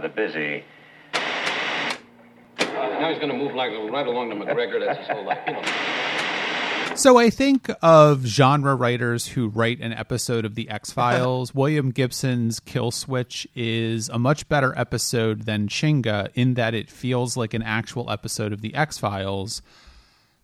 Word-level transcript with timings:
rather 0.00 0.14
busy. 0.14 0.64
Uh, 1.14 2.98
now 3.00 3.10
he's 3.10 3.18
going 3.18 3.30
to 3.30 3.36
move 3.36 3.54
like 3.54 3.70
right 3.90 4.06
along 4.06 4.30
to 4.30 4.36
McGregor. 4.36 4.84
That's 4.84 4.98
his 5.00 5.08
whole 5.08 5.24
life, 5.24 5.38
you 5.46 5.52
know. 5.52 5.62
So 6.96 7.18
I 7.18 7.30
think 7.30 7.70
of 7.82 8.24
genre 8.26 8.74
writers 8.74 9.28
who 9.28 9.48
write 9.48 9.80
an 9.80 9.92
episode 9.92 10.44
of 10.44 10.54
the 10.54 10.68
X 10.68 10.90
Files. 10.90 11.54
William 11.54 11.90
Gibson's 11.90 12.60
Kill 12.60 12.90
Switch 12.90 13.46
is 13.54 14.08
a 14.08 14.18
much 14.18 14.48
better 14.48 14.76
episode 14.76 15.42
than 15.42 15.68
Chinga 15.68 16.30
in 16.34 16.54
that 16.54 16.74
it 16.74 16.90
feels 16.90 17.36
like 17.36 17.54
an 17.54 17.62
actual 17.62 18.10
episode 18.10 18.52
of 18.52 18.60
the 18.60 18.74
X 18.74 18.98
Files. 18.98 19.62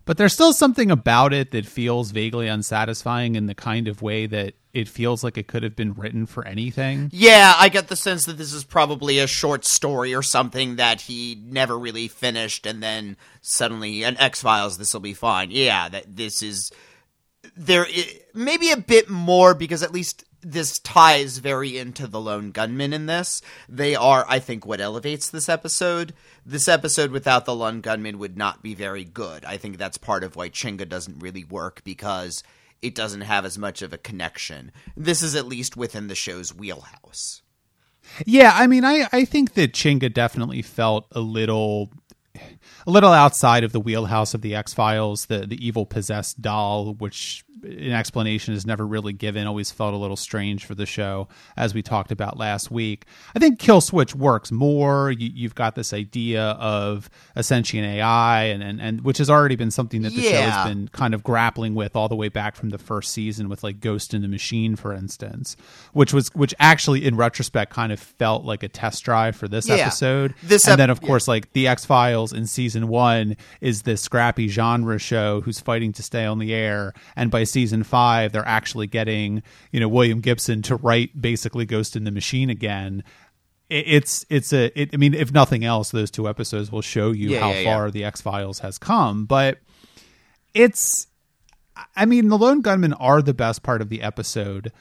But 0.07 0.19
there's 0.19 0.33
still 0.33 0.53
something 0.53 0.91
about 0.91 1.35
it 1.35 1.51
that 1.51 1.67
feels 1.67 2.13
vaguely 2.13 2.47
unsatisfying 2.47 3.35
in 3.35 3.47
the 3.47 3.57
kind 3.57 3.89
of 3.89 4.01
way 4.01 4.27
that 4.27 4.55
it 4.73 4.89
feels 4.89 5.25
like 5.25 5.37
it 5.37 5.49
could 5.49 5.65
have 5.65 5.75
been 5.75 5.95
written 5.95 6.27
for 6.27 6.47
anything. 6.47 7.11
Yeah, 7.13 7.55
I 7.59 7.69
get 7.69 7.89
the 7.89 7.97
sense 7.97 8.25
that 8.27 8.39
this 8.39 8.53
is 8.53 8.63
probably 8.63 9.19
a 9.19 9.27
short 9.27 9.65
story 9.65 10.15
or 10.15 10.23
something 10.23 10.77
that 10.77 11.01
he 11.03 11.43
never 11.45 11.77
really 11.77 12.07
finished, 12.07 12.67
and 12.67 12.81
then 12.83 13.17
suddenly 13.41 14.05
an 14.05 14.17
X 14.19 14.43
Files. 14.43 14.79
This 14.79 14.95
will 14.95 15.01
be 15.01 15.15
fine. 15.15 15.51
Yeah, 15.51 15.89
that 15.89 16.15
this 16.15 16.41
is 16.41 16.71
there. 17.57 17.87
Maybe 18.33 18.71
a 18.71 18.77
bit 18.77 19.11
more 19.11 19.55
because 19.55 19.83
at 19.83 19.93
least 19.93 20.25
this 20.47 20.79
ties 20.79 21.39
very 21.39 21.77
into 21.77 22.07
the 22.07 22.21
lone 22.21 22.53
gunman 22.53 22.93
in 22.93 23.07
this. 23.07 23.43
They 23.69 23.97
are, 23.97 24.25
I 24.29 24.39
think, 24.39 24.65
what 24.65 24.81
elevates 24.81 25.29
this 25.29 25.49
episode. 25.49 26.15
This 26.45 26.69
episode 26.69 27.11
without 27.11 27.47
the 27.47 27.55
lone 27.55 27.81
gunman 27.81 28.19
would 28.19 28.37
not 28.37 28.63
be 28.63 28.75
very 28.75 29.03
good. 29.03 29.45
I 29.45 29.57
think 29.57 29.77
that's 29.77 29.99
part 29.99 30.23
of 30.23 30.37
why 30.37 30.49
Chinga 30.49 30.89
doesn't 30.89 31.19
really 31.19 31.43
work 31.43 31.83
because 31.83 32.45
it 32.81 32.95
doesn't 32.95 33.23
have 33.23 33.45
as 33.45 33.59
much 33.59 33.83
of 33.83 33.93
a 33.93 33.99
connection. 33.99 34.71
This 34.97 35.21
is 35.21 35.35
at 35.35 35.47
least 35.47 35.77
within 35.77 36.07
the 36.07 36.15
show's 36.15 36.55
wheelhouse. 36.55 37.43
Yeah, 38.25 38.53
I 38.55 38.69
mean, 38.69 38.85
I, 38.85 39.09
I 39.13 39.25
think 39.25 39.55
that 39.55 39.73
Chinga 39.73 40.15
definitely 40.15 40.63
felt 40.63 41.07
a 41.11 41.21
little 41.21 41.91
a 42.87 42.91
little 42.91 43.13
outside 43.13 43.65
of 43.65 43.73
the 43.73 43.81
wheelhouse 43.81 44.33
of 44.33 44.43
the 44.43 44.55
X 44.55 44.73
Files. 44.73 45.27
The 45.27 45.39
the 45.39 45.67
evil 45.67 45.87
possessed 45.87 46.41
doll, 46.41 46.95
which 46.95 47.45
an 47.63 47.93
explanation 47.93 48.55
is 48.55 48.67
never 48.67 48.87
really 48.87 49.13
given, 49.13 49.47
always 49.47 49.71
felt 49.71 49.95
a 49.95 49.97
little 49.97 50.17
strange 50.17 50.65
for 50.65 50.75
the 50.75 50.87
show, 50.87 51.29
as 51.57 51.75
we 51.75 51.83
talked 51.83 52.13
about 52.13 52.37
last 52.37 52.71
week. 52.71 53.05
I 53.35 53.39
think 53.39 53.59
Kill 53.59 53.81
Switch 53.81 54.15
works 54.15 54.53
more. 54.53 55.11
You, 55.11 55.31
you've 55.35 55.55
got 55.55 55.75
this 55.75 55.93
idea 55.93 56.43
of 56.43 57.09
a 57.35 57.43
sentient 57.43 57.87
AI, 57.87 58.45
and, 58.45 58.63
and, 58.63 58.81
and 58.81 59.01
which 59.03 59.19
has 59.19 59.31
already 59.31 59.57
been 59.57 59.71
something 59.71 60.03
that 60.03 60.13
the 60.13 60.23
show 60.23 60.37
has 60.43 60.69
been 60.69 60.89
kind 60.89 61.15
of 61.15 61.23
grappling 61.23 61.75
with 61.75 61.97
all 61.97 62.09
the 62.09 62.17
way 62.17 62.29
back 62.29 62.57
from 62.57 62.71
the 62.71 62.79
first 62.79 63.13
season 63.13 63.49
with 63.49 63.63
like 63.65 63.81
Ghost 63.81 64.15
in 64.15 64.23
the 64.23 64.29
Machine, 64.29 64.77
for 64.77 64.93
instance, 64.93 65.57
which 65.93 66.13
was 66.13 66.29
which 66.35 66.55
actually 66.59 67.05
in 67.05 67.17
retrospect 67.17 67.73
kind 67.73 67.93
of 67.93 67.99
felt 68.01 68.45
like 68.45 68.63
a 68.63 68.69
test 68.69 69.03
drive 69.05 69.35
for 69.37 69.49
this 69.49 69.69
Yeah. 69.69 69.77
episode. 69.77 70.35
This 70.43 70.67
and 70.69 70.79
then 70.79 70.91
of 70.91 71.01
yeah. 71.03 71.07
course 71.09 71.27
like 71.29 71.53
the 71.53 71.69
X 71.69 71.85
Files 71.85 72.33
in 72.33 72.47
season 72.47 72.89
one 72.89 73.37
is 73.61 73.83
this 73.83 74.03
scrappy 74.03 74.49
genre 74.49 74.99
show 74.99 75.41
who's 75.41 75.61
fighting 75.61 75.93
to 75.95 76.03
stay 76.03 76.25
on 76.25 76.39
the 76.39 76.53
air, 76.55 76.93
and 77.17 77.31
by 77.31 77.45
season 77.47 77.83
five 77.83 78.33
they're 78.33 78.47
actually 78.47 78.87
getting 78.87 79.43
you 79.73 79.81
know 79.81 79.89
William 79.89 80.21
Gibson 80.21 80.63
to 80.63 80.77
write 80.77 81.21
basically 81.21 81.65
Ghost 81.65 81.97
in 81.97 82.05
the 82.05 82.11
Machine 82.11 82.51
again. 82.51 83.03
It- 83.71 83.85
It's 83.89 84.27
it's 84.31 84.53
a 84.53 84.71
it, 84.81 84.91
I 84.93 84.97
mean 84.97 85.15
if 85.15 85.33
nothing 85.33 85.65
else 85.65 85.91
those 85.91 86.11
two 86.11 86.29
episodes 86.29 86.71
will 86.71 86.83
show 86.83 87.11
you 87.13 87.31
Yeah, 87.31 87.41
how 87.41 87.51
yeah, 87.51 87.61
yeah. 87.61 87.75
far 87.77 87.91
the 87.91 88.05
X 88.05 88.21
Files 88.21 88.59
has 88.61 88.79
come, 88.79 89.25
but 89.27 89.59
it's 90.55 91.07
I 91.95 92.07
mean 92.07 92.29
the 92.29 92.39
lone 92.39 92.61
gunmen 92.63 92.93
are 92.95 93.21
the 93.23 93.35
best 93.35 93.63
part 93.63 93.81
of 93.83 93.89
the 93.89 94.03
episode. 94.03 94.73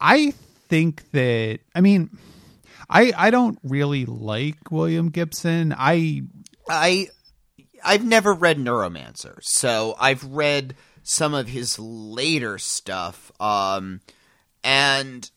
I 0.00 0.32
think 0.68 1.10
that 1.12 1.60
I 1.74 1.80
mean 1.80 2.10
I 2.90 3.12
I 3.16 3.30
don't 3.30 3.58
really 3.62 4.04
like 4.06 4.70
William 4.70 5.08
Gibson. 5.10 5.74
I 5.76 6.22
I 6.68 7.08
I've 7.84 8.04
never 8.04 8.32
read 8.34 8.58
Neuromancer, 8.58 9.38
so 9.40 9.94
I've 10.00 10.24
read 10.24 10.74
some 11.08 11.32
of 11.32 11.48
his 11.48 11.78
later 11.78 12.58
stuff, 12.58 13.32
um, 13.40 14.02
and 14.62 15.30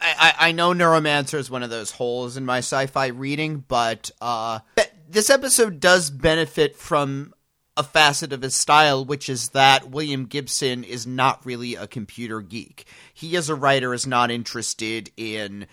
I, 0.00 0.34
I, 0.38 0.52
know 0.52 0.72
Neuromancer 0.72 1.38
is 1.38 1.50
one 1.50 1.64
of 1.64 1.70
those 1.70 1.90
holes 1.90 2.36
in 2.36 2.46
my 2.46 2.58
sci-fi 2.58 3.08
reading, 3.08 3.64
but 3.66 4.12
uh, 4.20 4.60
this 5.08 5.28
episode 5.28 5.80
does 5.80 6.08
benefit 6.08 6.76
from 6.76 7.34
a 7.76 7.82
facet 7.82 8.32
of 8.32 8.42
his 8.42 8.54
style, 8.54 9.04
which 9.04 9.28
is 9.28 9.48
that 9.48 9.90
William 9.90 10.26
Gibson 10.26 10.84
is 10.84 11.04
not 11.04 11.44
really 11.44 11.74
a 11.74 11.88
computer 11.88 12.42
geek. 12.42 12.86
He, 13.12 13.36
as 13.36 13.48
a 13.48 13.56
writer, 13.56 13.92
is 13.92 14.06
not 14.06 14.30
interested 14.30 15.10
in 15.16 15.66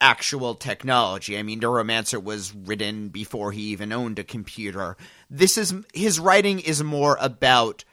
actual 0.00 0.54
technology. 0.54 1.38
I 1.38 1.42
mean, 1.42 1.60
Neuromancer 1.60 2.22
was 2.22 2.54
written 2.54 3.08
before 3.08 3.52
he 3.52 3.62
even 3.62 3.92
owned 3.92 4.18
a 4.18 4.24
computer. 4.24 4.96
This 5.28 5.58
is 5.58 5.74
his 5.92 6.18
writing 6.18 6.60
is 6.60 6.82
more 6.82 7.18
about 7.20 7.84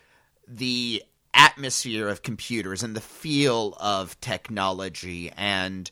the 0.48 1.04
atmosphere 1.34 2.08
of 2.08 2.24
computers 2.24 2.82
and 2.84 2.96
the 2.96 3.02
feel 3.02 3.76
of 3.80 4.20
technology 4.22 5.32
and 5.36 5.92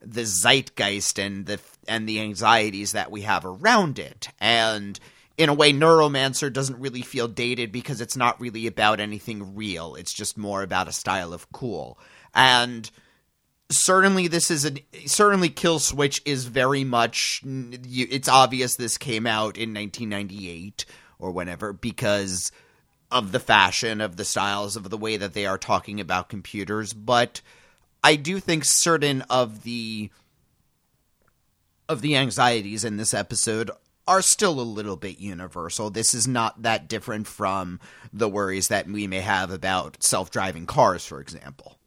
the 0.00 0.24
zeitgeist 0.24 1.18
and 1.18 1.46
the 1.46 1.58
and 1.88 2.08
the 2.08 2.20
anxieties 2.20 2.92
that 2.92 3.10
we 3.10 3.22
have 3.22 3.44
around 3.44 3.98
it. 3.98 4.28
And 4.38 4.98
in 5.36 5.48
a 5.48 5.54
way, 5.54 5.72
Neuromancer 5.72 6.52
doesn't 6.52 6.80
really 6.80 7.02
feel 7.02 7.28
dated 7.28 7.72
because 7.72 8.00
it's 8.00 8.16
not 8.16 8.40
really 8.40 8.66
about 8.66 9.00
anything 9.00 9.54
real. 9.54 9.94
It's 9.94 10.12
just 10.12 10.38
more 10.38 10.62
about 10.62 10.88
a 10.88 10.92
style 10.92 11.32
of 11.32 11.50
cool. 11.52 11.98
And 12.34 12.90
certainly 13.70 14.28
this 14.28 14.50
is 14.50 14.64
a 14.64 14.72
certainly 15.06 15.48
kill 15.48 15.78
switch 15.78 16.22
is 16.24 16.44
very 16.44 16.84
much 16.84 17.42
it's 17.44 18.28
obvious 18.28 18.76
this 18.76 18.98
came 18.98 19.26
out 19.26 19.56
in 19.56 19.74
1998 19.74 20.84
or 21.18 21.30
whenever 21.30 21.72
because 21.72 22.52
of 23.10 23.32
the 23.32 23.40
fashion 23.40 24.00
of 24.00 24.16
the 24.16 24.24
styles 24.24 24.76
of 24.76 24.90
the 24.90 24.96
way 24.96 25.16
that 25.16 25.34
they 25.34 25.46
are 25.46 25.58
talking 25.58 26.00
about 26.00 26.28
computers 26.28 26.92
but 26.92 27.40
i 28.04 28.14
do 28.14 28.38
think 28.38 28.64
certain 28.64 29.22
of 29.22 29.64
the 29.64 30.10
of 31.88 32.00
the 32.02 32.16
anxieties 32.16 32.84
in 32.84 32.96
this 32.96 33.14
episode 33.14 33.70
are 34.08 34.22
still 34.22 34.60
a 34.60 34.62
little 34.62 34.96
bit 34.96 35.18
universal. 35.18 35.90
This 35.90 36.14
is 36.14 36.28
not 36.28 36.62
that 36.62 36.88
different 36.88 37.26
from 37.26 37.80
the 38.12 38.28
worries 38.28 38.68
that 38.68 38.86
we 38.86 39.06
may 39.06 39.20
have 39.20 39.50
about 39.50 40.02
self-driving 40.02 40.66
cars, 40.66 41.04
for 41.04 41.20
example. 41.20 41.78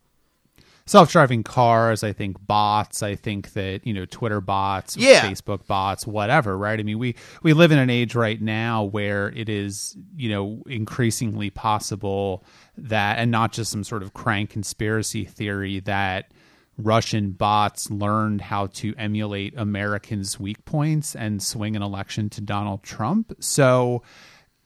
Self-driving 0.89 1.43
cars 1.43 2.03
i 2.03 2.11
think 2.11 2.35
bots 2.47 3.03
i 3.03 3.13
think 3.15 3.53
that 3.53 3.85
you 3.85 3.93
know 3.93 4.05
twitter 4.05 4.41
bots 4.41 4.97
Yeah. 4.97 5.21
facebook 5.21 5.67
bots 5.67 6.07
whatever 6.07 6.57
right 6.57 6.79
i 6.79 6.83
mean 6.83 6.97
we 6.97 7.15
we 7.43 7.53
live 7.53 7.71
in 7.71 7.77
an 7.77 7.91
age 7.91 8.15
right 8.15 8.41
now 8.41 8.83
where 8.85 9.29
it 9.29 9.49
is 9.49 9.95
you 10.15 10.29
know 10.29 10.63
increasingly 10.67 11.51
possible 11.51 12.43
that 12.77 13.19
and 13.19 13.29
not 13.29 13.51
just 13.51 13.69
some 13.71 13.83
sort 13.83 14.01
of 14.01 14.13
crank 14.13 14.49
conspiracy 14.49 15.25
theory 15.25 15.79
that 15.81 16.31
russian 16.77 17.31
bots 17.31 17.91
learned 17.91 18.41
how 18.41 18.65
to 18.67 18.95
emulate 18.97 19.53
americans 19.57 20.39
weak 20.39 20.63
points 20.65 21.15
and 21.15 21.43
swing 21.43 21.75
an 21.75 21.83
election 21.83 22.29
to 22.29 22.41
donald 22.41 22.81
trump 22.81 23.31
so 23.39 24.01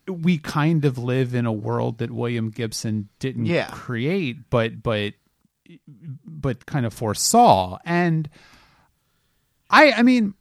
we 0.07 0.37
kind 0.37 0.85
of 0.85 0.97
live 0.97 1.33
in 1.35 1.45
a 1.45 1.51
world 1.51 1.97
that 1.97 2.11
william 2.11 2.49
gibson 2.49 3.09
didn't 3.19 3.45
Yeah. 3.47 3.67
create 3.71 4.49
but 4.49 4.81
but 4.83 5.13
but 6.25 6.65
kind 6.65 6.85
of 6.85 6.93
foresaw 6.93 7.77
and 7.85 8.29
i 9.69 9.91
i 9.93 10.01
mean 10.01 10.33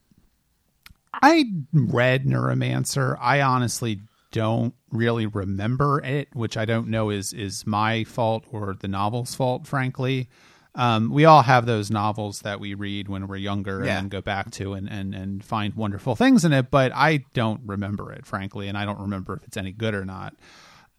i 1.22 1.44
read 1.72 2.24
neuromancer 2.24 3.16
i 3.20 3.40
honestly 3.40 4.00
don't 4.30 4.74
really 4.90 5.26
remember 5.26 6.02
it 6.04 6.28
which 6.34 6.56
i 6.56 6.64
don't 6.64 6.88
know 6.88 7.10
is 7.10 7.32
is 7.32 7.66
my 7.66 8.04
fault 8.04 8.44
or 8.50 8.74
the 8.80 8.88
novel's 8.88 9.34
fault 9.34 9.66
frankly 9.66 10.28
um, 10.74 11.10
we 11.10 11.26
all 11.26 11.42
have 11.42 11.66
those 11.66 11.90
novels 11.90 12.40
that 12.40 12.58
we 12.58 12.72
read 12.72 13.06
when 13.06 13.28
we're 13.28 13.36
younger 13.36 13.84
Yeah. 13.84 13.98
and 13.98 14.10
go 14.10 14.22
back 14.22 14.50
to 14.52 14.72
and, 14.72 14.88
and, 14.88 15.14
and 15.14 15.44
find 15.44 15.74
wonderful 15.74 16.16
things 16.16 16.46
in 16.46 16.54
it, 16.54 16.70
but 16.70 16.92
I 16.94 17.26
don't 17.34 17.60
remember 17.66 18.10
it, 18.10 18.24
frankly, 18.24 18.68
and 18.68 18.78
I 18.78 18.86
don't 18.86 18.98
remember 19.00 19.34
if 19.34 19.44
it's 19.44 19.58
any 19.58 19.72
good 19.72 19.92
or 19.92 20.06
not. 20.06 20.34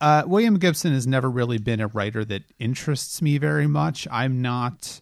Uh, 0.03 0.23
William 0.27 0.59
Gibson 0.59 0.91
has 0.93 1.07
never 1.07 1.29
really 1.31 1.57
been 1.57 1.79
a 1.79 1.87
writer 1.87 2.25
that 2.25 2.43
interests 2.59 3.21
me 3.21 3.37
very 3.37 3.67
much. 3.67 4.05
I'm 4.11 4.41
not 4.41 4.99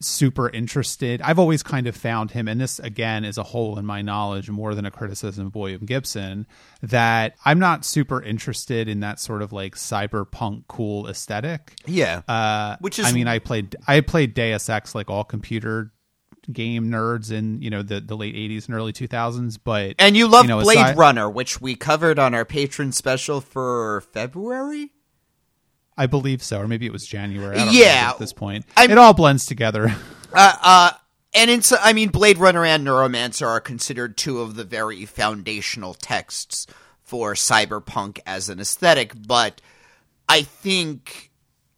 super 0.00 0.48
interested. 0.50 1.20
I've 1.22 1.40
always 1.40 1.64
kind 1.64 1.88
of 1.88 1.96
found 1.96 2.30
him, 2.30 2.46
and 2.46 2.60
this 2.60 2.78
again 2.78 3.24
is 3.24 3.36
a 3.36 3.42
hole 3.42 3.76
in 3.80 3.84
my 3.84 4.00
knowledge 4.00 4.48
more 4.48 4.72
than 4.76 4.86
a 4.86 4.92
criticism 4.92 5.48
of 5.48 5.56
William 5.56 5.84
Gibson, 5.84 6.46
that 6.82 7.34
I'm 7.44 7.58
not 7.58 7.84
super 7.84 8.22
interested 8.22 8.86
in 8.88 9.00
that 9.00 9.18
sort 9.18 9.42
of 9.42 9.52
like 9.52 9.74
cyberpunk 9.74 10.68
cool 10.68 11.08
aesthetic. 11.08 11.72
Yeah. 11.84 12.22
Uh, 12.28 12.76
Which 12.80 13.00
is- 13.00 13.06
I 13.06 13.12
mean, 13.12 13.26
I 13.26 13.40
played 13.40 13.74
I 13.88 14.00
played 14.00 14.34
Deus 14.34 14.68
Ex 14.68 14.94
like 14.94 15.10
all 15.10 15.24
computer 15.24 15.90
game 16.52 16.90
nerds 16.90 17.30
in 17.30 17.60
you 17.60 17.70
know 17.70 17.82
the 17.82 18.00
the 18.00 18.16
late 18.16 18.34
80s 18.34 18.66
and 18.66 18.74
early 18.74 18.92
2000s, 18.92 19.58
but 19.62 19.94
and 19.98 20.16
you 20.16 20.26
love 20.28 20.46
know, 20.46 20.60
Blade 20.62 20.78
aside- 20.78 20.96
Runner, 20.98 21.28
which 21.28 21.60
we 21.60 21.74
covered 21.74 22.18
on 22.18 22.34
our 22.34 22.44
patron 22.44 22.92
special 22.92 23.40
for 23.40 24.02
February. 24.12 24.92
I 25.96 26.06
believe 26.06 26.42
so, 26.42 26.60
or 26.60 26.68
maybe 26.68 26.86
it 26.86 26.92
was 26.92 27.04
January. 27.06 27.58
Yeah. 27.70 28.10
at 28.12 28.18
this 28.18 28.32
point, 28.32 28.64
I'm- 28.76 28.90
it 28.90 28.98
all 28.98 29.14
blends 29.14 29.44
together. 29.46 29.94
Uh, 30.30 30.52
uh, 30.62 30.90
and 31.32 31.50
in, 31.50 31.62
so- 31.62 31.78
I 31.80 31.94
mean, 31.94 32.10
Blade 32.10 32.36
Runner 32.36 32.62
and 32.62 32.86
Neuromancer 32.86 33.46
are 33.46 33.62
considered 33.62 34.18
two 34.18 34.42
of 34.42 34.56
the 34.56 34.64
very 34.64 35.06
foundational 35.06 35.94
texts 35.94 36.66
for 37.02 37.32
cyberpunk 37.32 38.18
as 38.26 38.50
an 38.50 38.60
aesthetic. 38.60 39.12
But 39.26 39.62
I 40.28 40.42
think, 40.42 41.30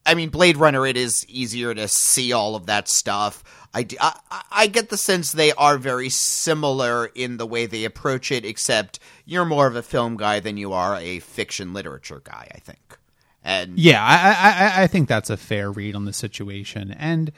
I 0.04 0.14
mean, 0.14 0.30
Blade 0.30 0.56
Runner, 0.56 0.84
it 0.84 0.96
is 0.96 1.24
easier 1.28 1.72
to 1.74 1.86
see 1.86 2.32
all 2.32 2.56
of 2.56 2.66
that 2.66 2.88
stuff. 2.88 3.44
I, 3.72 3.86
I, 4.00 4.42
I- 4.50 4.66
get 4.66 4.88
the 4.88 4.96
sense 4.96 5.32
they 5.32 5.52
are 5.52 5.78
very 5.78 6.08
similar 6.08 7.06
in 7.14 7.36
the 7.36 7.46
way 7.46 7.66
they 7.66 7.84
approach 7.84 8.32
it, 8.32 8.44
except 8.44 8.98
you're 9.24 9.44
more 9.44 9.66
of 9.66 9.76
a 9.76 9.82
film 9.82 10.16
guy 10.16 10.40
than 10.40 10.56
you 10.56 10.72
are 10.72 10.96
a 10.96 11.20
fiction 11.20 11.72
literature 11.72 12.20
guy. 12.24 12.48
I 12.54 12.58
think. 12.58 12.98
And 13.44 13.78
Yeah, 13.78 14.04
I, 14.04 14.78
I- 14.78 14.82
I 14.82 14.86
think 14.86 15.08
that's 15.08 15.30
a 15.30 15.36
fair 15.36 15.70
read 15.70 15.94
on 15.94 16.04
the 16.04 16.12
situation. 16.12 16.90
And 16.98 17.32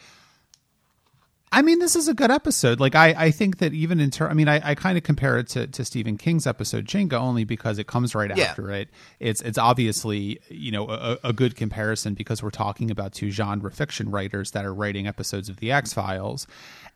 I 1.55 1.61
mean, 1.61 1.81
this 1.81 1.95
is 1.97 2.09
a 2.09 2.15
good 2.15 2.31
episode. 2.31 2.81
Like, 2.81 2.95
I, 2.95 3.15
I 3.17 3.31
think 3.31 3.59
that 3.59 3.75
even 3.75 4.01
in 4.01 4.11
terms, 4.11 4.31
I 4.31 4.35
mean, 4.35 4.49
I, 4.49 4.71
I 4.71 4.75
kind 4.75 4.97
of 4.97 5.05
compare 5.05 5.37
it 5.39 5.49
to, 5.49 5.67
to 5.67 5.85
Stephen 5.85 6.17
King's 6.17 6.47
episode 6.47 6.87
Chinga 6.87 7.13
only 7.13 7.45
because 7.45 7.79
it 7.79 7.87
comes 7.87 8.15
right 8.15 8.35
Yeah. 8.35 8.45
after 8.45 8.71
it. 8.71 8.89
It's 9.21 9.43
it's 9.43 9.59
obviously 9.59 10.41
you 10.49 10.73
know 10.73 10.89
a, 10.89 11.19
a 11.23 11.33
good 11.35 11.55
comparison 11.55 12.15
because 12.15 12.43
we're 12.43 12.51
talking 12.51 12.91
about 12.91 13.13
two 13.13 13.31
genre 13.31 13.71
fiction 13.71 14.11
writers 14.11 14.53
that 14.53 14.65
are 14.65 14.73
writing 14.73 15.07
episodes 15.07 15.51
of 15.51 15.59
the 15.59 15.71
X 15.73 15.93
Files. 15.93 16.47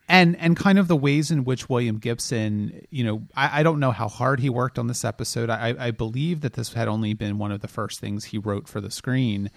And 0.08 0.36
and 0.36 0.56
kind 0.56 0.78
of 0.78 0.88
the 0.88 0.96
ways 0.96 1.30
in 1.30 1.44
which 1.44 1.68
William 1.68 1.98
Gibson, 1.98 2.86
you 2.90 3.04
know, 3.04 3.22
I, 3.36 3.60
I 3.60 3.62
don't 3.62 3.80
know 3.80 3.90
how 3.90 4.08
hard 4.08 4.40
he 4.40 4.48
worked 4.48 4.78
on 4.78 4.86
this 4.86 5.04
episode. 5.04 5.50
I, 5.50 5.74
I 5.78 5.90
believe 5.90 6.40
that 6.42 6.54
this 6.54 6.72
had 6.72 6.88
only 6.88 7.12
been 7.12 7.38
one 7.38 7.52
of 7.52 7.60
the 7.60 7.68
first 7.68 8.00
things 8.00 8.24
he 8.26 8.38
wrote 8.38 8.68
for 8.68 8.80
the 8.80 8.90
screen 8.90 9.50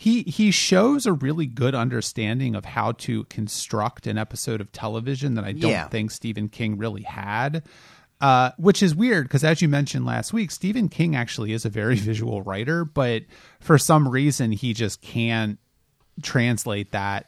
he 0.00 0.22
he 0.22 0.50
shows 0.50 1.04
a 1.04 1.12
really 1.12 1.44
good 1.44 1.74
understanding 1.74 2.54
of 2.54 2.64
how 2.64 2.92
to 2.92 3.24
construct 3.24 4.06
an 4.06 4.16
episode 4.16 4.58
of 4.62 4.72
television 4.72 5.34
that 5.34 5.44
I 5.44 5.52
don't 5.52 5.70
Yeah. 5.70 5.88
think 5.88 6.10
Stephen 6.10 6.48
King 6.48 6.78
really 6.78 7.02
had. 7.02 7.62
Uh, 8.18 8.50
which 8.56 8.82
is 8.82 8.94
weird 8.94 9.24
because, 9.28 9.44
as 9.44 9.60
you 9.60 9.68
mentioned 9.68 10.06
last 10.06 10.32
week, 10.32 10.50
Stephen 10.50 10.88
King 10.88 11.14
actually 11.16 11.52
is 11.52 11.64
a 11.66 11.68
very 11.68 11.96
visual 12.10 12.40
writer, 12.42 12.84
but 12.86 13.24
for 13.60 13.76
some 13.76 14.08
reason 14.08 14.52
he 14.52 14.72
just 14.72 15.02
can't 15.02 15.58
translate 16.22 16.92
that 16.92 17.26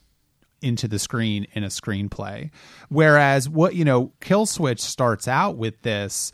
into 0.62 0.88
the 0.88 0.98
screen 0.98 1.46
in 1.52 1.64
a 1.64 1.68
screenplay. 1.68 2.50
Whereas 2.88 3.48
what 3.50 3.74
you 3.74 3.84
know, 3.84 4.12
Kill 4.20 4.46
Switch 4.46 4.80
starts 4.80 5.28
out 5.28 5.56
with 5.58 5.82
this. 5.82 6.32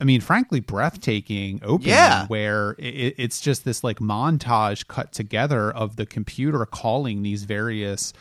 I 0.00 0.04
mean, 0.04 0.20
frankly, 0.20 0.60
breathtaking 0.60 1.60
opening 1.64 1.90
Yeah. 1.94 2.26
where 2.26 2.76
it, 2.78 3.14
it's 3.18 3.40
just 3.40 3.64
this 3.64 3.82
like 3.82 3.98
montage 3.98 4.86
cut 4.86 5.12
together 5.12 5.70
of 5.70 5.96
the 5.96 6.06
computer 6.06 6.64
calling 6.66 7.22
these 7.22 7.44
various 7.44 8.12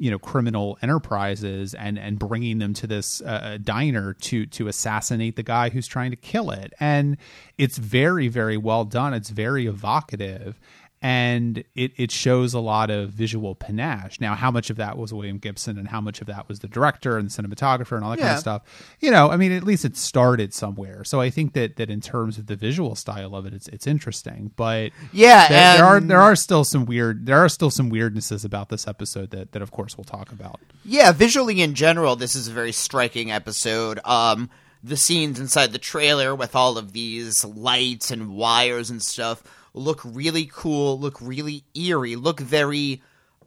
you 0.00 0.12
know 0.12 0.18
criminal 0.20 0.78
enterprises 0.80 1.74
and 1.74 1.98
and 1.98 2.20
bringing 2.20 2.58
them 2.58 2.72
to 2.74 2.86
this 2.86 3.20
uh, 3.22 3.58
diner 3.60 4.14
to 4.14 4.46
to 4.46 4.68
assassinate 4.68 5.34
the 5.34 5.42
guy 5.42 5.70
who's 5.70 5.88
trying 5.88 6.10
to 6.12 6.16
kill 6.16 6.52
it. 6.52 6.72
And 6.78 7.16
it's 7.58 7.78
very 7.78 8.28
very 8.28 8.56
well 8.56 8.84
done. 8.84 9.12
It's 9.12 9.30
very 9.30 9.66
evocative 9.66 10.60
and 11.00 11.58
it, 11.76 11.92
it 11.96 12.10
shows 12.10 12.54
a 12.54 12.58
lot 12.58 12.90
of 12.90 13.10
visual 13.10 13.54
panache. 13.54 14.20
Now, 14.20 14.34
how 14.34 14.50
much 14.50 14.68
of 14.68 14.76
that 14.76 14.98
was 14.98 15.14
William 15.14 15.38
Gibson 15.38 15.78
and 15.78 15.86
how 15.86 16.00
much 16.00 16.20
of 16.20 16.26
that 16.26 16.48
was 16.48 16.58
the 16.58 16.66
director 16.66 17.16
and 17.16 17.30
the 17.30 17.42
cinematographer 17.42 17.94
and 17.94 18.04
all 18.04 18.10
that 18.10 18.18
kind 18.18 18.32
of 18.32 18.40
stuff? 18.40 18.96
You 18.98 19.12
know, 19.12 19.30
I 19.30 19.36
mean, 19.36 19.52
at 19.52 19.62
least 19.62 19.84
it 19.84 19.96
started 19.96 20.52
somewhere. 20.52 21.04
So 21.04 21.20
I 21.20 21.30
think 21.30 21.52
that 21.52 21.76
that 21.76 21.88
in 21.88 22.00
terms 22.00 22.36
of 22.36 22.46
the 22.46 22.56
visual 22.56 22.96
style 22.96 23.36
of 23.36 23.46
it, 23.46 23.54
it's 23.54 23.68
it's 23.68 23.86
interesting. 23.86 24.50
But 24.56 24.90
Yeah, 25.12 25.48
there, 25.48 25.76
there 25.76 25.84
are 25.84 26.00
there 26.00 26.20
are 26.20 26.34
still 26.34 26.64
some 26.64 26.84
weird 26.84 27.26
there 27.26 27.38
are 27.38 27.48
still 27.48 27.70
some 27.70 27.92
weirdnesses 27.92 28.44
about 28.44 28.68
this 28.68 28.88
episode 28.88 29.30
that 29.30 29.52
that 29.52 29.62
of 29.62 29.70
course 29.70 29.96
we'll 29.96 30.04
talk 30.04 30.32
about. 30.32 30.60
Yeah, 30.84 31.12
visually 31.12 31.60
in 31.60 31.74
general, 31.74 32.16
this 32.16 32.34
is 32.34 32.48
a 32.48 32.52
very 32.52 32.72
striking 32.72 33.30
episode. 33.30 34.00
Um, 34.04 34.50
the 34.82 34.96
scenes 34.96 35.40
inside 35.40 35.72
the 35.72 35.78
trailer 35.78 36.34
with 36.34 36.54
all 36.54 36.78
of 36.78 36.92
these 36.92 37.44
lights 37.44 38.10
and 38.10 38.34
wires 38.34 38.90
and 38.90 39.02
stuff 39.02 39.42
look 39.74 40.00
really 40.04 40.50
cool, 40.52 40.98
look 40.98 41.18
really 41.20 41.64
eerie, 41.74 42.16
look 42.16 42.40
very 42.40 43.02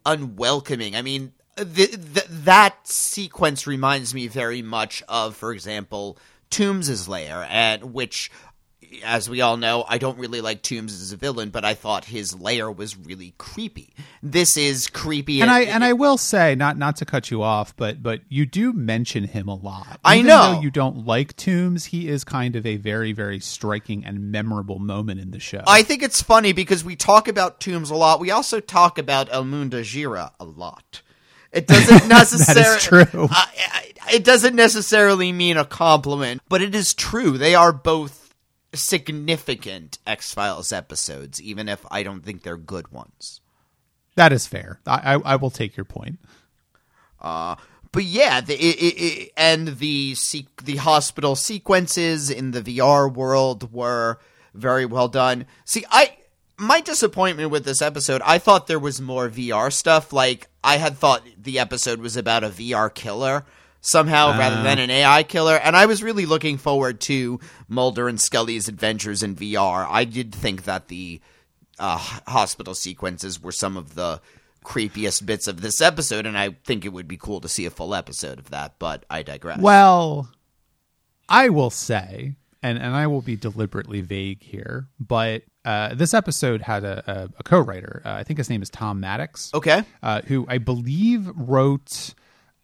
unwelcoming. 0.05 0.95
I 0.95 1.01
mean, 1.01 1.33
th- 1.57 1.91
th- 1.91 2.27
that 2.29 2.87
sequence 2.87 3.67
reminds 3.67 4.13
me 4.13 4.27
very 4.27 4.61
much 4.61 5.03
of, 5.07 5.35
for 5.35 5.51
example, 5.51 6.17
Toombs' 6.49 7.07
lair, 7.07 7.47
and 7.49 7.93
which 7.93 8.29
as 9.03 9.29
we 9.29 9.41
all 9.41 9.57
know, 9.57 9.85
I 9.87 9.97
don't 9.97 10.17
really 10.17 10.41
like 10.41 10.61
Toombs 10.61 10.93
as 11.01 11.11
a 11.11 11.17
villain, 11.17 11.49
but 11.49 11.63
I 11.65 11.73
thought 11.73 12.05
his 12.05 12.39
lair 12.39 12.71
was 12.71 12.97
really 12.97 13.33
creepy. 13.37 13.93
This 14.21 14.57
is 14.57 14.87
creepy, 14.87 15.41
And 15.41 15.49
I 15.49 15.61
and 15.61 15.83
I 15.83 15.93
will 15.93 16.17
say 16.17 16.55
not 16.55 16.77
not 16.77 16.97
to 16.97 17.05
cut 17.05 17.31
you 17.31 17.41
off, 17.41 17.75
but 17.75 18.03
but 18.03 18.21
you 18.29 18.45
do 18.45 18.73
mention 18.73 19.23
him 19.25 19.47
a 19.47 19.55
lot. 19.55 19.99
I 20.03 20.21
know. 20.21 20.53
though 20.55 20.61
you 20.61 20.71
don't 20.71 21.05
like 21.05 21.35
Toombs, 21.35 21.85
he 21.85 22.07
is 22.07 22.23
kind 22.23 22.55
of 22.55 22.65
a 22.65 22.77
very 22.77 23.13
very 23.13 23.39
striking 23.39 24.05
and 24.05 24.31
memorable 24.31 24.79
moment 24.79 25.19
in 25.19 25.31
the 25.31 25.39
show. 25.39 25.63
I 25.67 25.83
think 25.83 26.03
it's 26.03 26.21
funny 26.21 26.53
because 26.53 26.83
we 26.83 26.95
talk 26.95 27.27
about 27.27 27.59
Toombs 27.59 27.89
a 27.89 27.95
lot. 27.95 28.19
We 28.19 28.31
also 28.31 28.59
talk 28.59 28.97
about 28.97 29.29
El 29.31 29.45
Mundo 29.45 29.81
Gira 29.81 30.31
a 30.39 30.45
lot. 30.45 31.01
It 31.51 31.67
doesn't 31.67 32.07
necessarily. 32.09 32.79
true. 32.79 33.27
I- 33.31 33.77
it 34.11 34.23
doesn't 34.25 34.55
necessarily 34.55 35.31
mean 35.31 35.57
a 35.57 35.63
compliment, 35.63 36.41
but 36.49 36.61
it 36.61 36.73
is 36.75 36.93
true. 36.93 37.37
They 37.37 37.55
are 37.55 37.71
both 37.71 38.20
significant 38.73 39.99
X 40.05 40.33
Files 40.33 40.71
episodes, 40.71 41.41
even 41.41 41.67
if 41.67 41.85
I 41.91 42.03
don't 42.03 42.23
think 42.23 42.43
they're 42.43 42.57
good 42.57 42.91
ones. 42.91 43.41
that 44.15 44.33
is 44.33 44.47
fair. 44.47 44.79
I, 44.85 45.15
I 45.15 45.33
I 45.33 45.35
will 45.35 45.51
take 45.51 45.77
your 45.77 45.85
point. 45.85 46.19
Uh, 47.21 47.55
but 47.91 48.03
yeah, 48.03 48.41
the, 48.41 48.53
it, 48.53 48.75
it, 48.77 49.01
it, 49.01 49.31
and 49.35 49.79
the 49.79 50.15
the 50.63 50.77
hospital 50.77 51.35
sequences 51.35 52.29
in 52.29 52.51
the 52.51 52.61
VR 52.61 53.13
world 53.13 53.73
were 53.73 54.19
very 54.53 54.85
well 54.85 55.07
done. 55.07 55.45
See, 55.65 55.85
I 55.89 56.17
my 56.57 56.79
disappointment 56.79 57.51
with 57.51 57.65
this 57.65 57.81
episode, 57.81 58.21
I 58.23 58.37
thought 58.37 58.67
there 58.67 58.79
was 58.79 59.01
more 59.01 59.29
VR 59.29 59.73
stuff. 59.73 60.13
Like 60.13 60.47
I 60.63 60.77
had 60.77 60.97
thought 60.97 61.23
the 61.37 61.59
episode 61.59 61.99
was 61.99 62.15
about 62.15 62.43
a 62.43 62.49
VR 62.49 62.93
killer 62.93 63.45
somehow 63.81 64.37
rather 64.37 64.63
than 64.63 64.79
an 64.79 64.89
AI 64.89 65.23
killer, 65.23 65.55
and 65.55 65.75
I 65.75 65.85
was 65.87 66.01
really 66.01 66.25
looking 66.25 66.57
forward 66.57 67.01
to 67.01 67.39
Mulder 67.67 68.07
and 68.07 68.21
Scully's 68.21 68.67
adventures 68.67 69.23
in 69.23 69.35
VR. 69.35 69.85
I 69.89 70.05
did 70.05 70.33
think 70.33 70.63
that 70.63 70.87
the 70.87 71.19
uh, 71.79 71.97
hospital 72.27 72.75
sequences 72.75 73.41
were 73.41 73.51
some 73.51 73.75
of 73.77 73.95
the 73.95 74.21
creepiest 74.63 75.25
bits 75.25 75.47
of 75.47 75.61
this 75.61 75.81
episode, 75.81 76.25
and 76.25 76.37
I 76.37 76.51
think 76.63 76.85
it 76.85 76.93
would 76.93 77.07
be 77.07 77.17
cool 77.17 77.41
to 77.41 77.49
see 77.49 77.65
a 77.65 77.71
full 77.71 77.95
episode 77.95 78.37
of 78.39 78.51
that. 78.51 78.75
But 78.79 79.05
I 79.09 79.23
digress. 79.23 79.59
Well, 79.59 80.29
I 81.27 81.49
will 81.49 81.71
say, 81.71 82.35
and 82.61 82.77
and 82.77 82.95
I 82.95 83.07
will 83.07 83.21
be 83.21 83.35
deliberately 83.35 84.01
vague 84.01 84.43
here, 84.43 84.87
but 84.99 85.41
uh, 85.65 85.95
this 85.95 86.13
episode 86.13 86.61
had 86.61 86.83
a, 86.83 87.03
a, 87.07 87.29
a 87.39 87.43
co-writer. 87.43 88.01
Uh, 88.05 88.11
I 88.13 88.23
think 88.23 88.37
his 88.37 88.49
name 88.49 88.61
is 88.61 88.69
Tom 88.69 88.99
Maddox. 88.99 89.51
okay, 89.53 89.83
uh, 90.03 90.21
who 90.27 90.45
I 90.47 90.59
believe 90.59 91.27
wrote 91.35 92.13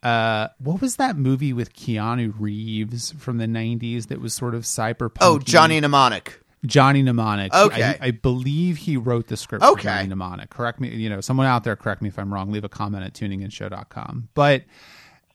uh, 0.02 0.48
what 0.58 0.80
was 0.80 0.96
that 0.96 1.16
movie 1.16 1.52
with 1.52 1.74
Keanu 1.74 2.32
Reeves 2.38 3.12
from 3.18 3.38
the 3.38 3.46
'90s 3.46 4.06
that 4.08 4.20
was 4.20 4.34
sort 4.34 4.54
of 4.54 4.62
cyberpunk? 4.62 5.18
oh 5.20 5.38
Johnny 5.38 5.80
Mnemonic. 5.80 6.40
Johnny 6.66 7.02
Mnemonic. 7.02 7.54
Okay. 7.54 7.82
I, 8.00 8.08
I 8.08 8.10
believe 8.10 8.78
he 8.78 8.96
wrote 8.96 9.28
the 9.28 9.36
script 9.36 9.64
Okay. 9.64 9.80
for 9.80 9.84
Johnny 9.84 10.08
Mnemonic. 10.08 10.50
Correct 10.50 10.80
me, 10.80 10.88
you 10.88 11.08
know, 11.08 11.20
someone 11.20 11.46
out 11.46 11.62
there, 11.62 11.76
correct 11.76 12.02
me 12.02 12.08
if 12.08 12.18
I'm 12.18 12.32
wrong. 12.34 12.50
Leave 12.50 12.64
a 12.64 12.68
comment 12.68 13.04
at 13.04 13.12
tuninginshow.com. 13.14 14.28
But 14.34 14.64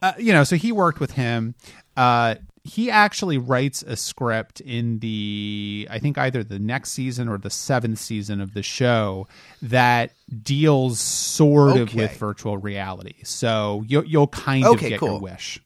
uh, 0.02 0.12
you 0.18 0.32
know, 0.34 0.44
so 0.44 0.56
he 0.56 0.70
worked 0.72 1.00
with 1.00 1.12
him. 1.12 1.54
Uh, 1.96 2.34
he 2.66 2.90
actually 2.90 3.36
writes 3.36 3.82
a 3.82 3.94
script 3.94 4.60
in 4.62 4.98
the, 5.00 5.86
I 5.90 5.98
think 5.98 6.16
either 6.16 6.42
the 6.42 6.58
next 6.58 6.92
season 6.92 7.28
or 7.28 7.36
the 7.36 7.50
seventh 7.50 7.98
season 7.98 8.40
of 8.40 8.54
the 8.54 8.62
show 8.62 9.28
that 9.60 10.12
deals 10.42 10.98
sort 10.98 11.76
of 11.76 11.94
with 11.94 12.16
virtual 12.16 12.56
reality. 12.56 13.16
So 13.22 13.84
you'll, 13.86 14.06
you'll 14.06 14.28
kind 14.28 14.64
of 14.64 14.72
Okay, 14.76 14.88
get 14.90 15.02
your 15.02 15.20
wish. 15.20 15.60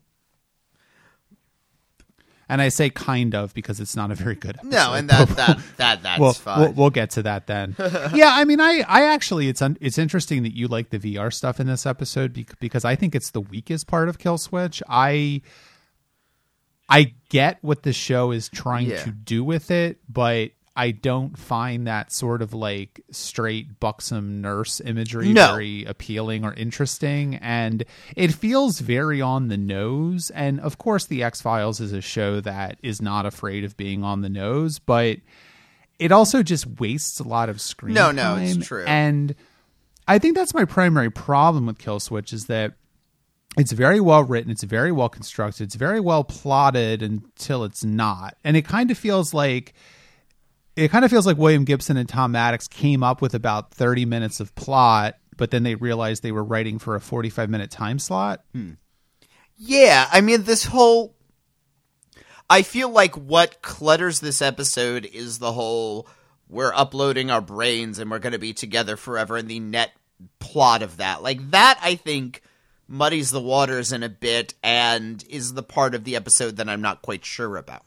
And 2.51 2.63
I 2.63 2.71
say 2.71 2.89
kind 2.89 3.35
of 3.35 3.53
because 3.53 3.79
it's 3.79 3.95
not 3.95 4.11
a 4.11 4.15
very 4.15 4.35
good 4.35 4.57
episode. 4.57 4.71
No, 4.71 4.95
and 4.95 5.09
that 5.11 5.29
that 5.37 5.59
that 5.77 6.03
that's 6.03 6.19
We'll, 6.21 6.33
fine. 6.33 6.61
we'll 6.61 6.73
we'll 6.73 6.91
get 6.91 7.11
to 7.11 7.23
that 7.25 7.47
then. 7.47 7.77
yeah, 8.15 8.31
I 8.33 8.45
mean, 8.47 8.59
I 8.59 8.83
I 8.89 9.05
actually 9.05 9.49
it's 9.49 9.61
un, 9.61 9.77
it's 9.83 9.99
interesting 9.99 10.45
that 10.45 10.57
you 10.57 10.67
like 10.67 10.89
the 10.89 10.99
VR 10.99 11.31
stuff 11.33 11.61
in 11.61 11.67
this 11.67 11.85
episode 11.85 12.33
bec- 12.33 12.59
because 12.59 12.87
I 12.87 12.97
think 12.97 13.15
it's 13.15 13.31
the 13.31 13.43
weakest 13.43 13.87
part 13.87 14.09
of 14.09 14.19
Kill 14.19 14.39
Switch. 14.39 14.83
I 14.89 15.43
I 16.89 17.15
get 17.29 17.59
what 17.63 17.83
the 17.83 17.93
show 17.93 18.31
is 18.31 18.49
trying 18.49 18.87
Yeah. 18.89 19.03
to 19.05 19.11
do 19.11 19.45
with 19.45 19.71
it, 19.71 19.99
but 20.09 20.53
I 20.75 20.93
don't 20.93 21.37
find 21.37 21.89
that 21.89 22.13
sort 22.13 22.41
of 22.41 22.55
like 22.55 23.01
straight 23.11 23.81
buxom 23.81 24.41
nurse 24.41 24.81
imagery 24.81 25.33
No. 25.33 25.49
very 25.49 25.85
appealing 25.85 26.45
or 26.45 26.55
interesting. 26.55 27.35
And 27.35 27.85
it 28.17 28.33
feels 28.33 28.79
very 28.79 29.21
on 29.21 29.49
the 29.49 29.57
nose. 29.57 30.31
And 30.31 30.61
of 30.61 30.79
course, 30.79 31.07
The 31.07 31.25
X 31.25 31.41
Files 31.43 31.81
is 31.81 31.93
a 31.93 32.01
show 32.01 32.41
that 32.43 32.79
is 32.83 33.03
not 33.03 33.27
afraid 33.27 33.65
of 33.65 33.77
being 33.77 34.05
on 34.05 34.21
the 34.23 34.29
nose, 34.29 34.79
but 34.79 35.19
it 35.99 36.13
also 36.13 36.45
just 36.45 36.79
wastes 36.79 37.19
a 37.19 37.25
lot 37.27 37.49
of 37.49 37.61
screen 37.61 37.95
No, 37.95 38.13
no, 38.13 38.37
it's 38.37 38.65
true. 38.65 38.85
And 38.87 39.35
I 40.07 40.21
think 40.21 40.37
that's 40.37 40.55
my 40.55 40.65
primary 40.65 41.11
problem 41.11 41.67
with 41.67 41.79
Kill 41.79 41.99
Switch 41.99 42.33
is 42.33 42.47
that 42.47 42.75
it's 43.59 43.73
very 43.73 44.01
well 44.01 44.23
written. 44.23 44.51
It's 44.51 44.63
very 44.63 44.93
well 44.93 45.09
constructed. 45.09 45.65
It's 45.65 45.75
very 45.75 46.01
well 46.01 46.25
plotted 46.25 47.03
until 47.03 47.65
it's 47.65 47.85
not. 47.85 48.37
And 48.45 48.57
it 48.57 48.65
kind 48.65 48.91
of 48.91 48.97
feels 48.97 49.35
like 49.35 49.75
it 50.77 50.91
kind 50.91 51.05
of 51.05 51.11
feels 51.11 51.27
like 51.27 51.37
william 51.37 51.65
gibson 51.65 51.97
and 51.97 52.09
tom 52.09 52.31
maddox 52.31 52.69
came 52.69 53.03
up 53.03 53.21
with 53.21 53.35
about 53.35 53.73
30 53.73 54.05
minutes 54.05 54.39
of 54.39 54.55
plot 54.55 55.17
but 55.39 55.51
then 55.51 55.63
they 55.63 55.77
realized 55.77 56.23
they 56.23 56.33
were 56.33 56.45
writing 56.45 56.79
for 56.79 56.95
a 56.95 57.01
45 57.01 57.49
minute 57.49 57.71
time 57.71 57.99
slot. 57.99 58.45
Hmm. 58.53 58.73
Yeah, 59.57 60.07
I 60.13 60.21
mean 60.21 60.43
this 60.43 60.65
whole 60.65 61.15
I 62.51 62.63
feel 62.63 62.91
like 62.91 63.15
what 63.17 63.63
clutters 63.63 64.21
this 64.21 64.43
episode 64.43 65.07
is 65.07 65.39
the 65.39 65.53
whole 65.53 66.07
we're 66.49 66.75
uploading 66.75 67.31
our 67.31 67.41
brains 67.41 67.99
and 67.99 68.11
we're 68.11 68.19
going 68.19 68.33
to 68.33 68.39
be 68.39 68.53
together 68.53 68.97
forever 68.97 69.37
and 69.37 69.49
the 69.49 69.61
net 69.61 69.93
plot 70.39 70.83
of 70.83 70.99
that. 70.99 71.23
Like 71.23 71.51
that 71.53 71.79
I 71.83 71.95
think 71.95 72.43
muddies 72.89 73.31
the 73.31 73.41
waters 73.41 73.93
in 73.93 74.03
a 74.03 74.09
bit 74.09 74.55
and 74.63 75.23
is 75.29 75.53
the 75.55 75.63
part 75.63 75.95
of 75.95 76.05
the 76.05 76.17
episode 76.17 76.57
that 76.57 76.69
I'm 76.69 76.81
not 76.81 77.03
quite 77.03 77.25
sure 77.25 77.57
about. 77.57 77.83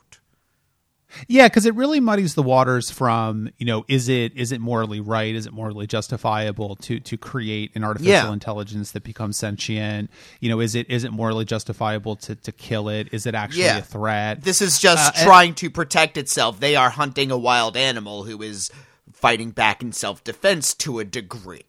Yeah, 1.27 1.49
because 1.49 1.65
it 1.65 1.75
really 1.75 1.99
muddies 1.99 2.35
the 2.35 2.43
waters 2.43 2.89
from 2.89 3.49
you 3.57 3.65
know 3.65 3.83
is 3.89 4.07
it 4.07 4.31
is 4.37 4.53
it 4.53 4.61
morally 4.61 5.01
right? 5.01 5.35
Is 5.35 5.45
it 5.45 5.51
morally 5.51 5.85
justifiable 5.85 6.77
to 6.77 7.01
to 7.01 7.17
create 7.17 7.71
an 7.75 7.83
artificial 7.83 8.13
Yeah. 8.13 8.31
intelligence 8.31 8.91
that 8.91 9.03
becomes 9.03 9.37
sentient? 9.37 10.09
You 10.39 10.47
know, 10.47 10.61
is 10.61 10.73
it 10.73 10.89
is 10.89 11.03
it 11.03 11.11
morally 11.11 11.43
justifiable 11.43 12.15
to 12.17 12.35
to 12.35 12.51
kill 12.53 12.87
it? 12.87 13.09
Is 13.11 13.25
it 13.25 13.35
actually 13.35 13.63
Yeah. 13.63 13.79
a 13.79 13.81
threat? 13.81 14.43
This 14.43 14.61
is 14.61 14.79
just 14.79 15.09
Uh, 15.09 15.11
and- 15.17 15.25
trying 15.27 15.55
to 15.55 15.69
protect 15.69 16.15
itself. 16.15 16.61
They 16.61 16.77
are 16.77 16.91
hunting 16.91 17.29
a 17.29 17.37
wild 17.37 17.75
animal 17.75 18.23
who 18.23 18.41
is 18.41 18.71
fighting 19.11 19.51
back 19.51 19.81
in 19.81 19.91
self-defense 19.91 20.75
to 20.75 20.99
a 20.99 21.03
degree. 21.03 21.65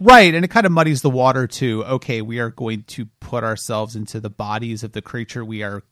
Right, 0.00 0.34
and 0.34 0.44
it 0.44 0.48
kind 0.48 0.66
of 0.66 0.72
muddies 0.72 1.02
the 1.02 1.10
water 1.10 1.46
too. 1.46 1.84
okay, 1.84 2.22
we 2.22 2.38
are 2.38 2.50
going 2.50 2.84
to 2.88 3.06
put 3.20 3.44
ourselves 3.44 3.96
into 3.96 4.20
the 4.20 4.30
bodies 4.30 4.82
of 4.82 4.92
the 4.92 5.02
creature 5.02 5.44
we 5.44 5.62
are 5.62 5.82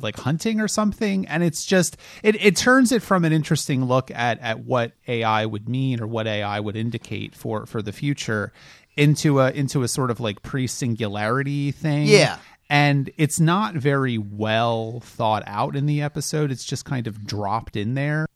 like 0.00 0.16
hunting 0.16 0.58
or 0.58 0.68
something 0.68 1.26
and 1.28 1.42
it's 1.42 1.66
just 1.66 1.98
it, 2.22 2.42
it 2.42 2.56
turns 2.56 2.92
it 2.92 3.02
from 3.02 3.26
an 3.26 3.32
interesting 3.32 3.84
look 3.84 4.10
at 4.10 4.38
at 4.40 4.60
what 4.60 4.92
AI 5.06 5.44
would 5.44 5.68
mean 5.68 6.00
or 6.00 6.06
what 6.06 6.26
AI 6.26 6.58
would 6.58 6.76
indicate 6.76 7.34
for 7.34 7.66
for 7.66 7.82
the 7.82 7.92
future 7.92 8.54
into 8.96 9.38
a 9.40 9.50
into 9.50 9.82
a 9.82 9.88
sort 9.88 10.10
of 10.10 10.18
like 10.18 10.42
pre-singularity 10.42 11.72
thing. 11.72 12.06
Yeah. 12.06 12.38
And 12.70 13.10
it's 13.18 13.38
not 13.38 13.74
very 13.74 14.16
well 14.16 15.00
thought 15.00 15.42
out 15.46 15.76
in 15.76 15.84
the 15.84 16.00
episode. 16.00 16.50
It's 16.50 16.64
just 16.64 16.86
kind 16.86 17.06
of 17.06 17.26
dropped 17.26 17.76
in 17.76 17.92
there. 17.92 18.26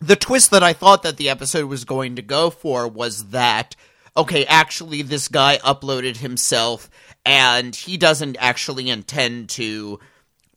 the 0.00 0.16
twist 0.16 0.50
that 0.50 0.62
I 0.62 0.72
thought 0.72 1.02
that 1.02 1.18
the 1.18 1.28
episode 1.28 1.66
was 1.66 1.84
going 1.84 2.16
to 2.16 2.22
go 2.22 2.48
for 2.48 2.88
was 2.88 3.28
that 3.28 3.76
okay, 4.16 4.44
actually 4.46 5.02
this 5.02 5.28
guy 5.28 5.58
uploaded 5.58 6.16
himself 6.16 6.90
and 7.24 7.74
he 7.74 7.96
doesn't 7.96 8.36
actually 8.38 8.88
intend 8.88 9.48
to 9.50 9.98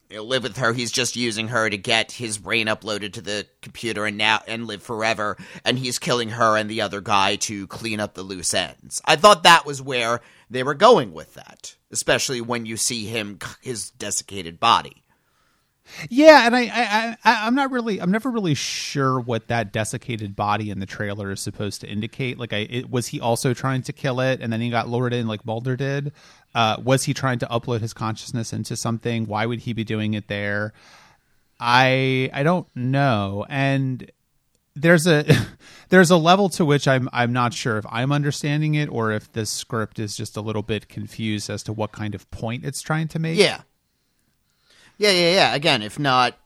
live 0.10 0.44
with 0.44 0.58
her. 0.58 0.74
He's 0.74 0.92
just 0.92 1.16
using 1.16 1.50
her 1.50 1.70
to 1.70 1.78
get 1.78 2.12
his 2.12 2.38
brain 2.38 2.68
uploaded 2.68 3.14
to 3.14 3.22
the 3.22 3.48
computer 3.62 4.06
and 4.06 4.18
now 4.18 4.42
and 4.48 4.68
live 4.68 4.84
forever 4.84 5.38
and 5.64 5.80
he's 5.80 6.00
killing 6.00 6.30
her 6.30 6.58
and 6.58 6.70
the 6.70 6.82
other 6.82 7.02
guy 7.02 7.36
to 7.38 7.68
clean 7.68 8.00
up 8.00 8.14
the 8.14 8.24
loose 8.24 8.54
ends. 8.54 9.02
I 9.06 9.16
thought 9.16 9.44
that 9.44 9.66
was 9.66 9.82
where 9.82 10.22
they 10.50 10.64
were 10.64 10.76
going 10.76 11.14
with 11.14 11.34
that, 11.36 11.76
especially 11.92 12.42
when 12.42 12.66
you 12.66 12.78
see 12.78 13.06
him 13.06 13.40
his 13.62 13.90
desiccated 13.92 14.60
body. 14.60 15.04
Yeah, 16.10 16.46
and 16.46 16.56
I, 16.56 16.62
I, 16.62 17.18
I, 17.24 17.48
I'm 17.48 17.56
not 17.56 17.72
really, 17.72 18.02
I'm 18.02 18.12
never 18.12 18.30
really 18.30 18.56
sure 18.56 19.20
what 19.20 19.48
that 19.48 19.72
desiccated 19.72 20.36
body 20.36 20.70
in 20.70 20.80
the 20.80 20.86
trailer 20.86 21.32
is 21.32 21.42
supposed 21.42 21.82
to 21.82 21.88
indicate. 21.88 22.40
Like, 22.40 22.54
I 22.54 22.68
it, 22.70 22.90
was 22.90 23.08
he 23.08 23.22
also 23.22 23.54
trying 23.54 23.84
to 23.84 23.94
kill 23.94 24.20
it, 24.20 24.42
and 24.42 24.52
then 24.52 24.62
he 24.62 24.70
got 24.70 24.90
lured 24.90 25.14
in 25.14 25.28
like 25.28 25.46
Mulder 25.46 25.76
did? 25.76 26.12
Uh, 26.54 26.78
was 26.84 27.04
he 27.04 27.14
trying 27.14 27.40
to 27.40 27.46
upload 27.48 27.82
his 27.82 27.94
consciousness 27.94 28.52
into 28.52 28.76
something? 28.76 29.26
Why 29.26 29.46
would 29.46 29.60
he 29.60 29.74
be 29.74 29.84
doing 29.84 30.14
it 30.14 30.28
there? 30.28 30.74
I, 31.60 32.30
I 32.34 32.44
don't 32.44 32.68
know, 32.76 33.46
and 33.50 34.12
there's 34.76 35.08
a 35.08 35.26
there's 35.90 36.12
a 36.12 36.18
level 36.18 36.50
to 36.50 36.66
which 36.66 36.88
I'm 36.88 37.10
I'm 37.14 37.32
not 37.32 37.54
sure 37.54 37.78
if 37.78 37.86
I'm 37.90 38.12
understanding 38.12 38.76
it 38.76 38.90
or 38.90 39.12
if 39.12 39.32
this 39.32 39.50
script 39.50 40.00
is 40.00 40.18
just 40.18 40.36
a 40.36 40.42
little 40.42 40.64
bit 40.64 40.90
confused 40.90 41.50
as 41.50 41.64
to 41.64 41.74
what 41.74 41.92
kind 41.92 42.14
of 42.16 42.30
point 42.32 42.66
it's 42.66 42.82
trying 42.82 43.08
to 43.10 43.20
make. 43.20 43.38
Yeah. 43.38 43.62
Yeah, 44.98 45.12
yeah, 45.12 45.34
yeah. 45.34 45.56
Again, 45.56 45.82
if 45.82 46.00
not, 46.00 46.38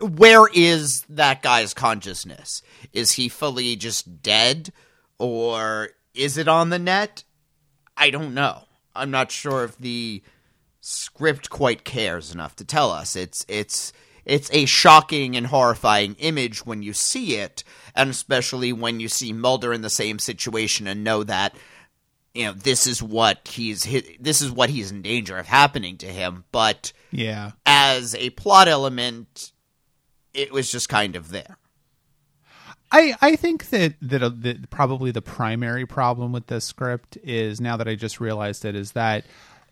where 0.00 0.46
is 0.52 1.04
that 1.08 1.42
guy's 1.42 1.74
consciousness? 1.74 2.62
Is 2.92 3.12
he 3.12 3.28
fully 3.28 3.76
just 3.76 4.22
dead? 4.22 4.72
Or 5.18 5.90
is 6.14 6.36
it 6.36 6.48
on 6.48 6.70
the 6.70 6.78
net? 6.78 7.24
I 7.96 8.10
don't 8.10 8.34
know. 8.34 8.64
I'm 8.94 9.10
not 9.10 9.30
sure 9.30 9.64
if 9.64 9.78
the 9.78 10.22
script 10.80 11.48
quite 11.48 11.84
cares 11.84 12.32
enough 12.32 12.54
to 12.56 12.64
tell 12.64 12.90
us. 12.90 13.16
It's 13.16 13.44
it's 13.48 13.92
it's 14.24 14.50
a 14.52 14.64
shocking 14.64 15.36
and 15.36 15.46
horrifying 15.46 16.14
image 16.18 16.64
when 16.64 16.82
you 16.82 16.92
see 16.92 17.36
it, 17.36 17.64
and 17.94 18.10
especially 18.10 18.72
when 18.72 19.00
you 19.00 19.08
see 19.08 19.32
Mulder 19.32 19.72
in 19.72 19.82
the 19.82 19.90
same 19.90 20.18
situation 20.18 20.86
and 20.86 21.04
know 21.04 21.24
that 21.24 21.54
you 22.34 22.44
know 22.44 22.52
this 22.52 22.86
is 22.86 23.02
what 23.02 23.46
he's 23.48 23.84
this 24.20 24.42
is 24.42 24.50
what 24.50 24.68
he's 24.70 24.90
in 24.90 25.02
danger 25.02 25.38
of 25.38 25.46
happening 25.46 25.96
to 25.96 26.06
him 26.06 26.44
but 26.52 26.92
yeah. 27.10 27.52
as 27.64 28.14
a 28.16 28.30
plot 28.30 28.68
element 28.68 29.52
it 30.34 30.52
was 30.52 30.70
just 30.70 30.88
kind 30.88 31.16
of 31.16 31.30
there 31.30 31.56
I, 32.92 33.14
I 33.20 33.36
think 33.36 33.70
that 33.70 33.94
that, 34.02 34.22
uh, 34.22 34.30
that 34.42 34.70
probably 34.70 35.10
the 35.10 35.22
primary 35.22 35.84
problem 35.86 36.30
with 36.32 36.46
this 36.46 36.64
script 36.64 37.18
is 37.24 37.60
now 37.60 37.76
that 37.76 37.88
I 37.88 37.96
just 37.96 38.20
realized 38.20 38.64
it 38.64 38.76
is 38.76 38.92
that 38.92 39.24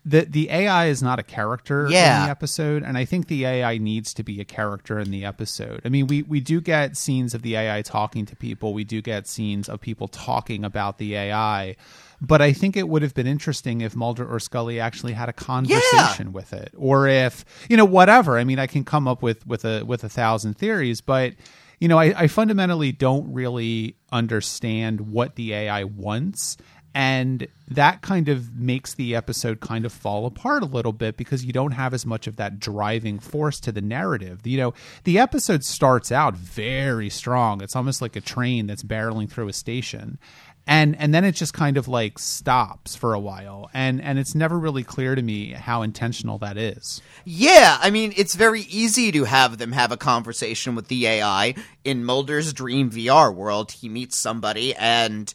the 0.03 0.21
the 0.25 0.49
AI 0.49 0.87
is 0.87 1.01
not 1.01 1.19
a 1.19 1.23
character 1.23 1.87
Yeah. 1.89 2.19
in 2.21 2.25
the 2.25 2.31
episode, 2.31 2.83
and 2.83 2.97
I 2.97 3.05
think 3.05 3.27
the 3.27 3.45
AI 3.45 3.77
needs 3.77 4.13
to 4.15 4.23
be 4.23 4.41
a 4.41 4.45
character 4.45 4.99
in 4.99 5.11
the 5.11 5.23
episode. 5.23 5.79
I 5.85 5.89
mean, 5.89 6.07
we 6.07 6.23
we 6.23 6.41
do 6.41 6.59
get 6.59 6.97
scenes 6.97 7.33
of 7.33 7.43
the 7.43 7.55
AI 7.55 7.81
talking 7.83 8.25
to 8.25 8.35
people, 8.35 8.73
we 8.73 8.83
do 8.83 9.01
get 9.01 9.27
scenes 9.27 9.69
of 9.69 9.79
people 9.79 10.09
talking 10.09 10.65
about 10.65 10.97
the 10.97 11.15
AI, 11.15 11.77
but 12.25 12.41
I 12.41 12.53
think 12.53 12.77
it 12.77 12.87
would 12.87 13.01
have 13.01 13.13
been 13.13 13.27
interesting 13.27 13.81
if 13.81 13.97
Mulder 13.97 14.25
or 14.25 14.39
Scully 14.39 14.79
actually 14.79 15.11
had 15.11 15.27
a 15.27 15.33
conversation 15.33 16.31
with 16.31 16.53
it, 16.53 16.73
or 16.75 17.07
if 17.07 17.43
you 17.69 17.75
know 17.75 17.85
whatever. 17.85 18.37
I 18.39 18.45
mean, 18.45 18.59
I 18.59 18.67
can 18.67 18.85
come 18.85 19.07
up 19.09 19.21
with 19.21 19.45
with 19.45 19.65
a 19.65 19.83
with 19.83 20.05
a 20.05 20.09
thousand 20.09 20.57
theories, 20.57 21.01
but 21.01 21.33
you 21.79 21.89
know, 21.89 21.99
I, 21.99 22.13
I 22.17 22.27
fundamentally 22.27 22.93
don't 22.93 23.33
really 23.33 23.97
understand 24.09 25.01
what 25.01 25.35
the 25.35 25.53
AI 25.53 25.83
wants. 25.83 26.55
And 26.95 27.47
that 27.69 28.01
kind 28.01 28.29
of 28.29 28.55
makes 28.55 28.93
the 28.93 29.15
episode 29.15 29.59
kind 29.59 29.83
of 29.83 29.91
fall 29.91 30.27
apart 30.27 30.61
a 30.61 30.67
little 30.67 30.93
bit 30.93 31.17
because 31.17 31.43
you 31.43 31.51
don't 31.51 31.71
have 31.71 31.93
as 31.93 32.05
much 32.05 32.27
of 32.27 32.35
that 32.35 32.59
driving 32.59 33.17
force 33.17 33.59
to 33.61 33.71
the 33.71 33.81
narrative. 33.81 34.45
You 34.45 34.57
know, 34.57 34.73
the 35.03 35.17
episode 35.17 35.63
starts 35.63 36.11
out 36.11 36.37
very 36.37 37.09
strong. 37.09 37.61
It's 37.63 37.75
almost 37.75 38.01
like 38.01 38.15
a 38.15 38.21
train 38.21 38.67
that's 38.67 38.83
barreling 38.83 39.29
through 39.29 39.47
a 39.47 39.53
station. 39.53 40.19
And 40.65 40.95
and 40.97 41.13
then 41.13 41.25
it 41.25 41.33
just 41.33 41.53
kind 41.53 41.75
of 41.75 41.87
like 41.89 42.17
stops 42.17 42.95
for 42.95 43.13
a 43.13 43.19
while. 43.19 43.69
And 43.73 44.01
and 44.01 44.17
it's 44.17 44.33
never 44.33 44.57
really 44.57 44.83
clear 44.83 45.13
to 45.13 45.21
me 45.21 45.51
how 45.51 45.81
intentional 45.81 46.37
that 46.39 46.57
is. 46.57 47.01
yeah 47.25 47.77
i 47.81 47.89
mean 47.89 48.13
it's 48.17 48.35
very 48.35 48.61
easy 48.61 49.11
to 49.11 49.23
have 49.25 49.57
them 49.57 49.71
have 49.71 49.91
a 49.91 49.97
conversation 49.97 50.75
with 50.75 50.87
the 50.87 51.07
ai 51.07 51.53
in 51.83 52.03
mulder's 52.03 52.51
dream 52.53 52.89
vr 52.91 53.33
world 53.33 53.71
he 53.71 53.87
meets 53.89 54.17
somebody 54.17 54.73
and 54.75 55.33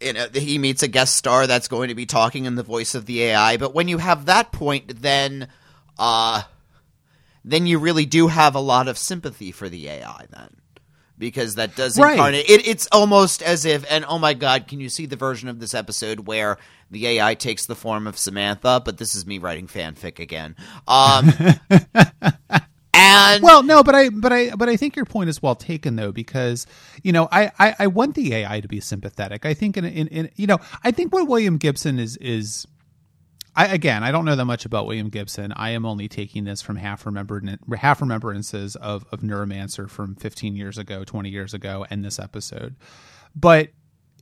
you 0.00 0.12
know 0.12 0.26
he 0.34 0.58
meets 0.58 0.82
a 0.82 0.88
guest 0.88 1.16
star 1.16 1.46
that's 1.46 1.68
going 1.68 1.88
to 1.88 1.94
be 1.94 2.04
talking 2.06 2.44
in 2.44 2.54
the 2.54 2.62
voice 2.62 2.94
of 2.94 3.06
the 3.06 3.22
ai 3.22 3.56
but 3.56 3.74
when 3.74 3.88
you 3.88 3.98
have 3.98 4.26
that 4.26 4.52
point 4.52 5.00
then 5.00 5.48
uh 5.98 6.42
then 7.44 7.66
you 7.66 7.78
really 7.78 8.04
do 8.06 8.28
have 8.28 8.54
a 8.54 8.60
lot 8.60 8.88
of 8.88 8.98
sympathy 8.98 9.52
for 9.52 9.68
the 9.70 9.88
ai 9.88 10.26
then 10.30 10.50
because 11.18 11.54
that 11.56 11.74
does 11.76 11.98
Right. 11.98 12.12
incarnate 12.12 12.48
it, 12.48 12.66
it's 12.66 12.86
almost 12.92 13.42
as 13.42 13.64
if 13.64 13.84
and 13.90 14.04
oh 14.08 14.18
my 14.18 14.34
god 14.34 14.68
can 14.68 14.80
you 14.80 14.88
see 14.88 15.06
the 15.06 15.16
version 15.16 15.48
of 15.48 15.60
this 15.60 15.74
episode 15.74 16.20
where 16.26 16.58
the 16.90 17.06
ai 17.06 17.34
takes 17.34 17.66
the 17.66 17.74
form 17.74 18.06
of 18.06 18.18
samantha 18.18 18.80
but 18.84 18.98
this 18.98 19.14
is 19.14 19.26
me 19.26 19.38
writing 19.38 19.66
fanfic 19.66 20.18
again 20.18 20.54
um 20.86 21.30
and 22.94 23.42
Well, 23.42 23.62
no, 23.62 23.82
but 23.82 23.94
I, 23.94 24.08
but 24.08 24.32
I, 24.32 24.50
but 24.54 24.68
I 24.70 24.76
think 24.76 24.96
your 24.96 25.04
point 25.04 25.28
is 25.28 25.42
well 25.42 25.54
taken 25.54 25.96
though, 25.96 26.12
because 26.12 26.66
you 27.02 27.12
know, 27.12 27.28
I, 27.30 27.52
I, 27.58 27.74
I 27.80 27.86
want 27.88 28.14
the 28.14 28.32
AI 28.34 28.60
to 28.60 28.68
be 28.68 28.80
sympathetic. 28.80 29.44
I 29.44 29.52
think 29.52 29.76
in, 29.76 29.84
in, 29.84 30.08
in, 30.08 30.30
you 30.36 30.46
know, 30.46 30.58
I 30.82 30.92
think 30.92 31.12
what 31.12 31.28
William 31.28 31.58
Gibson 31.58 31.98
is 31.98 32.16
is, 32.18 32.66
I 33.56 33.66
again, 33.66 34.04
I 34.04 34.12
don't 34.12 34.26
know 34.26 34.36
that 34.36 34.44
much 34.44 34.66
about 34.66 34.86
William 34.86 35.08
Gibson. 35.08 35.52
I 35.56 35.70
am 35.70 35.86
only 35.86 36.08
taking 36.08 36.44
this 36.44 36.60
from 36.60 36.76
half 36.76 37.06
remembered 37.06 37.58
half 37.78 38.00
remembrances 38.00 38.76
of 38.76 39.06
of 39.10 39.20
Neuromancer 39.20 39.88
from 39.88 40.14
15 40.16 40.54
years 40.54 40.76
ago, 40.76 41.04
20 41.04 41.30
years 41.30 41.54
ago, 41.54 41.86
and 41.88 42.04
this 42.04 42.18
episode, 42.18 42.76
but 43.34 43.70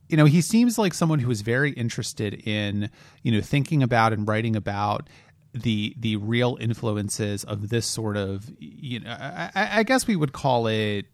you 0.07 0.15
know 0.17 0.25
he 0.25 0.39
seems 0.39 0.77
like 0.77 0.93
someone 0.93 1.19
who 1.19 1.31
is 1.31 1.41
very 1.41 1.71
interested 1.71 2.47
in 2.47 2.89
you 3.23 3.31
know 3.31 3.41
thinking 3.41 3.83
about 3.83 4.13
and 4.13 4.27
writing 4.27 4.55
about 4.55 5.09
the 5.53 5.95
the 5.99 6.15
real 6.17 6.57
influences 6.61 7.43
of 7.43 7.69
this 7.69 7.85
sort 7.85 8.15
of 8.15 8.49
you 8.59 9.01
know 9.01 9.09
I, 9.09 9.51
I 9.53 9.79
I 9.79 9.83
guess 9.83 10.07
we 10.07 10.15
would 10.15 10.31
call 10.31 10.67
it 10.67 11.07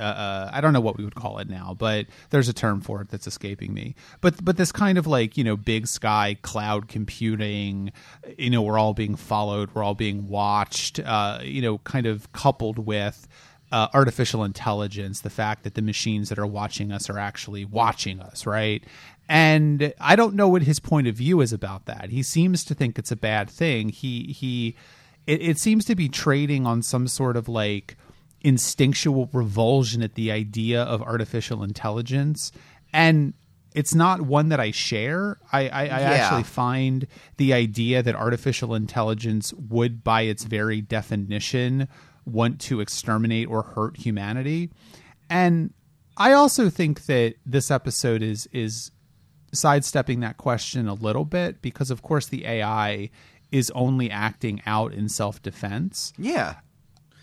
Uh, 0.00 0.04
uh, 0.04 0.50
I 0.52 0.60
don't 0.60 0.72
know 0.72 0.80
what 0.80 0.96
we 0.96 1.04
would 1.04 1.14
call 1.14 1.38
it 1.38 1.48
now, 1.48 1.76
but 1.78 2.06
there's 2.30 2.48
a 2.48 2.52
term 2.52 2.80
for 2.80 3.02
it 3.02 3.10
that's 3.10 3.26
escaping 3.26 3.74
me. 3.74 3.94
But 4.20 4.42
but 4.44 4.56
this 4.56 4.72
kind 4.72 4.98
of 4.98 5.06
like 5.06 5.36
you 5.36 5.44
know 5.44 5.56
big 5.56 5.86
sky 5.86 6.36
cloud 6.42 6.88
computing, 6.88 7.92
you 8.38 8.50
know, 8.50 8.62
we're 8.62 8.78
all 8.78 8.94
being 8.94 9.14
followed, 9.16 9.70
we're 9.74 9.84
all 9.84 9.94
being 9.94 10.28
watched. 10.28 10.98
Uh, 10.98 11.40
you 11.42 11.62
know, 11.62 11.78
kind 11.78 12.06
of 12.06 12.32
coupled 12.32 12.78
with. 12.78 13.28
Uh, 13.72 13.86
artificial 13.94 14.42
intelligence, 14.42 15.20
the 15.20 15.30
fact 15.30 15.62
that 15.62 15.74
the 15.74 15.80
machines 15.82 16.28
that 16.28 16.40
are 16.40 16.46
watching 16.46 16.90
us 16.90 17.08
are 17.08 17.20
actually 17.20 17.64
watching 17.64 18.18
us, 18.18 18.44
right? 18.44 18.82
And 19.28 19.94
I 20.00 20.16
don't 20.16 20.34
know 20.34 20.48
what 20.48 20.62
his 20.62 20.80
point 20.80 21.06
of 21.06 21.14
view 21.14 21.40
is 21.40 21.52
about 21.52 21.86
that. 21.86 22.10
He 22.10 22.24
seems 22.24 22.64
to 22.64 22.74
think 22.74 22.98
it's 22.98 23.12
a 23.12 23.16
bad 23.16 23.48
thing. 23.48 23.90
He 23.90 24.24
he 24.36 24.74
it, 25.24 25.40
it 25.40 25.58
seems 25.58 25.84
to 25.84 25.94
be 25.94 26.08
trading 26.08 26.66
on 26.66 26.82
some 26.82 27.06
sort 27.06 27.36
of 27.36 27.48
like 27.48 27.96
instinctual 28.42 29.28
revulsion 29.32 30.02
at 30.02 30.14
the 30.14 30.30
idea 30.32 30.82
of 30.82 31.02
artificial 31.02 31.62
intelligence 31.62 32.52
and 32.92 33.34
it's 33.72 33.94
not 33.94 34.22
one 34.22 34.48
that 34.48 34.58
I 34.58 34.72
share. 34.72 35.38
I, 35.52 35.68
I, 35.68 35.80
I 35.82 35.84
Yeah. 35.84 36.10
actually 36.24 36.42
find 36.42 37.06
the 37.36 37.52
idea 37.52 38.02
that 38.02 38.16
artificial 38.16 38.74
intelligence 38.74 39.52
would, 39.54 40.02
by 40.02 40.22
its 40.22 40.42
very 40.42 40.80
definition, 40.80 41.86
want 42.26 42.60
to 42.62 42.80
exterminate 42.80 43.46
or 43.48 43.62
hurt 43.62 43.96
humanity. 43.96 44.70
And 45.28 45.72
I 46.16 46.32
also 46.32 46.68
think 46.68 47.06
that 47.06 47.34
this 47.46 47.70
episode 47.70 48.22
is 48.22 48.48
is 48.52 48.90
sidestepping 49.52 50.18
that 50.20 50.36
question 50.36 50.88
a 50.88 50.94
little 50.94 51.24
bit 51.24 51.62
because, 51.62 51.92
of 51.92 52.02
course, 52.02 52.26
the 52.26 52.44
AI 52.46 53.10
is 53.52 53.70
only 53.76 54.10
acting 54.10 54.60
out 54.66 54.92
in 54.92 55.08
self 55.08 55.40
defense 55.42 56.12
Yeah. 56.18 56.56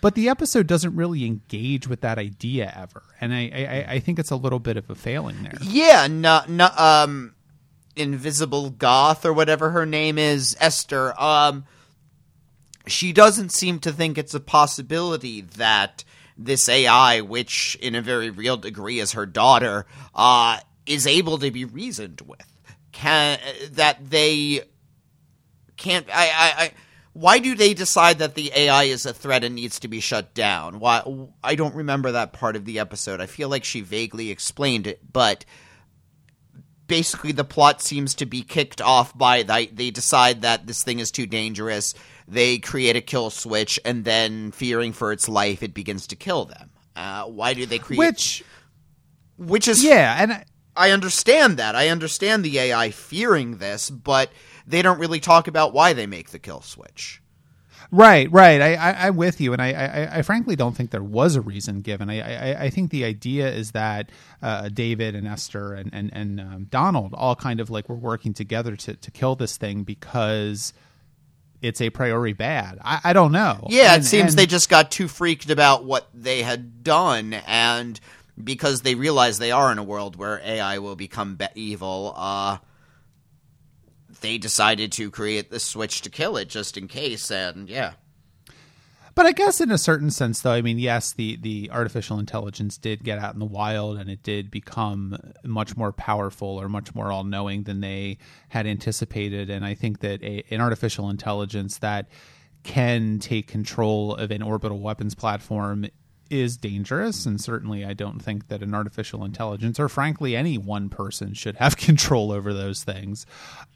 But 0.01 0.15
the 0.15 0.29
episode 0.29 0.67
doesn't 0.67 0.95
really 0.95 1.25
engage 1.25 1.87
with 1.87 2.01
that 2.01 2.17
idea 2.17 2.73
ever 2.75 3.03
and 3.19 3.33
I, 3.33 3.85
I 3.87 3.93
i 3.93 3.99
think 3.99 4.19
it's 4.19 4.31
a 4.31 4.35
little 4.35 4.59
bit 4.59 4.77
of 4.77 4.89
a 4.89 4.95
failing 4.95 5.43
there 5.43 5.53
Yeah, 5.61 6.07
no, 6.07 6.41
no, 6.47 6.69
um, 6.77 7.33
Invisible 7.95 8.69
Goth 8.69 9.25
or 9.25 9.33
whatever 9.33 9.71
her 9.71 9.85
name 9.85 10.17
is, 10.17 10.55
Esther. 10.59 11.19
Um, 11.19 11.65
she 12.85 13.11
doesn't 13.11 13.51
seem 13.51 13.79
to 13.79 13.91
think 13.91 14.17
it's 14.17 14.33
a 14.33 14.39
possibility 14.39 15.41
that 15.41 16.03
this 16.37 16.69
AI, 16.69 17.21
which 17.21 17.75
in 17.81 17.95
a 17.95 18.01
very 18.01 18.29
real 18.29 18.57
degree 18.57 18.99
is 18.99 19.13
her 19.13 19.25
daughter, 19.25 19.85
uh, 20.13 20.59
is 20.85 21.07
able 21.07 21.39
to 21.39 21.51
be 21.51 21.65
reasoned 21.65 22.21
with. 22.21 22.45
Can 22.91 23.39
that 23.71 24.09
they 24.09 24.61
can't? 25.75 26.07
I, 26.09 26.27
I, 26.27 26.63
I 26.63 26.71
why 27.17 27.39
do 27.39 27.55
they 27.55 27.73
decide 27.73 28.19
that 28.19 28.35
the 28.35 28.51
AI 28.55 28.83
is 28.83 29.07
a 29.07 29.13
threat 29.13 29.43
and 29.43 29.55
needs 29.55 29.79
to 29.79 29.87
be 29.87 29.99
shut 29.99 30.35
down? 30.35 30.79
Why? 30.79 31.01
I 31.43 31.55
don't 31.55 31.73
remember 31.73 32.11
that 32.11 32.31
part 32.31 32.55
of 32.55 32.65
the 32.65 32.77
episode. 32.77 33.19
I 33.19 33.25
feel 33.25 33.49
like 33.49 33.63
she 33.63 33.81
vaguely 33.81 34.29
explained 34.29 34.85
it, 34.85 34.99
but 35.11 35.43
basically 36.85 37.31
the 37.31 37.43
plot 37.43 37.81
seems 37.81 38.13
to 38.15 38.27
be 38.27 38.43
kicked 38.43 38.81
off 38.81 39.17
by 39.17 39.41
they, 39.41 39.65
they 39.65 39.89
decide 39.89 40.43
that 40.43 40.67
this 40.67 40.83
thing 40.83 40.99
is 40.99 41.09
too 41.09 41.25
dangerous. 41.25 41.95
They 42.27 42.59
create 42.59 42.95
a 42.95 43.01
kill 43.01 43.31
switch, 43.31 43.79
and 43.83 44.05
then 44.05 44.51
fearing 44.51 44.93
for 44.93 45.11
its 45.11 45.27
life, 45.27 45.63
it 45.63 45.73
begins 45.73 46.05
to 46.07 46.15
kill 46.15 46.45
them. 46.45 46.69
Uh, 46.95 47.23
why 47.23 47.55
do 47.55 47.65
they 47.65 47.79
create? 47.79 47.97
which 47.97 48.43
which 49.37 49.67
is 49.67 49.83
yeah 49.83 50.17
and 50.21 50.33
I, 50.33 50.45
I 50.75 50.91
understand 50.91 51.57
that. 51.57 51.75
I 51.75 51.89
understand 51.89 52.45
the 52.45 52.59
AI 52.59 52.91
fearing 52.91 53.57
this, 53.57 53.89
but 53.89 54.29
they 54.67 54.81
don't 54.81 54.99
really 54.99 55.19
talk 55.19 55.47
about 55.47 55.73
why 55.73 55.93
they 55.93 56.05
make 56.05 56.29
the 56.31 56.39
kill 56.39 56.61
switch. 56.61 57.21
right 57.91 58.29
right. 58.31 58.61
I, 58.61 58.73
I 58.75 59.07
i'm 59.07 59.15
with 59.15 59.39
you 59.39 59.53
and 59.53 59.61
I, 59.61 59.71
I 59.71 60.17
i 60.17 60.21
frankly 60.21 60.55
don't 60.57 60.75
think 60.75 60.91
there 60.91 61.03
was 61.03 61.35
a 61.37 61.41
reason 61.41 61.81
given. 61.81 62.09
I 62.09 62.19
i, 62.53 62.63
I 62.65 62.69
think 62.69 62.91
the 62.91 63.05
idea 63.05 63.49
is 63.49 63.71
that 63.71 64.11
uh, 64.41 64.67
david 64.69 65.15
and 65.15 65.25
esther 65.27 65.73
and 65.73 65.89
and, 65.93 66.09
and 66.13 66.39
um, 66.41 66.67
donald 66.69 67.13
all 67.13 67.35
kind 67.35 67.59
of 67.61 67.69
like 67.69 67.87
were 67.87 67.95
working 67.95 68.33
together 68.33 68.75
to 68.75 68.95
to 68.95 69.11
kill 69.11 69.35
this 69.35 69.55
thing 69.57 69.83
because 69.83 70.73
it's 71.61 71.81
a 71.81 71.89
priori 71.89 72.33
bad. 72.33 72.77
I, 72.83 72.99
I 73.05 73.13
don't 73.13 73.31
know. 73.31 73.65
Yeah, 73.69 73.93
And- 73.95 74.03
it 74.03 74.05
seems 74.05 74.33
and- 74.33 74.39
they 74.39 74.45
just 74.45 74.69
got 74.69 74.91
too 74.91 75.07
freaked 75.07 75.49
about 75.49 75.85
what 75.85 76.07
they 76.13 76.43
had 76.43 76.83
done, 76.83 77.33
and 77.33 77.99
because 78.41 78.81
they 78.81 78.93
realize 78.93 79.39
they 79.39 79.49
are 79.51 79.71
in 79.71 79.79
a 79.79 79.83
world 79.83 80.15
where 80.17 80.39
AI 80.45 80.77
will 80.77 80.95
become 80.95 81.35
be- 81.35 81.47
evil, 81.55 82.13
uh, 82.15 82.57
they 84.17 84.37
decided 84.37 84.91
to 84.93 85.09
create 85.11 85.49
the 85.51 85.59
switch 85.59 86.01
to 86.01 86.09
kill 86.09 86.37
it 86.37 86.49
just 86.49 86.77
in 86.77 86.87
case. 86.87 87.31
And 87.31 87.69
yeah, 87.69 87.93
But 89.15 89.25
I 89.25 89.31
guess 89.31 89.59
in 89.61 89.71
a 89.71 89.79
certain 89.79 90.11
sense, 90.11 90.41
though, 90.41 90.51
I 90.51 90.61
mean, 90.61 90.77
yes, 90.77 91.11
the 91.11 91.37
the 91.37 91.71
artificial 91.71 92.19
intelligence 92.19 92.77
did 92.77 93.03
get 93.03 93.17
out 93.17 93.33
in 93.33 93.39
the 93.39 93.45
wild, 93.45 93.97
and 93.97 94.09
it 94.11 94.21
did 94.21 94.51
become 94.51 95.17
much 95.43 95.75
more 95.75 95.91
powerful 95.91 96.49
or 96.49 96.69
much 96.69 96.93
more 96.93 97.11
all 97.11 97.23
knowing 97.23 97.63
than 97.63 97.81
they 97.81 98.19
had 98.49 98.67
anticipated. 98.67 99.49
And 99.49 99.65
I 99.65 99.73
think 99.73 100.01
that 100.01 100.21
a, 100.21 100.43
an 100.51 100.61
artificial 100.61 101.09
intelligence 101.09 101.79
that 101.79 102.09
can 102.63 103.17
take 103.17 103.47
control 103.47 104.13
of 104.15 104.29
an 104.29 104.43
orbital 104.43 104.79
weapons 104.79 105.15
platform 105.15 105.87
is 106.29 106.57
dangerous 106.57 107.25
and 107.25 107.39
certainly 107.39 107.85
I 107.85 107.93
don't 107.93 108.19
think 108.19 108.47
that 108.47 108.61
an 108.61 108.73
artificial 108.73 109.23
intelligence 109.23 109.79
or 109.79 109.89
frankly 109.89 110.35
any 110.35 110.57
one 110.57 110.89
person 110.89 111.33
should 111.33 111.55
have 111.55 111.77
control 111.77 112.31
over 112.31 112.53
those 112.53 112.83
things. 112.83 113.25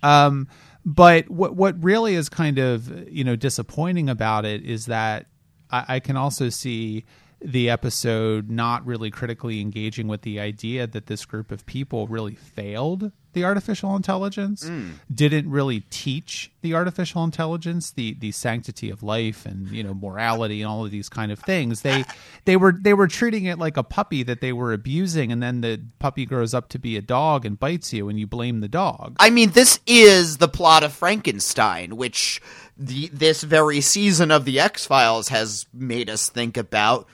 Um, 0.03 0.47
but 0.85 1.29
what 1.29 1.55
what 1.55 1.81
really 1.83 2.15
is 2.15 2.29
kind 2.29 2.57
of 2.57 3.09
you 3.09 3.23
know 3.23 3.35
disappointing 3.35 4.09
about 4.09 4.45
it 4.45 4.63
is 4.63 4.87
that 4.87 5.27
I, 5.69 5.85
I 5.87 5.99
can 5.99 6.17
also 6.17 6.49
see 6.49 7.05
the 7.43 7.69
episode 7.69 8.49
not 8.49 8.85
really 8.85 9.09
critically 9.09 9.61
engaging 9.61 10.07
with 10.07 10.21
the 10.21 10.39
idea 10.39 10.87
that 10.87 11.07
this 11.07 11.25
group 11.25 11.51
of 11.51 11.65
people 11.65 12.07
really 12.07 12.35
failed 12.35 13.11
the 13.33 13.45
artificial 13.45 13.95
intelligence, 13.95 14.65
mm. 14.65 14.91
didn't 15.13 15.49
really 15.49 15.81
teach 15.89 16.51
the 16.61 16.73
artificial 16.73 17.23
intelligence 17.23 17.91
the 17.91 18.13
the 18.15 18.31
sanctity 18.31 18.89
of 18.89 19.03
life 19.03 19.45
and 19.45 19.69
you 19.69 19.83
know 19.83 19.93
morality 19.93 20.61
and 20.61 20.69
all 20.69 20.85
of 20.85 20.91
these 20.91 21.09
kind 21.09 21.31
of 21.31 21.39
things. 21.39 21.81
They 21.81 22.03
they 22.45 22.57
were 22.57 22.73
they 22.73 22.93
were 22.93 23.07
treating 23.07 23.45
it 23.45 23.57
like 23.57 23.77
a 23.77 23.83
puppy 23.83 24.23
that 24.23 24.41
they 24.41 24.51
were 24.51 24.73
abusing, 24.73 25.31
and 25.31 25.41
then 25.41 25.61
the 25.61 25.81
puppy 25.99 26.25
grows 26.25 26.53
up 26.53 26.69
to 26.69 26.79
be 26.79 26.97
a 26.97 27.01
dog 27.01 27.45
and 27.45 27.59
bites 27.59 27.93
you, 27.93 28.09
and 28.09 28.19
you 28.19 28.27
blame 28.27 28.59
the 28.59 28.67
dog. 28.67 29.15
I 29.19 29.29
mean, 29.29 29.51
this 29.51 29.79
is 29.87 30.37
the 30.37 30.49
plot 30.49 30.83
of 30.83 30.93
Frankenstein, 30.93 31.95
which 31.95 32.41
the 32.77 33.07
this 33.13 33.43
very 33.43 33.81
season 33.81 34.31
of 34.31 34.45
the 34.45 34.59
X 34.59 34.85
Files 34.85 35.29
has 35.29 35.65
made 35.73 36.09
us 36.09 36.29
think 36.29 36.57
about. 36.57 37.07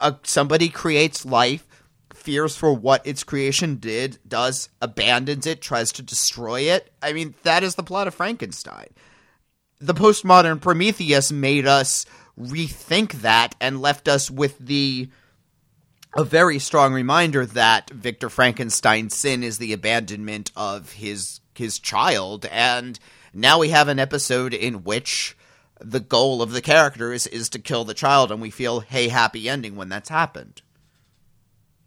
Uh, 0.00 0.12
somebody 0.22 0.68
creates 0.68 1.24
life, 1.24 1.66
fears 2.12 2.56
for 2.56 2.72
what 2.72 3.06
its 3.06 3.24
creation 3.24 3.76
did, 3.76 4.18
does, 4.26 4.68
abandons 4.82 5.46
it, 5.46 5.60
tries 5.60 5.92
to 5.92 6.02
destroy 6.02 6.62
it. 6.62 6.92
I 7.02 7.12
mean, 7.12 7.34
that 7.42 7.62
is 7.62 7.74
the 7.74 7.82
plot 7.82 8.08
of 8.08 8.14
Frankenstein. 8.14 8.88
The 9.80 9.94
postmodern 9.94 10.60
Prometheus 10.60 11.30
made 11.30 11.66
us 11.66 12.06
rethink 12.38 13.22
that 13.22 13.54
and 13.60 13.80
left 13.80 14.08
us 14.08 14.30
with 14.30 14.58
the 14.58 15.08
a 16.16 16.24
very 16.24 16.58
strong 16.58 16.94
reminder 16.94 17.44
that 17.44 17.90
Victor 17.90 18.30
Frankenstein's 18.30 19.14
sin 19.14 19.42
is 19.42 19.58
the 19.58 19.72
abandonment 19.72 20.50
of 20.56 20.92
his 20.92 21.40
his 21.54 21.78
child 21.78 22.46
and 22.50 22.98
now 23.32 23.58
we 23.58 23.70
have 23.70 23.88
an 23.88 23.98
episode 23.98 24.54
in 24.54 24.84
which 24.84 25.36
the 25.80 26.00
goal 26.00 26.42
of 26.42 26.52
the 26.52 26.62
character 26.62 27.12
is, 27.12 27.26
is 27.26 27.48
to 27.50 27.58
kill 27.58 27.84
the 27.84 27.94
child 27.94 28.30
and 28.32 28.40
we 28.40 28.50
feel 28.50 28.80
hey 28.80 29.08
happy 29.08 29.48
ending 29.48 29.76
when 29.76 29.88
that's 29.88 30.08
happened. 30.08 30.62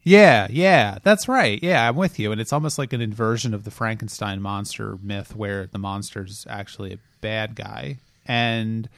Yeah, 0.04 0.48
yeah, 0.50 1.00
that's 1.04 1.28
right. 1.28 1.62
Yeah, 1.62 1.88
I'm 1.88 1.96
with 1.96 2.20
you. 2.20 2.32
And 2.32 2.40
it's 2.40 2.54
almost 2.54 2.78
like 2.78 2.94
an 2.94 3.02
inversion 3.02 3.54
of 3.54 3.64
the 3.64 3.72
Frankenstein 3.72 4.42
monster 4.42 4.98
myth 5.04 5.36
where 5.36 5.68
the 5.68 5.78
monster's 5.78 6.48
actually 6.50 6.94
a 6.94 7.00
bad 7.22 7.56
guy. 7.56 7.98
And 8.26 8.90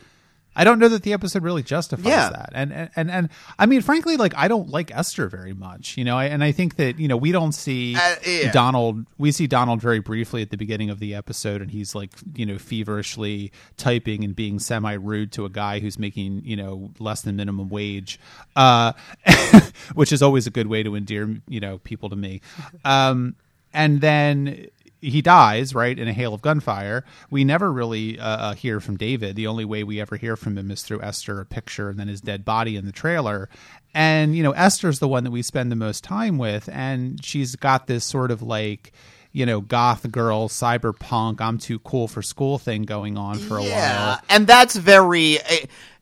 I 0.55 0.63
don't 0.65 0.79
know 0.79 0.89
that 0.89 1.03
the 1.03 1.13
episode 1.13 1.43
really 1.43 1.63
justifies 1.63 2.05
Yeah. 2.05 2.29
that. 2.29 2.49
And, 2.53 2.73
and 2.73 2.89
and 2.97 3.09
and 3.09 3.29
I 3.57 3.65
mean, 3.65 3.81
frankly, 3.81 4.17
like 4.17 4.33
I 4.35 4.47
don't 4.49 4.67
like 4.69 4.91
Esther 4.93 5.29
very 5.29 5.53
much, 5.53 5.95
you 5.97 6.03
know. 6.03 6.17
I, 6.17 6.25
and 6.25 6.43
I 6.43 6.51
think 6.51 6.75
that 6.75 6.99
you 6.99 7.07
know 7.07 7.15
we 7.15 7.31
don't 7.31 7.53
see 7.53 7.95
Uh, 7.95 8.15
yeah. 8.27 8.51
Donald. 8.51 9.05
We 9.17 9.31
see 9.31 9.47
Donald 9.47 9.81
very 9.81 9.99
briefly 9.99 10.41
at 10.41 10.49
the 10.49 10.57
beginning 10.57 10.89
of 10.89 10.99
the 10.99 11.15
episode, 11.15 11.61
and 11.61 11.71
he's 11.71 11.95
like 11.95 12.11
you 12.35 12.45
know 12.45 12.57
feverishly 12.57 13.51
typing 13.77 14.23
and 14.25 14.35
being 14.35 14.59
semi 14.59 14.93
rude 14.93 15.31
to 15.33 15.45
a 15.45 15.49
guy 15.49 15.79
who's 15.79 15.97
making 15.97 16.41
you 16.43 16.57
know 16.57 16.91
less 16.99 17.21
than 17.21 17.37
minimum 17.37 17.69
wage, 17.69 18.19
uh, 18.57 18.91
which 19.95 20.11
is 20.11 20.21
always 20.21 20.47
a 20.47 20.51
good 20.51 20.67
way 20.67 20.83
to 20.83 20.95
endear 20.95 21.33
you 21.47 21.59
know 21.59 21.77
people 21.79 22.09
to 22.09 22.15
me. 22.15 22.41
Um, 22.83 23.35
and 23.73 24.01
then 24.01 24.67
he 25.01 25.21
dies 25.21 25.73
right 25.73 25.97
in 25.97 26.07
a 26.07 26.13
hail 26.13 26.33
of 26.33 26.41
gunfire. 26.41 27.03
We 27.29 27.43
never 27.43 27.71
really 27.71 28.19
uh, 28.19 28.25
uh, 28.27 28.53
hear 28.53 28.79
from 28.79 28.97
David. 28.97 29.35
The 29.35 29.47
only 29.47 29.65
way 29.65 29.83
we 29.83 29.99
ever 29.99 30.15
hear 30.15 30.35
from 30.35 30.57
him 30.57 30.69
is 30.69 30.83
through 30.83 31.01
Esther, 31.01 31.41
a 31.41 31.45
picture, 31.45 31.89
and 31.89 31.99
then 31.99 32.07
his 32.07 32.21
dead 32.21 32.45
body 32.45 32.75
in 32.75 32.85
the 32.85 32.91
trailer. 32.91 33.49
And 33.93 34.35
you 34.35 34.43
know, 34.43 34.51
Esther's 34.51 34.99
the 34.99 35.07
one 35.07 35.23
that 35.23 35.31
we 35.31 35.41
spend 35.41 35.71
the 35.71 35.75
most 35.75 36.03
time 36.03 36.37
with, 36.37 36.69
and 36.71 37.23
she's 37.25 37.55
got 37.55 37.87
this 37.87 38.05
sort 38.05 38.31
of 38.31 38.41
like. 38.41 38.93
You 39.33 39.45
know, 39.45 39.61
goth 39.61 40.11
girl, 40.11 40.49
cyberpunk, 40.49 41.39
I'm 41.39 41.57
too 41.57 41.79
cool 41.79 42.09
for 42.09 42.21
school 42.21 42.57
thing 42.57 42.81
going 42.81 43.17
on 43.17 43.37
for 43.37 43.59
a 43.59 43.61
while. 43.61 44.19
and 44.27 44.45
that's 44.45 44.75
very. 44.75 45.37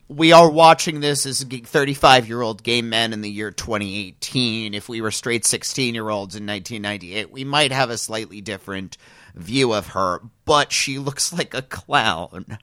We 0.10 0.32
are 0.32 0.50
watching 0.50 1.00
this 1.00 1.26
as 1.28 1.44
35 1.44 2.28
year 2.28 2.42
old 2.42 2.64
gay 2.64 2.82
men 2.82 3.14
in 3.14 3.22
the 3.22 3.30
year 3.30 3.52
2018. 3.52 4.74
If 4.74 4.90
we 4.90 5.02
were 5.02 5.12
straight 5.12 5.46
16 5.46 5.94
year 5.94 6.10
olds 6.10 6.36
in 6.36 6.46
1998, 6.46 7.32
we 7.32 7.44
might 7.44 7.72
have 7.72 7.92
a 7.92 7.98
slightly 7.98 8.42
different 8.42 8.98
view 9.36 9.72
of 9.72 9.90
her, 9.90 10.22
but 10.46 10.72
she 10.72 10.98
looks 10.98 11.32
like 11.38 11.54
a 11.54 11.62
clown. 11.62 12.58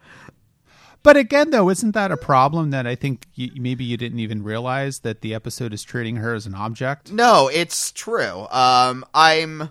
But 1.05 1.17
again, 1.17 1.51
though, 1.51 1.71
isn't 1.71 1.93
that 1.93 2.11
a 2.11 2.17
problem 2.17 2.71
that 2.71 2.85
I 2.85 2.97
think 2.97 3.27
you, 3.35 3.53
maybe 3.55 3.85
you 3.85 3.97
didn't 3.97 4.19
even 4.19 4.43
realize 4.43 5.01
that 5.01 5.21
the 5.21 5.35
episode 5.35 5.73
is 5.73 5.85
treating 5.85 6.17
her 6.17 6.35
as 6.35 6.47
an 6.47 6.55
object? 6.57 7.13
No, 7.13 7.49
it's 7.49 7.93
true. 7.93 8.49
Um, 8.51 9.05
I'm 9.15 9.71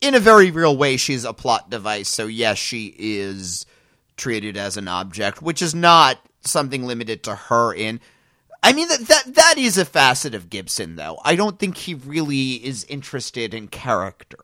in 0.00 0.16
a 0.16 0.20
very 0.20 0.50
real 0.50 0.76
way. 0.76 0.96
She's 0.96 1.24
a 1.24 1.32
plot 1.32 1.70
device, 1.70 2.08
so 2.08 2.26
yes, 2.26 2.58
she 2.58 2.92
is 2.98 3.64
treated 4.16 4.56
as 4.56 4.76
an 4.76 4.88
object, 4.88 5.40
which 5.40 5.62
is 5.62 5.72
not 5.72 6.18
something 6.44 6.84
limited 6.86 7.22
to 7.24 7.34
her. 7.34 7.72
In, 7.74 8.00
I 8.62 8.72
mean 8.72 8.88
that 8.88 9.00
that 9.00 9.34
that 9.34 9.54
is 9.58 9.78
a 9.78 9.84
facet 9.84 10.34
of 10.34 10.50
Gibson, 10.50 10.96
though. 10.96 11.18
I 11.24 11.36
don't 11.36 11.58
think 11.58 11.76
he 11.76 11.94
really 11.94 12.52
is 12.64 12.84
interested 12.84 13.54
in 13.54 13.68
character. 13.68 14.38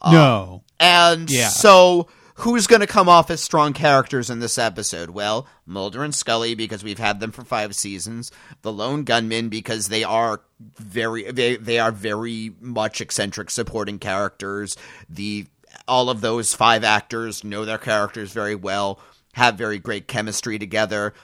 Uh, 0.00 0.12
no. 0.12 0.62
And 0.78 1.30
Yeah. 1.30 1.48
so, 1.48 2.08
who's 2.36 2.66
going 2.66 2.80
to 2.80 2.86
come 2.86 3.08
off 3.08 3.30
as 3.30 3.42
strong 3.42 3.72
characters 3.74 4.30
in 4.30 4.40
this 4.40 4.56
episode? 4.56 5.10
Well, 5.10 5.46
Mulder 5.66 6.02
and 6.02 6.14
Scully 6.14 6.54
because 6.54 6.82
we've 6.82 6.98
had 6.98 7.20
them 7.20 7.32
for 7.32 7.44
five 7.44 7.74
seasons. 7.74 8.30
The 8.62 8.72
Lone 8.72 9.04
gunman 9.04 9.48
because 9.50 9.88
they 9.88 10.04
are 10.04 10.40
very 10.78 11.30
they 11.30 11.56
they 11.56 11.78
are 11.78 11.92
very 11.92 12.52
much 12.60 13.00
eccentric 13.00 13.50
supporting 13.50 13.98
characters. 13.98 14.76
The 15.08 15.46
all 15.86 16.08
of 16.08 16.20
those 16.20 16.54
five 16.54 16.82
actors 16.84 17.44
know 17.44 17.64
their 17.64 17.78
characters 17.78 18.32
very 18.32 18.54
well, 18.54 18.98
have 19.32 19.56
very 19.56 19.78
great 19.78 20.08
chemistry 20.08 20.58
together. 20.58 21.14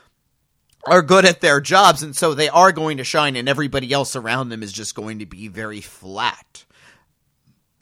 Are 0.86 1.02
good 1.02 1.24
at 1.24 1.40
their 1.40 1.60
jobs, 1.60 2.02
and 2.02 2.16
so 2.16 2.32
they 2.32 2.48
are 2.48 2.70
going 2.70 2.98
to 2.98 3.04
shine, 3.04 3.34
and 3.34 3.48
everybody 3.48 3.92
else 3.92 4.14
around 4.14 4.50
them 4.50 4.62
is 4.62 4.72
just 4.72 4.94
going 4.94 5.18
to 5.18 5.26
be 5.26 5.48
very 5.48 5.80
flat. 5.80 6.64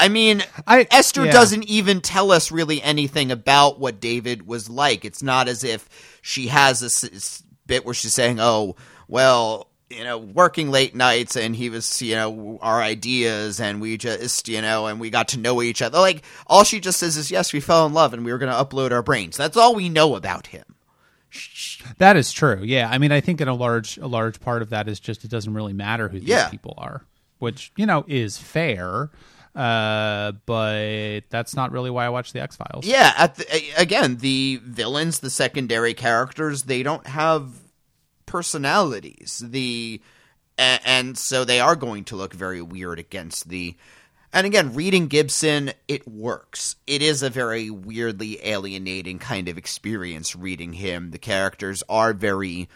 I 0.01 0.09
mean, 0.09 0.43
I- 0.67 0.87
Esther 0.91 1.27
yeah. 1.27 1.33
doesn't 1.33 1.65
even 1.65 2.01
tell 2.01 2.33
us 2.33 2.51
really 2.51 2.83
anything 2.83 3.31
about 3.31 3.79
what 3.79 4.01
David 4.01 4.47
was 4.47 4.69
like. 4.71 5.05
It's 5.05 5.23
not 5.23 5.49
as 5.49 5.65
if 5.65 5.89
she 6.23 6.49
has 6.49 6.81
this, 6.81 7.43
bit 7.67 7.85
where 7.85 7.95
she's 7.95 8.15
saying, 8.15 8.39
"Oh, 8.41 8.77
well, 9.07 9.69
you 9.95 10.05
know, 10.05 10.19
working 10.19 10.71
late 10.71 10.95
nights 10.95 11.37
and 11.37 11.55
he 11.57 11.71
was, 11.71 12.03
you 12.03 12.15
know, 12.17 12.59
our 12.61 12.83
ideas 12.83 13.61
and 13.61 13.81
we 13.81 13.97
just, 13.97 14.49
you 14.49 14.61
know, 14.61 14.87
and 14.87 14.99
we 15.01 15.11
got 15.11 15.29
to 15.29 15.39
know 15.39 15.63
each 15.63 15.81
other." 15.83 15.99
Like 15.99 16.23
all 16.47 16.65
she 16.65 16.81
just 16.81 16.99
says 16.99 17.17
is, 17.17 17.31
"Yes, 17.31 17.53
we 17.53 17.61
fell 17.61 17.87
in 17.87 17.93
love 17.95 18.13
and 18.13 18.25
we 18.25 18.33
were 18.33 18.39
going 18.39 18.53
to 18.53 18.59
upload 18.65 18.91
our 18.93 19.03
brains." 19.03 19.37
That's 19.37 19.57
all 19.57 19.75
we 19.75 19.89
know 19.89 20.17
about 20.17 20.49
him. 20.49 20.65
That 21.99 22.17
is 22.17 22.33
true. 22.33 22.61
Yeah, 22.63 22.89
I 22.91 22.99
mean, 22.99 23.13
I 23.13 23.21
think 23.21 23.41
in 23.41 23.49
a 23.49 23.55
large 23.55 23.97
a 23.99 24.07
large 24.07 24.41
part 24.41 24.63
of 24.63 24.71
that 24.71 24.89
is 24.89 25.01
just 25.01 25.25
it 25.25 25.31
doesn't 25.31 25.53
really 25.55 25.73
matter 25.73 26.09
who 26.09 26.21
these 26.21 26.29
Yeah. 26.29 26.49
people 26.49 26.75
are, 26.79 27.03
which 27.39 27.73
you 27.77 27.87
know 27.87 28.05
is 28.09 28.39
fair. 28.39 29.11
Uh, 29.55 30.33
but 30.47 31.21
that's 31.31 31.55
not 31.55 31.71
really 31.71 31.91
why 31.91 32.05
I 32.05 32.09
watch 32.09 32.33
the 32.33 32.41
X 32.41 32.57
Files. 32.57 32.85
Yeah, 32.85 33.13
at 33.17 33.37
the, 33.37 33.47
again, 33.77 34.17
the 34.17 34.61
villains, 34.65 35.21
the 35.21 35.31
secondary 35.31 35.95
characters, 35.95 36.65
they 36.65 36.83
don't 36.83 37.07
have 37.07 37.51
personalities. 38.27 39.43
The 39.45 40.01
and 40.57 41.19
so 41.19 41.45
they 41.45 41.61
are 41.61 41.77
going 41.77 42.05
to 42.05 42.17
look 42.17 42.33
very 42.33 42.63
weird 42.63 42.99
against 42.99 43.49
the 43.49 43.77
and 44.35 44.49
again, 44.49 44.75
reading 44.75 45.07
Gibson, 45.07 45.73
it 45.87 46.09
works. 46.09 46.75
It 46.89 47.03
is 47.03 47.23
a 47.23 47.31
very 47.31 47.71
weirdly 47.71 48.45
alienating 48.45 49.21
kind 49.21 49.49
of 49.49 49.57
experience 49.57 50.35
reading 50.35 50.73
him. 50.73 51.13
The 51.13 51.19
characters 51.19 51.85
are 51.89 52.13
very 52.13 52.69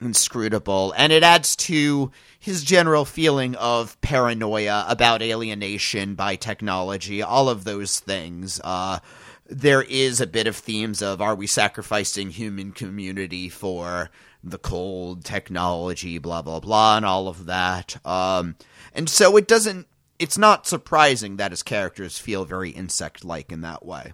inscrutable, 0.00 0.94
and 0.96 1.12
it 1.12 1.22
adds 1.22 1.54
to 1.56 2.10
his 2.38 2.64
general 2.64 3.04
feeling 3.04 3.54
of 3.56 4.00
paranoia 4.00 4.86
about 4.88 5.20
alienation 5.20 6.14
by 6.14 6.36
technology, 6.36 7.20
all 7.20 7.50
of 7.50 7.64
those 7.64 8.00
things. 8.00 8.58
Uh, 8.64 9.00
there 9.46 9.82
is 9.82 10.18
a 10.18 10.26
bit 10.26 10.46
of 10.46 10.56
themes 10.56 11.02
of 11.02 11.20
are 11.20 11.34
we 11.34 11.46
sacrificing 11.46 12.30
human 12.30 12.72
community 12.72 13.50
for 13.50 14.08
the 14.44 14.58
cold 14.58 15.24
technology, 15.24 16.18
blah 16.18 16.42
blah 16.42 16.60
blah, 16.60 16.96
and 16.96 17.06
all 17.06 17.28
of 17.28 17.46
that. 17.46 18.04
Um, 18.06 18.56
and 18.94 19.08
so 19.08 19.36
it 19.36 19.46
doesn't. 19.48 19.86
It's 20.18 20.38
not 20.38 20.66
surprising 20.66 21.36
that 21.36 21.50
his 21.50 21.62
characters 21.62 22.18
feel 22.18 22.44
very 22.44 22.70
insect-like 22.70 23.50
in 23.50 23.60
that 23.62 23.84
way. 23.84 24.12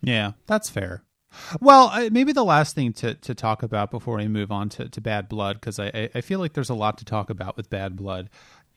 Yeah, 0.00 0.32
that's 0.46 0.70
fair. 0.70 1.02
Well, 1.60 2.10
maybe 2.10 2.32
the 2.32 2.44
last 2.44 2.74
thing 2.74 2.92
to, 2.94 3.14
to 3.14 3.34
talk 3.34 3.62
about 3.62 3.90
before 3.90 4.16
we 4.16 4.28
move 4.28 4.52
on 4.52 4.68
to, 4.70 4.88
to 4.88 5.00
Bad 5.00 5.28
Blood, 5.28 5.60
because 5.60 5.78
I- 5.78 6.10
I 6.14 6.20
feel 6.20 6.38
like 6.40 6.52
there's 6.52 6.70
a 6.70 6.74
lot 6.74 6.98
to 6.98 7.04
talk 7.04 7.30
about 7.30 7.56
with 7.56 7.70
Bad 7.70 7.96
Blood, 7.96 8.28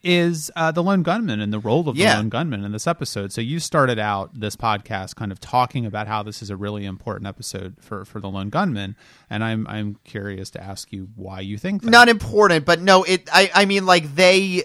is 0.02 0.50
uh, 0.54 0.70
the 0.70 0.82
lone 0.82 1.02
gunman 1.02 1.40
and 1.40 1.52
the 1.52 1.58
role 1.58 1.88
of 1.88 1.96
Yeah. 1.96 2.12
the 2.12 2.18
lone 2.18 2.28
gunman 2.28 2.64
in 2.64 2.70
this 2.72 2.86
episode. 2.86 3.32
So 3.32 3.40
you 3.40 3.58
started 3.58 3.98
out 3.98 4.38
this 4.38 4.54
podcast 4.54 5.16
kind 5.16 5.32
of 5.32 5.40
talking 5.40 5.84
about 5.84 6.06
how 6.06 6.22
this 6.22 6.42
is 6.42 6.50
a 6.50 6.56
really 6.56 6.84
important 6.84 7.26
episode 7.26 7.76
for, 7.80 8.04
for 8.04 8.20
the 8.20 8.28
lone 8.28 8.48
gunman, 8.50 8.94
and 9.28 9.42
I'm 9.42 9.66
I'm 9.66 9.96
curious 10.04 10.50
to 10.50 10.62
ask 10.62 10.92
you 10.92 11.08
why 11.16 11.40
you 11.40 11.58
think 11.58 11.82
that. 11.82 11.90
not 11.90 12.08
important, 12.08 12.64
but 12.64 12.80
no, 12.80 13.02
it. 13.02 13.28
I, 13.32 13.50
I 13.54 13.64
mean, 13.64 13.84
like 13.86 14.14
they. 14.14 14.64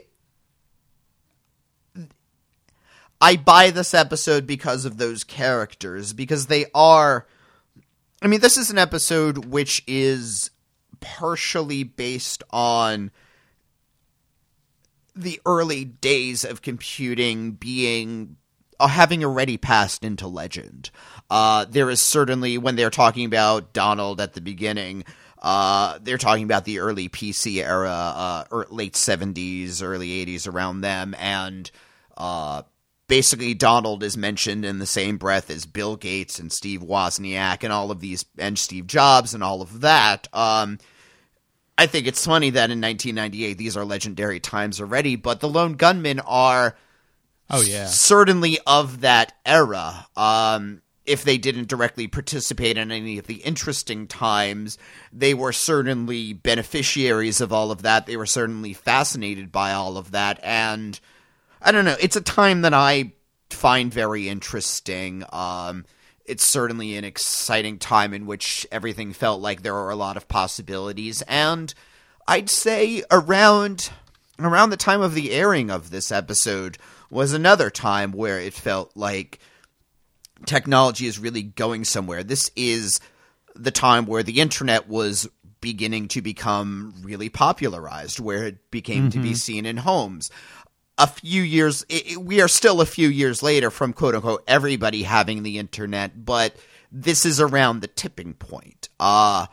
I 3.24 3.36
buy 3.36 3.70
this 3.70 3.94
episode 3.94 4.48
because 4.48 4.84
of 4.86 4.98
those 4.98 5.24
characters 5.24 6.12
because 6.14 6.48
they 6.48 6.66
are. 6.74 7.28
I 8.22 8.28
mean, 8.28 8.40
this 8.42 8.58
is 8.58 8.70
an 8.72 8.78
episode 8.78 9.46
which 9.46 9.84
is 9.88 10.52
partially 11.00 11.84
based 11.84 12.44
on 12.52 13.12
the 15.16 15.42
early 15.46 15.86
days 15.86 16.44
of 16.44 16.62
computing 16.62 17.52
being 17.52 18.38
uh, 18.80 18.88
having 18.88 19.24
already 19.24 19.58
passed 19.58 20.04
into 20.04 20.28
legend. 20.28 20.90
Uh, 21.30 21.66
there 21.70 21.90
is 21.90 22.02
certainly 22.02 22.58
when 22.58 22.76
they're 22.76 22.90
talking 22.90 23.26
about 23.26 23.74
Donald 23.74 24.20
at 24.20 24.34
the 24.34 24.42
beginning, 24.42 25.04
uh, 25.42 25.98
they're 26.02 26.18
talking 26.18 26.44
about 26.44 26.66
the 26.66 26.80
early 26.80 27.10
PC 27.10 27.64
era, 27.64 27.90
uh, 27.90 28.44
or 28.52 28.68
late 28.70 28.96
seventies, 28.96 29.82
early 29.82 30.12
eighties, 30.12 30.48
around 30.48 30.82
them, 30.82 31.16
and 31.18 31.72
uh, 32.16 32.62
basically 33.08 33.54
Donald 33.54 34.04
is 34.04 34.16
mentioned 34.16 34.64
in 34.64 34.80
the 34.80 34.86
same 34.86 35.18
breath 35.18 35.50
as 35.50 35.66
Bill 35.66 35.96
Gates 35.96 36.40
and 36.40 36.52
Steve 36.52 36.82
Wozniak 36.82 37.64
and 37.64 37.74
all 37.74 37.92
of 37.92 38.02
these, 38.02 38.26
and 38.38 38.58
Steve 38.58 38.88
Jobs 38.88 39.34
and 39.34 39.44
all 39.44 39.62
of 39.62 39.82
that. 39.82 40.28
Um, 40.32 40.78
I 41.82 41.88
think 41.88 42.06
it's 42.06 42.24
funny 42.24 42.52
that 42.52 42.70
in 42.70 42.80
1998 42.80 43.58
these 43.58 43.76
are 43.76 43.84
legendary 43.84 44.40
times 44.40 44.80
already, 44.80 45.16
but 45.16 45.40
the 45.40 45.50
Lone 45.50 45.74
Gunmen 45.74 46.20
are 46.20 46.76
Oh 47.50 47.64
yeah, 47.64 47.88
certainly 47.88 48.60
of 48.68 49.02
that 49.02 49.34
era. 49.44 50.06
Um, 50.16 50.84
if 51.08 51.24
they 51.24 51.40
didn't 51.40 51.70
directly 51.70 52.08
participate 52.08 52.78
in 52.78 52.92
any 52.92 53.18
of 53.18 53.26
the 53.26 53.38
interesting 53.38 54.06
times, 54.06 54.78
they 55.12 55.34
were 55.34 55.52
certainly 55.52 56.34
beneficiaries 56.34 57.42
of 57.42 57.52
all 57.52 57.72
of 57.72 57.82
that. 57.82 58.06
They 58.06 58.16
were 58.16 58.28
certainly 58.28 58.74
fascinated 58.74 59.52
by 59.52 59.72
all 59.72 59.98
of 59.98 60.12
that, 60.12 60.40
and 60.44 61.00
I 61.64 61.72
don't 61.72 61.86
know. 61.86 61.98
It's 62.00 62.16
a 62.16 62.22
time 62.22 62.62
that 62.62 62.76
I 62.76 63.14
find 63.50 63.92
very 63.92 64.30
interesting. 64.30 65.24
Um, 65.34 65.86
it's 66.26 66.46
certainly 66.46 66.96
an 66.96 67.04
exciting 67.04 67.78
time 67.78 68.14
in 68.14 68.26
which 68.26 68.66
everything 68.72 69.14
felt 69.14 69.42
like 69.42 69.62
there 69.62 69.74
were 69.74 69.90
a 69.90 69.96
lot 69.96 70.18
of 70.18 70.28
possibilities, 70.28 71.22
and 71.24 71.74
I'd 72.28 72.50
say 72.50 73.04
around 73.12 73.92
around 74.40 74.72
the 74.72 74.78
time 74.78 75.02
of 75.02 75.14
the 75.14 75.32
airing 75.32 75.70
of 75.70 75.92
this 75.92 76.12
episode 76.12 76.78
was 77.10 77.34
another 77.34 77.70
time 77.70 78.12
where 78.12 78.40
it 78.40 78.54
felt 78.54 78.92
like 78.96 79.40
technology 80.46 81.06
is 81.06 81.20
really 81.20 81.44
going 81.44 81.84
somewhere. 81.84 82.24
This 82.24 82.50
is 82.56 83.00
the 83.56 83.72
time 83.72 84.06
where 84.06 84.24
the 84.24 84.40
internet 84.40 84.88
was 84.88 85.28
beginning 85.60 86.08
to 86.08 86.22
become 86.22 86.96
really 87.04 87.30
popularized, 87.30 88.20
where 88.20 88.46
it 88.46 88.72
became 88.72 89.12
to 89.12 89.20
be 89.20 89.30
mm-hmm. 89.30 89.36
seen 89.36 89.66
in 89.66 89.78
homes. 89.78 90.32
A 91.04 91.08
few 91.08 91.42
years, 91.42 91.86
i 91.92 92.04
i- 92.14 92.18
we 92.18 92.42
are 92.42 92.48
still 92.48 92.82
a 92.82 92.86
few 92.86 93.08
years 93.10 93.42
later 93.42 93.72
from 93.72 93.94
quote 93.94 94.16
unquote 94.16 94.44
everybody 94.48 95.04
having 95.04 95.44
the 95.44 95.58
internet, 95.58 96.26
but 96.26 96.56
this 96.92 97.26
is 97.26 97.40
around 97.40 97.80
the 97.82 97.88
tipping 97.88 98.34
point. 98.34 98.90
Uh, 99.00 99.48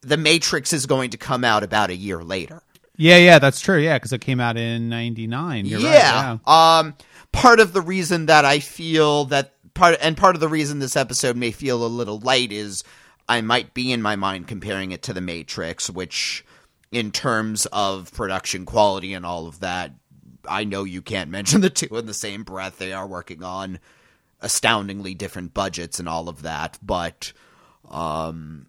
the 0.00 0.16
Matrix 0.16 0.72
is 0.72 0.86
going 0.86 1.10
to 1.10 1.16
come 1.18 1.44
out 1.44 1.62
about 1.62 1.90
a 1.90 1.96
year 1.96 2.22
later. 2.24 2.62
yeah, 2.96 3.16
yeah. 3.18 3.38
That's 3.38 3.60
true. 3.60 3.78
Yeah, 3.78 3.96
because 3.96 4.12
it 4.12 4.20
came 4.20 4.40
out 4.40 4.56
in 4.56 4.88
'99. 4.88 5.66
You're 5.66 5.80
right. 5.80 5.92
yeah. 5.92 6.38
Yeah. 6.46 6.78
Um, 6.78 6.94
part 7.32 7.60
of 7.60 7.72
the 7.72 7.80
reason 7.82 8.26
that 8.26 8.44
I 8.44 8.58
feel 8.60 9.26
that 9.26 9.54
part, 9.74 9.98
and 10.00 10.16
part 10.16 10.34
of 10.34 10.40
the 10.40 10.48
reason 10.48 10.78
this 10.80 10.96
episode 10.96 11.36
may 11.36 11.50
feel 11.52 11.84
a 11.84 11.88
little 11.88 12.18
light 12.20 12.50
is 12.52 12.82
I 13.28 13.40
might 13.42 13.74
be 13.74 13.92
in 13.92 14.00
my 14.02 14.16
mind 14.16 14.48
comparing 14.48 14.90
it 14.92 15.02
to 15.02 15.12
The 15.12 15.20
Matrix, 15.20 15.90
which, 15.90 16.44
in 16.90 17.10
terms 17.12 17.66
of 17.72 18.10
production 18.12 18.64
quality 18.64 19.12
and 19.14 19.26
all 19.26 19.46
of 19.46 19.60
that, 19.60 19.92
I 20.48 20.64
know 20.64 20.84
you 20.84 21.02
can't 21.02 21.30
mention 21.38 21.60
the 21.60 21.70
two 21.70 21.96
in 21.96 22.06
the 22.06 22.14
same 22.14 22.42
breath. 22.44 22.78
They 22.78 22.92
are 22.92 23.06
working 23.06 23.42
on 23.42 23.78
astoundingly 24.40 25.14
different 25.14 25.52
budgets 25.54 25.98
and 25.98 26.08
all 26.08 26.28
of 26.28 26.42
that, 26.42 26.78
but 26.82 27.32
um 27.90 28.66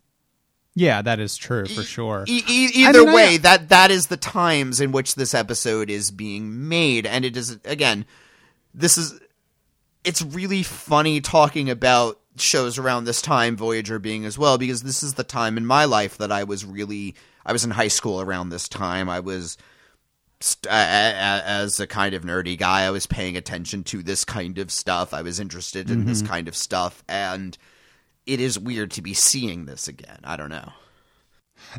Yeah, 0.76 1.02
that 1.02 1.20
is 1.20 1.38
true 1.38 1.66
for 1.66 1.84
sure. 1.84 2.24
E- 2.28 2.44
e- 2.48 2.72
either 2.86 3.00
mean, 3.02 3.10
I- 3.10 3.14
way, 3.14 3.38
that 3.38 3.70
that 3.70 3.92
is 3.92 4.08
the 4.08 4.18
times 4.18 4.80
in 4.82 4.92
which 4.92 5.16
this 5.16 5.34
episode 5.34 5.90
is 5.90 6.10
being 6.12 6.68
made, 6.70 7.06
and 7.06 7.24
it 7.26 7.38
is 7.38 7.60
again, 7.66 8.06
this 8.74 8.98
is 8.98 9.20
it's 10.04 10.22
really 10.22 10.64
funny 10.64 11.20
talking 11.22 11.70
about 11.70 12.20
shows 12.38 12.78
around 12.80 13.04
this 13.04 13.22
time, 13.22 13.58
Voyager 13.58 14.00
being 14.00 14.24
as 14.26 14.38
well, 14.40 14.58
because 14.58 14.82
this 14.84 15.04
is 15.04 15.16
the 15.16 15.24
time 15.26 15.58
in 15.58 15.66
my 15.66 15.84
life 15.86 16.18
that 16.18 16.32
I 16.32 16.46
was 16.46 16.66
really 16.66 17.16
I 17.46 17.52
was 17.52 17.64
in 17.66 17.72
high 17.72 17.90
school 17.90 18.22
around 18.22 18.50
this 18.50 18.68
time. 18.70 19.10
I 19.10 19.20
was 19.20 19.58
st- 20.40 20.68
as 20.72 21.80
a 21.80 21.88
kind 21.88 22.14
of 22.14 22.24
nerdy 22.24 22.58
guy, 22.58 22.84
I 22.84 22.90
was 22.92 23.06
paying 23.08 23.36
attention 23.38 23.84
to 23.86 24.02
this 24.04 24.26
kind 24.26 24.58
of 24.58 24.72
stuff. 24.72 25.14
I 25.14 25.22
was 25.22 25.40
interested 25.40 25.90
in 25.90 26.06
this 26.06 26.22
kind 26.22 26.48
of 26.48 26.56
stuff, 26.56 27.04
and 27.08 27.58
it 28.26 28.40
is 28.40 28.58
weird 28.60 28.92
to 28.92 29.02
be 29.02 29.14
seeing 29.14 29.66
this 29.66 29.88
again. 29.88 30.20
I 30.24 30.38
don't 30.38 30.50
know. 30.50 30.72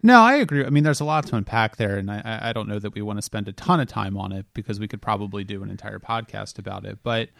No, 0.02 0.20
I 0.20 0.34
agree. 0.34 0.64
I 0.64 0.68
mean, 0.70 0.84
there's 0.84 1.00
a 1.00 1.04
lot 1.06 1.26
to 1.28 1.36
unpack 1.36 1.76
there, 1.76 1.96
and 1.96 2.10
I- 2.10 2.22
I, 2.24 2.50
I 2.50 2.52
don't 2.52 2.68
know 2.68 2.78
that 2.78 2.94
we 2.94 3.00
want 3.02 3.18
to 3.18 3.22
spend 3.22 3.48
a 3.48 3.52
ton 3.52 3.80
of 3.80 3.88
time 3.88 4.16
on 4.16 4.30
it 4.32 4.46
because 4.52 4.78
we 4.78 4.86
could 4.88 5.00
probably 5.00 5.42
do 5.42 5.62
an 5.62 5.70
entire 5.70 5.98
podcast 5.98 6.58
about 6.58 6.84
it. 6.84 6.98
But 7.02 7.30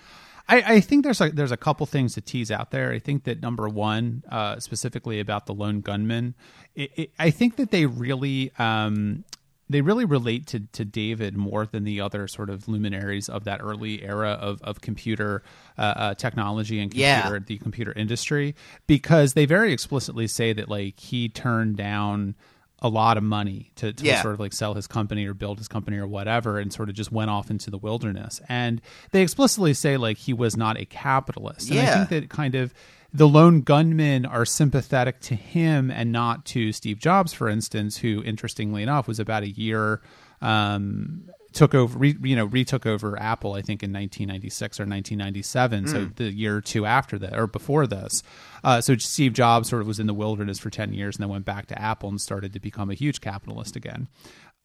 I, 0.48 0.62
I 0.76 0.80
think 0.80 1.04
there's 1.04 1.20
a 1.20 1.28
there's 1.30 1.52
a 1.52 1.56
couple 1.58 1.84
things 1.86 2.14
to 2.14 2.22
tease 2.22 2.50
out 2.50 2.70
there. 2.70 2.92
I 2.92 2.98
think 2.98 3.24
that 3.24 3.42
number 3.42 3.68
one, 3.68 4.24
uh, 4.30 4.58
specifically 4.58 5.20
about 5.20 5.44
the 5.46 5.52
lone 5.54 5.80
gunman, 5.82 6.34
it, 6.74 6.90
it, 6.96 7.10
I 7.18 7.30
think 7.30 7.56
that 7.56 7.70
they 7.70 7.84
really 7.86 8.50
um, 8.58 9.24
they 9.70 9.80
really 9.80 10.04
relate 10.04 10.46
to, 10.48 10.60
to 10.72 10.84
David 10.84 11.36
more 11.36 11.64
than 11.64 11.84
the 11.84 12.00
other 12.00 12.26
sort 12.28 12.50
of 12.50 12.68
luminaries 12.68 13.28
of 13.28 13.44
that 13.44 13.60
early 13.62 14.02
era 14.02 14.30
of, 14.32 14.60
of 14.62 14.80
computer 14.80 15.42
uh, 15.78 15.80
uh, 15.80 16.14
technology 16.14 16.80
and 16.80 16.92
Yeah. 16.92 17.22
computer 17.22 17.44
the 17.46 17.58
computer 17.58 17.92
industry 17.92 18.54
because 18.86 19.34
they 19.34 19.46
very 19.46 19.72
explicitly 19.72 20.26
say 20.26 20.52
that 20.52 20.68
like 20.68 20.98
he 21.00 21.28
turned 21.28 21.76
down 21.76 22.34
a 22.82 22.88
lot 22.88 23.16
of 23.18 23.22
money 23.22 23.70
to, 23.76 23.92
to 23.92 24.04
Yeah. 24.04 24.22
sort 24.22 24.34
of 24.34 24.40
like 24.40 24.52
sell 24.54 24.74
his 24.74 24.86
company 24.86 25.26
or 25.26 25.34
build 25.34 25.58
his 25.58 25.68
company 25.68 25.98
or 25.98 26.06
whatever 26.06 26.58
and 26.58 26.72
sort 26.72 26.88
of 26.88 26.94
just 26.94 27.12
went 27.12 27.30
off 27.30 27.50
into 27.50 27.70
the 27.70 27.76
wilderness 27.78 28.40
and 28.48 28.80
they 29.12 29.22
explicitly 29.22 29.74
say 29.74 29.96
like 29.98 30.16
he 30.16 30.32
was 30.32 30.56
not 30.56 30.78
a 30.80 30.84
capitalist 30.86 31.70
and 31.70 31.78
i 31.78 31.94
think 31.94 32.08
that 32.08 32.30
kind 32.30 32.54
of 32.54 32.72
the 33.12 33.28
lone 33.28 33.62
gunmen 33.62 34.24
are 34.24 34.44
sympathetic 34.44 35.20
to 35.20 35.34
him 35.34 35.90
and 35.90 36.12
not 36.12 36.44
to 36.46 36.72
Steve 36.72 36.98
Jobs, 36.98 37.32
for 37.32 37.48
instance, 37.48 37.98
who, 37.98 38.22
interestingly 38.22 38.82
enough, 38.82 39.08
was 39.08 39.18
about 39.18 39.42
a 39.42 39.50
year 39.50 40.00
um, 40.40 41.28
took 41.52 41.74
over, 41.74 41.98
re, 41.98 42.16
you 42.22 42.36
know, 42.36 42.44
retook 42.44 42.86
over 42.86 43.20
Apple, 43.20 43.54
I 43.54 43.62
think 43.62 43.82
in 43.82 43.92
1996 43.92 44.80
or 44.80 44.84
1997, 44.84 45.88
so 45.88 46.04
the 46.16 46.32
year 46.32 46.56
or 46.56 46.60
two 46.60 46.86
after 46.86 47.18
that 47.18 47.36
or 47.36 47.46
before 47.46 47.86
this. 47.86 48.22
Uh, 48.62 48.80
so 48.80 48.96
Steve 48.96 49.32
Jobs 49.32 49.68
sort 49.68 49.82
of 49.82 49.88
was 49.88 49.98
in 49.98 50.06
the 50.06 50.14
wilderness 50.14 50.58
for 50.58 50.70
10 50.70 50.92
years 50.92 51.16
and 51.16 51.24
then 51.24 51.30
went 51.30 51.44
back 51.44 51.66
to 51.66 51.80
Apple 51.80 52.08
and 52.08 52.20
started 52.20 52.52
to 52.52 52.60
become 52.60 52.90
a 52.90 52.94
huge 52.94 53.20
capitalist 53.20 53.76
again. 53.76 54.08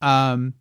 Um, 0.01 0.53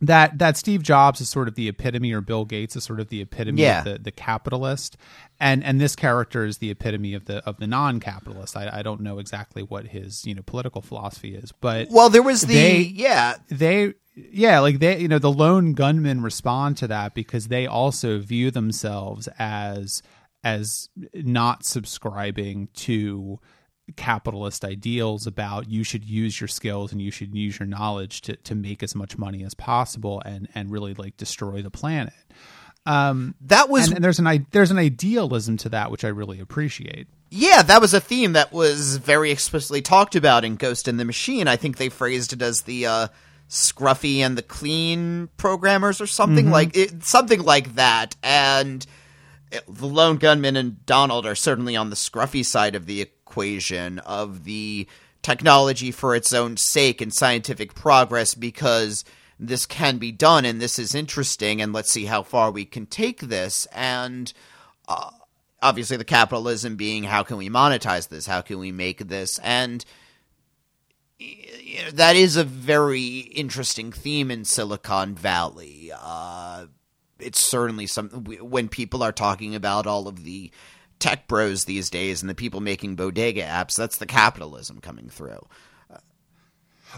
that 0.00 0.38
that 0.38 0.56
Steve 0.56 0.82
Jobs 0.82 1.20
is 1.20 1.28
sort 1.28 1.48
of 1.48 1.54
the 1.54 1.68
epitome, 1.68 2.12
or 2.12 2.20
Bill 2.20 2.44
Gates 2.44 2.74
is 2.76 2.84
sort 2.84 2.98
of 3.00 3.08
the 3.08 3.20
epitome 3.20 3.62
Yeah. 3.62 3.78
of 3.80 3.84
the, 3.84 3.98
the 3.98 4.10
capitalist, 4.10 4.96
and 5.38 5.62
and 5.62 5.80
this 5.80 5.94
character 5.94 6.44
is 6.44 6.58
the 6.58 6.70
epitome 6.70 7.14
of 7.14 7.26
the 7.26 7.38
of 7.46 7.58
the 7.58 7.66
non-capitalist. 7.66 8.56
I, 8.56 8.70
I 8.72 8.82
don't 8.82 9.00
know 9.00 9.18
exactly 9.18 9.62
what 9.62 9.86
his 9.88 10.24
you 10.26 10.34
know 10.34 10.42
political 10.42 10.82
philosophy 10.82 11.34
is, 11.34 11.52
but 11.60 11.88
Well, 11.90 12.08
there 12.10 12.22
was 12.22 12.42
the 12.42 12.54
They- 12.54 12.80
yeah, 12.80 13.34
they 13.48 13.94
yeah 14.14 14.58
like 14.60 14.78
they 14.80 14.98
you 15.00 15.08
know 15.08 15.18
the 15.18 15.32
lone 15.32 15.72
gunmen 15.72 16.22
respond 16.22 16.76
to 16.78 16.86
that 16.88 17.14
because 17.14 17.48
they 17.48 17.66
also 17.66 18.18
view 18.18 18.50
themselves 18.50 19.28
as 19.38 20.02
as 20.44 20.88
not 21.14 21.64
subscribing 21.64 22.68
to 22.74 23.38
capitalist 23.96 24.64
ideals 24.64 25.26
about 25.26 25.68
you 25.68 25.84
should 25.84 26.04
use 26.04 26.40
your 26.40 26.48
skills 26.48 26.92
and 26.92 27.00
you 27.00 27.10
should 27.10 27.34
use 27.34 27.58
your 27.58 27.66
knowledge 27.66 28.20
to, 28.22 28.36
to 28.36 28.54
make 28.54 28.82
as 28.82 28.94
much 28.94 29.18
money 29.18 29.44
as 29.44 29.54
possible 29.54 30.22
and 30.24 30.48
and 30.54 30.70
really 30.70 30.94
like 30.94 31.16
destroy 31.16 31.62
the 31.62 31.70
planet 31.70 32.12
um, 32.84 33.34
that 33.42 33.68
was 33.68 33.86
and, 33.86 33.96
and 33.96 34.04
there's 34.04 34.18
an 34.18 34.46
there's 34.50 34.70
an 34.70 34.78
idealism 34.78 35.56
to 35.56 35.68
that 35.68 35.90
which 35.90 36.04
i 36.04 36.08
really 36.08 36.40
appreciate 36.40 37.06
yeah, 37.34 37.62
that 37.62 37.80
was 37.80 37.94
a 37.94 38.00
theme 38.00 38.34
that 38.34 38.52
was 38.52 38.98
very 38.98 39.30
explicitly 39.30 39.80
talked 39.80 40.16
about 40.16 40.44
in 40.44 40.56
Ghost 40.56 40.86
in 40.86 40.98
the 40.98 41.04
Machine. 41.06 41.48
I 41.48 41.56
think 41.56 41.78
they 41.78 41.88
phrased 41.88 42.34
it 42.34 42.42
as 42.42 42.60
the 42.62 42.84
uh, 42.84 43.08
Scruffy 43.48 44.18
and 44.18 44.36
the 44.36 44.42
Clean 44.42 45.30
programmers 45.38 46.02
or 46.02 46.06
something 46.06 46.44
mm-hmm. 46.44 46.52
like 46.52 46.76
it, 46.76 47.02
something 47.04 47.42
like 47.42 47.76
that. 47.76 48.16
And 48.22 48.86
it- 49.50 49.64
the 49.66 49.86
Lone 49.86 50.18
Gunman 50.18 50.56
and 50.56 50.84
Donald 50.84 51.24
are 51.24 51.34
certainly 51.34 51.74
on 51.74 51.88
the 51.88 51.96
Scruffy 51.96 52.44
side 52.44 52.74
of 52.74 52.84
the 52.84 53.00
equation 53.32 53.98
of 54.00 54.44
the 54.44 54.86
technology 55.22 55.90
for 55.90 56.14
its 56.14 56.34
own 56.34 56.58
sake 56.58 57.00
and 57.00 57.14
scientific 57.14 57.74
progress 57.74 58.34
because 58.34 59.04
this 59.40 59.64
can 59.64 59.96
be 59.96 60.12
done 60.12 60.44
and 60.44 60.60
this 60.60 60.78
is 60.78 60.94
interesting 60.94 61.62
and 61.62 61.72
let's 61.72 61.90
see 61.90 62.04
how 62.04 62.22
far 62.22 62.50
we 62.50 62.66
can 62.66 62.84
take 62.84 63.20
this. 63.20 63.66
And 63.72 64.30
obviously 65.62 65.96
the 65.96 66.04
capitalism 66.04 66.76
being 66.76 67.04
how 67.04 67.22
can 67.22 67.38
we 67.38 67.48
monetize 67.48 68.08
this? 68.08 68.26
How 68.26 68.42
can 68.42 68.58
we 68.58 68.70
make 68.70 69.08
this? 69.08 69.38
And 69.38 69.82
y- 71.18 71.36
y- 71.40 71.90
that 71.94 72.16
is 72.16 72.36
a 72.36 72.44
very 72.44 73.20
interesting 73.20 73.92
theme 73.92 74.30
in 74.30 74.44
silicon 74.44 75.14
valley. 75.14 75.90
Uh, 75.98 76.66
it's 77.18 77.40
certainly 77.40 77.86
something 77.86 78.24
when 78.50 78.68
people 78.68 79.02
are 79.02 79.12
talking 79.12 79.54
about 79.54 79.86
all 79.86 80.06
of 80.06 80.22
the 80.22 80.50
tech 81.02 81.26
bros 81.28 81.64
these 81.64 81.90
days 81.90 82.22
and 82.22 82.30
the 82.30 82.34
people 82.34 82.60
making 82.60 82.94
bodega 82.96 83.42
apps 83.42 83.74
that's 83.76 83.98
the 83.98 84.06
capitalism 84.06 84.80
coming 84.80 85.08
through 85.08 85.46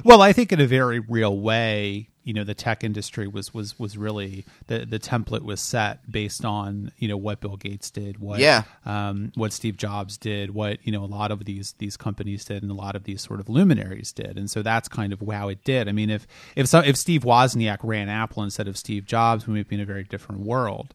Well, 0.05 0.23
I 0.23 0.33
think 0.33 0.51
in 0.53 0.61
a 0.61 0.67
very 0.67 0.99
real 0.99 1.39
way, 1.39 2.09
you 2.25 2.33
know, 2.35 2.43
the 2.43 2.55
tech 2.55 2.83
industry 2.83 3.29
was 3.29 3.55
was 3.55 3.79
was 3.79 3.97
really 3.97 4.45
the 4.67 4.85
the 4.85 4.99
template 4.99 5.43
was 5.43 5.61
set 5.61 6.11
based 6.11 6.45
on 6.45 6.91
you 6.99 7.07
know 7.07 7.17
what 7.17 7.41
Bill 7.41 7.57
Gates 7.57 7.93
did, 7.93 8.19
what 8.19 8.41
Yeah. 8.41 8.65
um, 8.85 9.31
what 9.37 9.53
Steve 9.53 9.77
Jobs 9.77 10.17
did, 10.19 10.53
what 10.53 10.85
you 10.85 10.91
know 10.91 11.05
a 11.05 11.07
lot 11.07 11.31
of 11.31 11.45
these 11.45 11.75
these 11.79 11.97
companies 11.97 12.45
did, 12.45 12.63
and 12.65 12.73
a 12.73 12.75
lot 12.75 12.97
of 12.97 13.05
these 13.05 13.23
sort 13.23 13.39
of 13.39 13.49
luminaries 13.49 14.11
did, 14.11 14.37
and 14.37 14.51
so 14.51 14.63
that's 14.63 14.89
kind 14.89 15.13
of 15.13 15.21
how 15.31 15.49
it 15.49 15.63
did. 15.63 15.89
I 15.89 15.93
mean, 15.93 16.11
if 16.11 16.27
if 16.57 16.67
so, 16.67 16.81
if 16.81 16.97
Steve 16.97 17.23
Wozniak 17.23 17.79
ran 17.85 18.09
Apple 18.09 18.43
instead 18.43 18.67
of 18.67 18.77
Steve 18.77 19.07
Jobs, 19.07 19.47
we 19.47 19.55
might 19.55 19.69
be 19.69 19.77
in 19.77 19.81
a 19.83 19.87
very 19.87 20.03
different 20.03 20.41
world. 20.41 20.93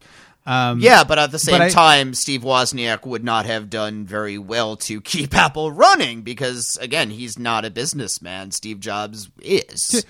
Um, 0.50 0.80
yeah 0.80 1.04
but 1.04 1.20
at 1.20 1.32
the 1.32 1.38
same 1.38 1.62
I- 1.62 1.70
time 1.70 2.14
steve 2.16 2.42
wozniak 2.42 3.06
would 3.06 3.24
not 3.24 3.46
have 3.46 3.70
done 3.70 4.06
very 4.06 4.38
well 4.40 4.76
to 4.78 5.00
keep 5.14 5.36
apple 5.36 5.72
running 5.72 6.22
because 6.24 6.76
again 6.82 7.12
he's 7.12 7.38
not 7.38 7.66
a 7.66 7.70
businessman 7.70 8.50
steve 8.52 8.80
jobs 8.80 9.30
is 9.44 10.04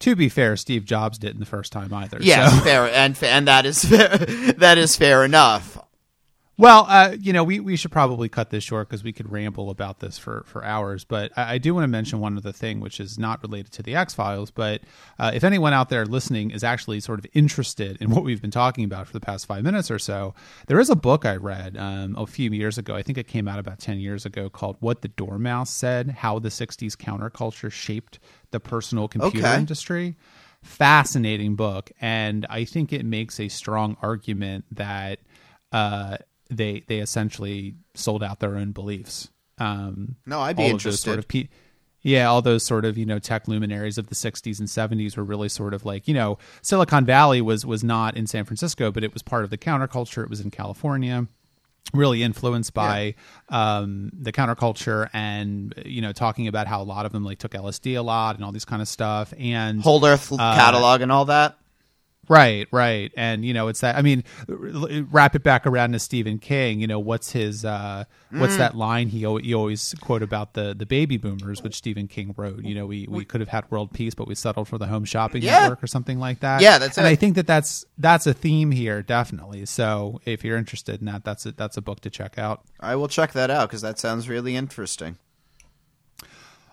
To 0.00 0.14
be 0.14 0.28
fair, 0.28 0.56
Steve 0.56 0.84
Jobs 0.84 1.18
didn't 1.18 1.40
the 1.40 1.46
first 1.46 1.72
time 1.72 1.92
either. 1.92 2.18
Yeah, 2.20 2.48
so- 2.50 2.64
fair, 2.64 2.86
and 2.92 3.18
and 3.20 3.48
that 3.48 3.66
is 3.66 3.84
fair, 3.90 4.16
that 4.58 4.78
is 4.78 4.94
fair 4.94 5.24
enough. 5.24 5.76
Well, 6.58 6.86
uh, 6.88 7.14
you 7.20 7.32
know, 7.32 7.44
we, 7.44 7.60
we 7.60 7.76
should 7.76 7.92
probably 7.92 8.28
cut 8.28 8.50
this 8.50 8.64
short 8.64 8.88
because 8.88 9.04
we 9.04 9.12
could 9.12 9.30
ramble 9.30 9.70
about 9.70 10.00
this 10.00 10.18
for, 10.18 10.42
for 10.44 10.64
hours. 10.64 11.04
But 11.04 11.30
I, 11.36 11.54
I 11.54 11.58
do 11.58 11.72
want 11.72 11.84
to 11.84 11.88
mention 11.88 12.18
one 12.18 12.36
other 12.36 12.50
thing, 12.50 12.80
which 12.80 12.98
is 12.98 13.16
not 13.16 13.40
related 13.44 13.70
to 13.74 13.82
the 13.84 13.94
X 13.94 14.12
Files. 14.12 14.50
But 14.50 14.80
uh, 15.20 15.30
if 15.32 15.44
anyone 15.44 15.72
out 15.72 15.88
there 15.88 16.04
listening 16.04 16.50
is 16.50 16.64
actually 16.64 16.98
sort 16.98 17.20
of 17.20 17.26
interested 17.32 17.96
in 18.00 18.10
what 18.10 18.24
we've 18.24 18.42
been 18.42 18.50
talking 18.50 18.84
about 18.84 19.06
for 19.06 19.12
the 19.12 19.20
past 19.20 19.46
five 19.46 19.62
minutes 19.62 19.88
or 19.88 20.00
so, 20.00 20.34
there 20.66 20.80
is 20.80 20.90
a 20.90 20.96
book 20.96 21.24
I 21.24 21.36
read 21.36 21.76
um, 21.76 22.16
a 22.18 22.26
few 22.26 22.50
years 22.50 22.76
ago. 22.76 22.96
I 22.96 23.02
think 23.02 23.18
it 23.18 23.28
came 23.28 23.46
out 23.46 23.60
about 23.60 23.78
10 23.78 24.00
years 24.00 24.26
ago 24.26 24.50
called 24.50 24.78
What 24.80 25.02
the 25.02 25.08
Dormouse 25.08 25.70
Said 25.70 26.10
How 26.10 26.40
the 26.40 26.48
60s 26.48 26.96
Counterculture 26.96 27.70
Shaped 27.70 28.18
the 28.50 28.58
Personal 28.58 29.06
Computer 29.06 29.46
Okay. 29.46 29.56
Industry 29.56 30.16
fascinating 30.60 31.54
book 31.54 31.92
and 32.00 32.44
i 32.50 32.64
think 32.64 32.92
it 32.92 33.06
makes 33.06 33.38
a 33.38 33.46
strong 33.46 33.96
argument 34.02 34.64
that 34.72 35.20
uh, 35.70 36.16
they 36.50 36.82
they 36.86 36.98
essentially 36.98 37.74
sold 37.94 38.22
out 38.22 38.40
their 38.40 38.56
own 38.56 38.72
beliefs 38.72 39.28
um, 39.58 40.16
No, 40.26 40.40
I'd 40.40 40.56
be 40.56 40.62
of 40.64 40.68
sort 40.68 40.74
interested. 40.80 41.18
of 41.18 41.28
pe- 41.28 41.48
yeah 42.02 42.26
all 42.26 42.40
those 42.42 42.64
sort 42.64 42.84
of 42.84 42.96
you 42.96 43.04
know 43.04 43.18
tech 43.18 43.48
luminaries 43.48 43.98
of 43.98 44.06
the 44.08 44.14
60s 44.14 44.60
and 44.60 44.68
70s 44.68 45.16
were 45.16 45.24
really 45.24 45.48
sort 45.48 45.74
of 45.74 45.84
like 45.84 46.06
you 46.06 46.14
know 46.14 46.38
silicon 46.62 47.04
valley 47.04 47.40
was 47.40 47.66
was 47.66 47.82
not 47.82 48.16
in 48.16 48.26
san 48.26 48.44
francisco 48.44 48.92
but 48.92 49.02
it 49.02 49.12
was 49.12 49.20
part 49.22 49.42
of 49.42 49.50
the 49.50 49.58
counterculture 49.58 50.22
it 50.22 50.30
was 50.30 50.40
in 50.40 50.48
california 50.50 51.26
really 51.94 52.22
influenced 52.22 52.72
by 52.74 53.14
um, 53.48 54.10
the 54.12 54.30
counterculture 54.30 55.08
and 55.12 55.74
you 55.86 56.00
know 56.00 56.12
talking 56.12 56.46
about 56.46 56.66
how 56.66 56.80
a 56.80 56.84
lot 56.84 57.04
of 57.06 57.12
them 57.12 57.24
like 57.24 57.38
took 57.38 57.52
lsd 57.52 57.96
a 57.98 58.02
lot 58.02 58.36
and 58.36 58.44
all 58.44 58.52
these 58.52 58.64
kind 58.64 58.80
of 58.82 58.86
stuff 58.88 59.34
and 59.38 59.82
Whole 59.82 60.04
Earth 60.04 60.28
catalog 60.28 61.00
and 61.00 61.10
all 61.10 61.24
that. 61.26 61.56
Right, 62.28 62.68
right. 62.72 63.10
And 63.16 63.44
you 63.44 63.54
know, 63.54 63.68
it's 63.68 63.80
that 63.80 63.96
I 63.96 64.02
mean, 64.02 64.24
wrap 65.10 65.34
it 65.34 65.42
back 65.42 65.66
around 65.66 65.92
to 65.92 65.98
Stephen 65.98 66.38
King, 66.38 66.80
you 66.80 66.86
know, 66.86 66.98
what's 66.98 67.32
his 67.32 67.64
uh 67.64 68.04
what's 68.30 68.54
Mm. 68.54 68.58
that 68.58 68.76
line 68.76 69.08
he 69.08 69.20
he 69.42 69.54
always 69.54 69.94
quote 70.00 70.22
about 70.22 70.54
the 70.54 70.74
the 70.76 70.84
baby 70.86 71.16
boomers 71.16 71.62
which 71.62 71.74
Stephen 71.74 72.06
King 72.08 72.34
wrote, 72.36 72.62
you 72.62 72.74
know, 72.74 72.86
we 72.86 73.06
we 73.08 73.24
could 73.24 73.40
have 73.40 73.48
had 73.48 73.70
world 73.70 73.92
peace 73.92 74.14
but 74.14 74.28
we 74.28 74.34
settled 74.34 74.68
for 74.68 74.78
the 74.78 74.86
home 74.86 75.04
shopping 75.04 75.42
Yeah. 75.42 75.60
network 75.60 75.82
or 75.82 75.86
something 75.86 76.18
like 76.18 76.40
that. 76.40 76.60
Yeah, 76.60 76.78
that's 76.78 76.98
And 76.98 77.06
it. 77.06 77.10
I 77.10 77.14
think 77.14 77.36
that 77.36 77.46
that's 77.46 77.86
that's 77.96 78.26
a 78.26 78.34
theme 78.34 78.70
here 78.70 79.02
definitely. 79.02 79.64
So, 79.66 80.20
if 80.24 80.44
you're 80.44 80.56
interested 80.58 81.00
in 81.00 81.06
that, 81.06 81.24
that's 81.24 81.46
a, 81.46 81.52
that's 81.52 81.76
a 81.76 81.82
book 81.82 82.00
to 82.00 82.10
check 82.10 82.38
out. 82.38 82.62
I 82.80 82.96
will 82.96 83.08
check 83.08 83.32
that 83.32 83.50
out 83.50 83.68
because 83.68 83.80
that 83.82 83.98
sounds 83.98 84.28
really 84.28 84.54
interesting. 84.56 85.16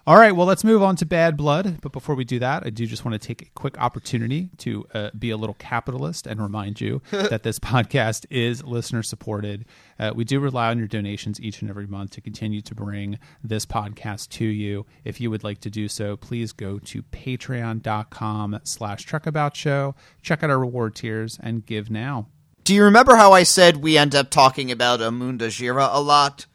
All 0.08 0.18
right, 0.18 0.36
well, 0.36 0.46
let's 0.46 0.64
move 0.64 0.84
on 0.84 0.96
to 0.98 1.06
Bad 1.06 1.36
Blood. 1.36 1.80
But 1.82 1.92
before 1.92 2.14
we 2.14 2.26
do 2.26 2.38
that, 2.38 2.62
I 2.64 2.70
do 2.70 2.86
just 2.86 3.04
want 3.04 3.20
to 3.20 3.28
take 3.28 3.42
a 3.42 3.50
quick 3.56 3.76
opportunity 3.80 4.52
to 4.58 4.86
uh, 4.94 5.10
be 5.18 5.32
a 5.32 5.38
little 5.38 5.56
capitalist 5.56 6.28
and 6.28 6.40
remind 6.40 6.80
you 6.80 7.02
that 7.10 7.42
this 7.42 7.58
podcast 7.58 8.28
is 8.30 8.64
listener 8.64 9.02
supported. 9.02 9.66
Uh, 9.98 10.12
we 10.16 10.24
do 10.24 10.40
rely 10.40 10.70
on 10.70 10.78
your 10.78 10.88
donations 10.88 11.42
each 11.42 11.62
and 11.62 11.72
every 11.72 11.88
month 11.88 12.12
to 12.12 12.22
continue 12.22 12.62
to 12.62 12.76
bring 12.76 13.18
this 13.44 13.66
podcast 13.66 14.30
to 14.30 14.46
you. 14.46 14.86
If 15.04 15.20
you 15.20 15.32
would 15.32 15.44
like 15.44 15.60
to 15.62 15.72
do 15.72 15.88
so, 15.88 16.16
please 16.16 16.52
go 16.52 16.78
to 16.78 17.02
patreon.com 17.02 18.60
slash 18.64 19.08
truckabout 19.08 19.56
show, 19.56 19.96
check 20.22 20.44
out 20.44 20.52
our 20.52 20.60
reward 20.60 20.94
tiers, 20.94 21.40
and 21.42 21.66
give 21.66 21.90
now. 21.90 22.28
Do 22.64 22.76
you 22.76 22.84
remember 22.84 23.16
how 23.16 23.32
I 23.32 23.42
said 23.42 23.78
we 23.78 23.98
end 23.98 24.14
up 24.14 24.30
talking 24.30 24.72
about 24.72 25.02
El 25.02 25.12
Mundo 25.12 25.48
Gira 25.48 25.90
a 25.92 26.00
lot? 26.00 26.46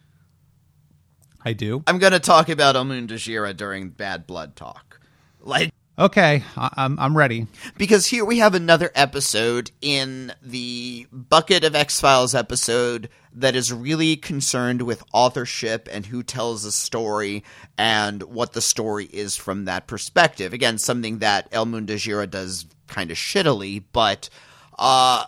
I 1.44 1.52
do. 1.54 1.82
I'm 1.86 1.98
going 1.98 2.12
to 2.12 2.20
talk 2.20 2.48
about 2.48 2.76
El 2.76 2.84
Mundo 2.84 3.14
Gira 3.14 3.56
during 3.56 3.88
Bad 3.90 4.26
Blood 4.26 4.56
talk. 4.56 5.00
Like, 5.40 5.72
Okay, 5.98 6.42
I- 6.56 6.70
I'm 6.78 6.98
I'm 6.98 7.14
ready. 7.16 7.46
because 7.76 8.06
here 8.06 8.24
we 8.24 8.38
have 8.38 8.54
another 8.54 8.90
episode 8.94 9.70
in 9.82 10.32
the 10.40 11.06
bucket 11.12 11.62
of 11.62 11.74
X 11.74 12.00
Files 12.00 12.34
episode 12.34 13.10
that 13.34 13.54
is 13.54 13.70
really 13.72 14.16
concerned 14.16 14.80
with 14.82 15.02
authorship 15.12 15.88
and 15.92 16.06
who 16.06 16.22
tells 16.22 16.64
a 16.64 16.72
story 16.72 17.44
and 17.76 18.22
what 18.22 18.54
the 18.54 18.62
story 18.62 19.04
is 19.06 19.36
from 19.36 19.66
that 19.66 19.86
perspective. 19.86 20.54
Again, 20.54 20.78
something 20.78 21.18
that 21.18 21.48
El 21.52 21.66
Mundo 21.66 21.94
Gira 21.96 22.30
does 22.30 22.64
kind 22.86 23.10
of 23.10 23.18
shittily, 23.18 23.82
but 23.92 24.30
uh, 24.78 25.24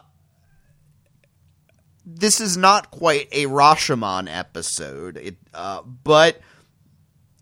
this 2.04 2.40
is 2.40 2.56
not 2.56 2.90
quite 2.90 3.28
a 3.32 3.46
Rashomon 3.46 4.28
episode, 4.28 5.16
it, 5.16 5.36
uh, 5.54 5.82
but 5.82 6.40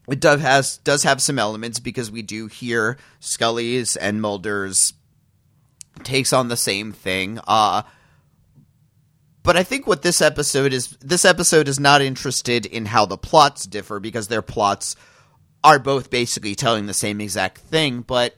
it 0.08 0.20
does 0.20 0.40
has 0.40 0.78
does 0.78 1.04
have 1.04 1.22
some 1.22 1.38
elements 1.38 1.78
because 1.80 2.10
we 2.10 2.22
do 2.22 2.46
hear 2.46 2.98
Scully's 3.20 3.96
and 3.96 4.20
Mulder's 4.20 4.92
takes 6.02 6.32
on 6.32 6.48
the 6.48 6.56
same 6.56 6.92
thing. 6.92 7.38
Uh 7.46 7.82
but 9.42 9.56
I 9.56 9.62
think 9.62 9.86
what 9.86 10.02
this 10.02 10.20
episode 10.20 10.72
is 10.72 10.96
this 11.00 11.24
episode 11.24 11.68
is 11.68 11.80
not 11.80 12.02
interested 12.02 12.66
in 12.66 12.86
how 12.86 13.06
the 13.06 13.16
plots 13.16 13.66
differ 13.66 14.00
because 14.00 14.28
their 14.28 14.42
plots 14.42 14.96
are 15.62 15.78
both 15.78 16.10
basically 16.10 16.54
telling 16.54 16.86
the 16.86 16.94
same 16.94 17.20
exact 17.20 17.58
thing, 17.58 18.00
but 18.02 18.34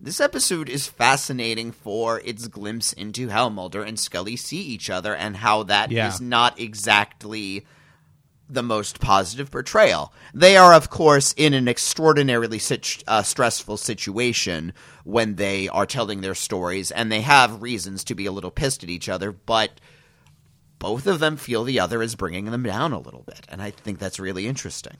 this 0.00 0.20
episode 0.20 0.68
is 0.68 0.86
fascinating 0.86 1.72
for 1.72 2.20
its 2.20 2.46
glimpse 2.48 2.92
into 2.92 3.28
how 3.30 3.48
Mulder 3.48 3.82
and 3.82 3.98
Scully 3.98 4.36
see 4.36 4.60
each 4.60 4.88
other 4.90 5.14
and 5.14 5.36
how 5.38 5.64
that 5.64 5.90
is 5.90 5.96
Yeah. 5.96 6.16
not 6.20 6.58
exactly 6.60 7.66
the 8.50 8.62
most 8.62 8.98
positive 9.00 9.50
portrayal. 9.50 10.10
They 10.32 10.56
are, 10.56 10.72
of 10.72 10.88
course, 10.88 11.34
in 11.36 11.52
an 11.52 11.68
extraordinarily 11.68 12.58
sit- 12.58 13.02
uh, 13.06 13.22
stressful 13.22 13.76
situation 13.76 14.72
when 15.04 15.34
they 15.34 15.68
are 15.68 15.84
telling 15.84 16.20
their 16.22 16.34
stories, 16.34 16.90
and 16.90 17.12
they 17.12 17.20
have 17.20 17.60
reasons 17.60 18.04
to 18.04 18.14
be 18.14 18.24
a 18.24 18.32
little 18.32 18.50
pissed 18.50 18.82
at 18.82 18.88
each 18.88 19.08
other, 19.08 19.32
but 19.32 19.80
both 20.78 21.06
of 21.06 21.18
them 21.18 21.36
feel 21.36 21.62
the 21.64 21.78
other 21.80 22.02
is 22.02 22.14
bringing 22.14 22.46
them 22.46 22.62
down 22.62 22.92
a 22.92 23.00
little 23.00 23.24
bit, 23.26 23.44
and 23.50 23.60
I 23.60 23.70
think 23.70 23.98
that's 23.98 24.18
really 24.20 24.46
interesting. 24.46 24.96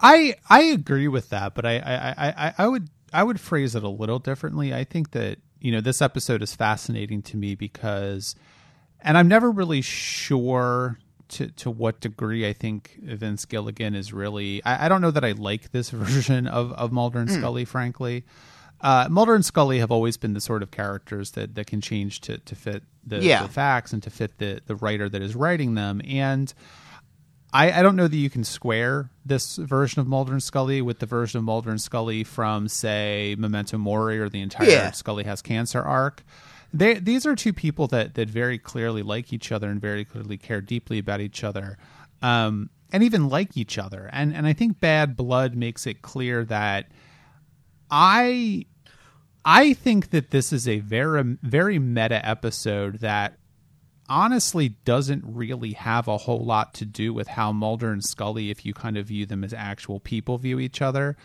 I 0.00 0.34
I 0.50 0.62
agree 0.62 1.08
with 1.08 1.28
that, 1.30 1.54
but 1.54 1.64
I, 1.64 1.78
I, 1.78 2.48
I- 2.48 2.54
I 2.58 2.66
would 2.66 2.88
I 3.16 3.22
would 3.22 3.40
phrase 3.40 3.74
it 3.74 3.82
a 3.82 3.88
little 3.88 4.18
differently. 4.18 4.74
I 4.74 4.84
think 4.84 5.10
that 5.12 5.38
you 5.60 5.72
know 5.72 5.80
this 5.80 6.00
episode 6.02 6.42
is 6.42 6.54
fascinating 6.54 7.22
to 7.22 7.36
me 7.36 7.54
because, 7.54 8.34
and 9.00 9.16
I'm 9.18 9.28
never 9.28 9.50
really 9.50 9.80
sure 9.82 10.98
to 11.28 11.48
to 11.48 11.70
what 11.70 12.00
degree 12.00 12.46
I 12.48 12.52
think 12.52 12.98
Vince 13.02 13.44
Gilligan 13.46 13.94
is 13.94 14.12
really. 14.12 14.62
I, 14.64 14.86
I 14.86 14.88
don't 14.88 15.00
know 15.00 15.10
that 15.10 15.24
I 15.24 15.32
like 15.32 15.72
this 15.72 15.90
version 16.04 16.46
of 16.46 16.72
of 16.72 16.92
Mulder 16.92 17.18
and 17.20 17.30
Scully, 17.30 17.64
frankly. 17.64 18.24
Uh, 18.78 19.08
Mulder 19.10 19.34
and 19.34 19.44
Scully 19.44 19.78
have 19.78 19.90
always 19.90 20.18
been 20.18 20.34
the 20.34 20.40
sort 20.40 20.62
of 20.62 20.70
characters 20.70 21.30
that, 21.30 21.54
that 21.54 21.66
can 21.66 21.80
change 21.80 22.20
to, 22.20 22.36
to 22.36 22.54
fit 22.54 22.82
the, 23.06 23.22
Yeah. 23.24 23.42
the 23.42 23.48
facts 23.48 23.94
and 23.94 24.02
to 24.02 24.10
fit 24.10 24.36
the, 24.36 24.60
the 24.66 24.76
writer 24.76 25.08
that 25.08 25.22
is 25.22 25.34
writing 25.34 25.74
them. 25.76 26.02
And 26.06 26.52
I, 27.52 27.72
I 27.72 27.82
don't 27.82 27.96
know 27.96 28.08
that 28.08 28.16
you 28.16 28.28
can 28.28 28.44
square 28.44 29.10
this 29.24 29.56
version 29.56 30.00
of 30.00 30.06
Mulder 30.06 30.32
and 30.32 30.42
Scully 30.42 30.82
with 30.82 30.98
the 30.98 31.06
version 31.06 31.38
of 31.38 31.44
Mulder 31.44 31.70
and 31.70 31.80
Scully 31.80 32.24
from, 32.24 32.68
say, 32.68 33.34
Memento 33.38 33.78
Mori 33.78 34.18
or 34.18 34.28
the 34.28 34.40
entire 34.40 34.68
Yeah. 34.68 34.90
Scully 34.90 35.24
has 35.24 35.42
cancer 35.42 35.80
arc. 35.80 36.24
They, 36.72 36.94
these 36.94 37.24
are 37.24 37.34
two 37.34 37.52
people 37.52 37.86
that, 37.88 38.14
that 38.14 38.28
very 38.28 38.58
clearly 38.58 39.02
like 39.02 39.32
each 39.32 39.52
other 39.52 39.70
and 39.70 39.80
very 39.80 40.04
clearly 40.04 40.36
care 40.36 40.60
deeply 40.60 40.98
about 40.98 41.20
each 41.20 41.44
other, 41.44 41.78
um, 42.20 42.68
and 42.92 43.02
even 43.02 43.28
like 43.28 43.56
each 43.56 43.78
other. 43.78 44.10
And 44.12 44.34
and 44.34 44.46
I 44.46 44.52
think 44.52 44.80
Bad 44.80 45.16
Blood 45.16 45.54
makes 45.54 45.86
it 45.86 46.02
clear 46.02 46.44
that 46.44 46.88
I 47.90 48.66
I 49.44 49.72
think 49.72 50.10
that 50.10 50.30
this 50.30 50.52
is 50.52 50.68
a 50.68 50.80
very 50.80 51.36
very 51.42 51.78
meta 51.78 52.24
episode 52.26 52.98
that 53.00 53.38
honestly 54.08 54.70
doesn't 54.84 55.24
really 55.26 55.72
have 55.72 56.08
a 56.08 56.16
whole 56.18 56.44
lot 56.44 56.74
to 56.74 56.84
do 56.84 57.12
with 57.14 57.28
how 57.28 57.52
Mulder 57.52 57.92
and 57.92 58.04
Scully, 58.04 58.50
if 58.50 58.64
you 58.64 58.74
kind 58.74 58.96
of 58.96 59.06
view 59.06 59.26
them 59.26 59.44
as 59.44 59.52
actual 59.52 60.00
people, 60.00 60.38
view 60.38 60.58
each 60.58 60.80
other, 60.82 61.16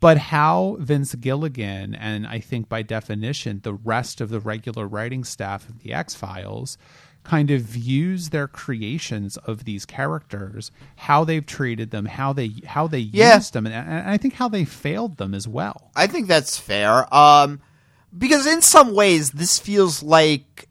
but 0.00 0.18
how 0.18 0.76
Vince 0.80 1.14
Gilligan 1.14 1.94
and 1.94 2.26
I 2.26 2.38
think 2.40 2.68
by 2.68 2.82
definition 2.82 3.60
the 3.62 3.74
rest 3.74 4.20
of 4.20 4.28
the 4.28 4.40
regular 4.40 4.86
writing 4.86 5.24
staff 5.24 5.68
of 5.68 5.82
the 5.82 5.92
X 5.92 6.14
Files 6.14 6.76
kind 7.24 7.50
of 7.50 7.60
views 7.62 8.28
their 8.28 8.46
creations 8.46 9.36
of 9.38 9.64
these 9.64 9.84
characters, 9.84 10.70
how 10.94 11.24
they've 11.24 11.44
treated 11.44 11.90
them, 11.90 12.04
how 12.06 12.32
they 12.32 12.52
how 12.66 12.86
they 12.86 13.00
Yeah. 13.00 13.36
used 13.36 13.52
them, 13.52 13.66
and, 13.66 13.74
and 13.74 14.08
I 14.08 14.16
think 14.16 14.34
how 14.34 14.48
they 14.48 14.64
failed 14.64 15.16
them 15.16 15.34
as 15.34 15.48
well. 15.48 15.90
I 15.96 16.06
think 16.06 16.28
that's 16.28 16.56
fair. 16.56 17.12
Um, 17.12 17.60
because 18.16 18.46
in 18.46 18.62
some 18.62 18.94
ways, 18.94 19.30
this 19.32 19.58
feels 19.58 20.02
like 20.04 20.68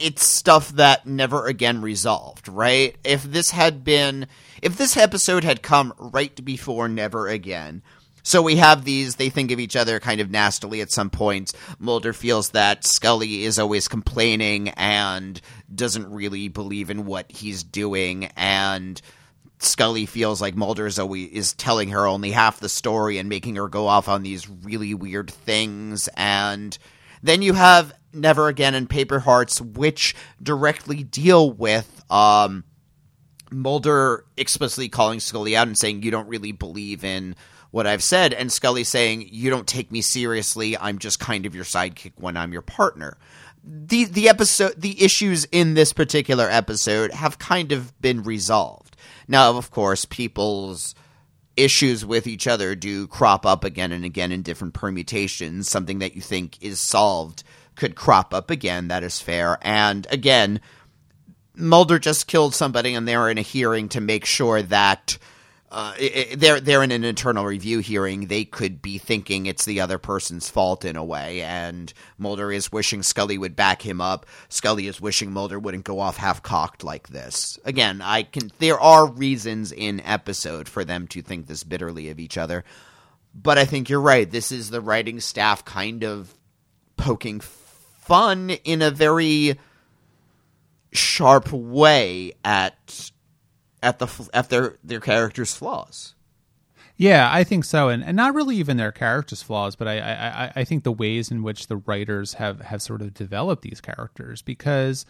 it's 0.00 0.26
stuff 0.26 0.70
that 0.70 1.06
never 1.06 1.46
again 1.46 1.80
resolved, 1.82 2.48
right? 2.48 2.96
If 3.04 3.22
this 3.22 3.50
had 3.50 3.84
been, 3.84 4.26
if 4.62 4.76
this 4.76 4.96
episode 4.96 5.44
had 5.44 5.62
come 5.62 5.94
right 5.98 6.44
before 6.44 6.88
Never 6.88 7.28
Again, 7.28 7.82
so 8.22 8.42
we 8.42 8.56
have 8.56 8.84
these, 8.84 9.16
they 9.16 9.30
think 9.30 9.50
of 9.52 9.60
each 9.60 9.74
other 9.74 10.00
kind 10.00 10.20
of 10.20 10.30
nastily 10.30 10.82
at 10.82 10.90
some 10.90 11.08
points. 11.08 11.54
Mulder 11.78 12.12
feels 12.12 12.50
that 12.50 12.84
Scully 12.84 13.44
is 13.44 13.58
always 13.58 13.88
complaining 13.88 14.68
and 14.70 15.40
doesn't 15.74 16.12
really 16.12 16.48
believe 16.48 16.90
in 16.90 17.06
what 17.06 17.32
he's 17.32 17.62
doing, 17.62 18.26
and 18.36 19.00
Scully 19.60 20.06
feels 20.06 20.40
like 20.40 20.54
Mulder 20.54 20.86
is 20.86 20.98
always 20.98 21.30
is 21.30 21.52
telling 21.54 21.88
her 21.88 22.06
only 22.06 22.30
half 22.30 22.60
the 22.60 22.68
story 22.68 23.18
and 23.18 23.28
making 23.28 23.56
her 23.56 23.68
go 23.68 23.86
off 23.86 24.08
on 24.08 24.22
these 24.22 24.48
really 24.48 24.94
weird 24.94 25.30
things. 25.30 26.08
And 26.16 26.76
then 27.22 27.42
you 27.42 27.52
have 27.54 27.92
Never 28.12 28.48
Again 28.48 28.74
and 28.74 28.88
Paper 28.88 29.20
Hearts, 29.20 29.60
which 29.60 30.14
directly 30.42 31.02
deal 31.02 31.50
with 31.50 32.04
um, 32.10 32.64
Mulder 33.50 34.24
explicitly 34.36 34.88
calling 34.88 35.20
Scully 35.20 35.56
out 35.56 35.66
and 35.66 35.78
saying, 35.78 36.02
You 36.02 36.10
don't 36.10 36.28
really 36.28 36.52
believe 36.52 37.04
in 37.04 37.36
what 37.70 37.86
I've 37.86 38.02
said. 38.02 38.32
And 38.32 38.52
Scully 38.52 38.84
saying, 38.84 39.28
You 39.30 39.50
don't 39.50 39.66
take 39.66 39.90
me 39.90 40.00
seriously. 40.02 40.76
I'm 40.76 40.98
just 40.98 41.20
kind 41.20 41.46
of 41.46 41.54
your 41.54 41.64
sidekick 41.64 42.12
when 42.16 42.36
I'm 42.36 42.52
your 42.52 42.62
partner. 42.62 43.16
The, 43.64 44.04
the 44.04 44.28
episode, 44.28 44.80
the 44.80 45.02
issues 45.02 45.44
in 45.46 45.74
this 45.74 45.92
particular 45.92 46.48
episode 46.48 47.12
have 47.12 47.38
kind 47.38 47.72
of 47.72 47.98
been 48.00 48.22
resolved. 48.22 48.96
Now, 49.26 49.56
of 49.56 49.70
course, 49.70 50.04
people's 50.06 50.94
issues 51.58 52.04
with 52.06 52.26
each 52.26 52.46
other 52.46 52.74
do 52.74 53.06
crop 53.06 53.44
up 53.44 53.64
again 53.64 53.92
and 53.92 54.04
again 54.04 54.32
in 54.32 54.42
different 54.42 54.74
permutations. 54.74 55.68
Something 55.68 55.98
that 55.98 56.14
you 56.14 56.22
think 56.22 56.62
is 56.62 56.80
solved 56.80 57.42
could 57.74 57.94
crop 57.94 58.32
up 58.32 58.50
again. 58.50 58.88
That 58.88 59.04
is 59.04 59.20
fair. 59.20 59.58
And 59.62 60.06
again, 60.10 60.60
Mulder 61.54 61.98
just 61.98 62.28
killed 62.28 62.54
somebody, 62.54 62.94
and 62.94 63.06
they're 63.06 63.28
in 63.28 63.38
a 63.38 63.42
hearing 63.42 63.88
to 63.90 64.00
make 64.00 64.24
sure 64.24 64.62
that 64.62 65.18
uh, 65.70 65.92
i- 66.00 66.28
i- 66.30 66.34
they're 66.34 66.60
they're 66.60 66.82
in 66.82 66.90
an 66.92 67.04
internal 67.04 67.44
review 67.44 67.80
hearing. 67.80 68.26
They 68.28 68.44
could 68.44 68.80
be 68.80 68.96
thinking 68.98 69.46
it's 69.46 69.64
the 69.66 69.80
other 69.80 69.98
person's 69.98 70.48
fault 70.48 70.84
in 70.84 70.96
a 70.96 71.04
way, 71.04 71.42
and 71.42 71.92
Mulder 72.16 72.50
is 72.50 72.72
wishing 72.72 73.02
Scully 73.02 73.36
would 73.38 73.54
back 73.54 73.82
him 73.82 74.00
up. 74.00 74.24
Scully 74.48 74.86
is 74.86 75.00
wishing 75.00 75.30
Mulder 75.32 75.58
wouldn't 75.58 75.84
go 75.84 76.00
off 76.00 76.16
half 76.16 76.42
cocked 76.42 76.84
like 76.84 77.08
this. 77.08 77.58
Again, 77.64 78.00
I 78.02 78.22
can. 78.22 78.50
There 78.58 78.80
are 78.80 79.06
reasons 79.06 79.70
in 79.72 80.00
episode 80.00 80.68
for 80.68 80.84
them 80.84 81.06
to 81.08 81.20
think 81.22 81.46
this 81.46 81.64
bitterly 81.64 82.08
of 82.08 82.18
each 82.18 82.38
other, 82.38 82.64
but 83.34 83.58
I 83.58 83.64
think 83.66 83.88
you're 83.90 84.00
right. 84.00 84.30
This 84.30 84.50
is 84.52 84.70
the 84.70 84.80
writing 84.80 85.20
staff 85.20 85.64
kind 85.64 86.02
of 86.04 86.32
poking 86.96 87.40
fun 87.40 88.50
in 88.50 88.80
a 88.80 88.90
very 88.90 89.58
sharp 90.92 91.52
way 91.52 92.32
at 92.44 93.10
at 93.82 93.98
the 93.98 94.28
at 94.34 94.48
their 94.50 94.76
their 94.82 95.00
characters' 95.00 95.54
flaws. 95.54 96.14
Yeah, 96.96 97.28
I 97.32 97.44
think 97.44 97.64
so, 97.64 97.88
and 97.88 98.02
and 98.02 98.16
not 98.16 98.34
really 98.34 98.56
even 98.56 98.76
their 98.76 98.90
characters' 98.92 99.42
flaws, 99.42 99.76
but 99.76 99.86
I 99.86 99.98
I, 100.00 100.52
I- 100.56 100.64
think 100.64 100.82
the 100.84 100.92
ways 100.92 101.30
in 101.30 101.42
which 101.42 101.68
the 101.68 101.76
writers 101.76 102.34
have 102.34 102.60
have 102.60 102.82
sort 102.82 103.02
of 103.02 103.14
developed 103.14 103.62
these 103.62 103.80
characters 103.80 104.42
because 104.42 105.06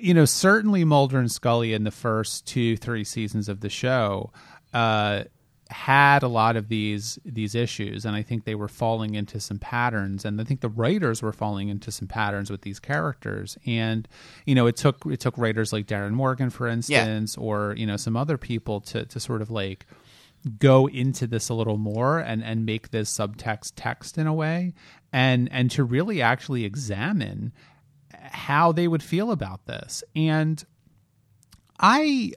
you 0.00 0.12
know 0.12 0.24
certainly 0.24 0.84
Mulder 0.84 1.18
and 1.18 1.30
Scully 1.30 1.72
in 1.72 1.84
the 1.84 1.90
first 1.92 2.46
two 2.46 2.76
three 2.76 3.04
seasons 3.04 3.48
of 3.48 3.60
the 3.60 3.68
show 3.70 4.32
uh, 4.74 5.24
had 5.72 6.22
a 6.22 6.28
lot 6.28 6.56
of 6.56 6.68
these 6.68 7.18
these 7.24 7.54
issues 7.54 8.04
and 8.04 8.14
I 8.14 8.22
think 8.22 8.44
they 8.44 8.54
were 8.54 8.68
falling 8.68 9.14
into 9.14 9.40
some 9.40 9.58
patterns 9.58 10.24
and 10.24 10.40
I 10.40 10.44
think 10.44 10.60
the 10.60 10.68
writers 10.68 11.22
were 11.22 11.32
falling 11.32 11.68
into 11.68 11.90
some 11.90 12.06
patterns 12.06 12.50
with 12.50 12.62
these 12.62 12.78
characters 12.78 13.58
and 13.66 14.06
you 14.46 14.54
know 14.54 14.66
it 14.66 14.76
took 14.76 15.04
it 15.06 15.18
took 15.18 15.36
writers 15.36 15.72
like 15.72 15.86
Darin 15.86 16.14
Morgan 16.14 16.50
for 16.50 16.68
instance 16.68 17.36
yeah. 17.36 17.44
or 17.44 17.74
you 17.76 17.86
know 17.86 17.96
some 17.96 18.16
other 18.16 18.38
people 18.38 18.80
to 18.82 19.04
to 19.06 19.18
sort 19.18 19.42
of 19.42 19.50
like 19.50 19.86
go 20.58 20.88
into 20.88 21.26
this 21.26 21.48
a 21.48 21.54
little 21.54 21.78
more 21.78 22.18
and 22.18 22.44
and 22.44 22.66
make 22.66 22.90
this 22.90 23.10
subtext 23.10 23.72
text 23.74 24.18
in 24.18 24.26
a 24.26 24.34
way 24.34 24.74
and 25.12 25.48
and 25.52 25.70
to 25.70 25.84
really 25.84 26.20
actually 26.20 26.64
examine 26.64 27.52
how 28.12 28.72
they 28.72 28.86
would 28.86 29.02
feel 29.02 29.30
about 29.30 29.66
this 29.66 30.04
and 30.14 30.64
I 31.80 32.32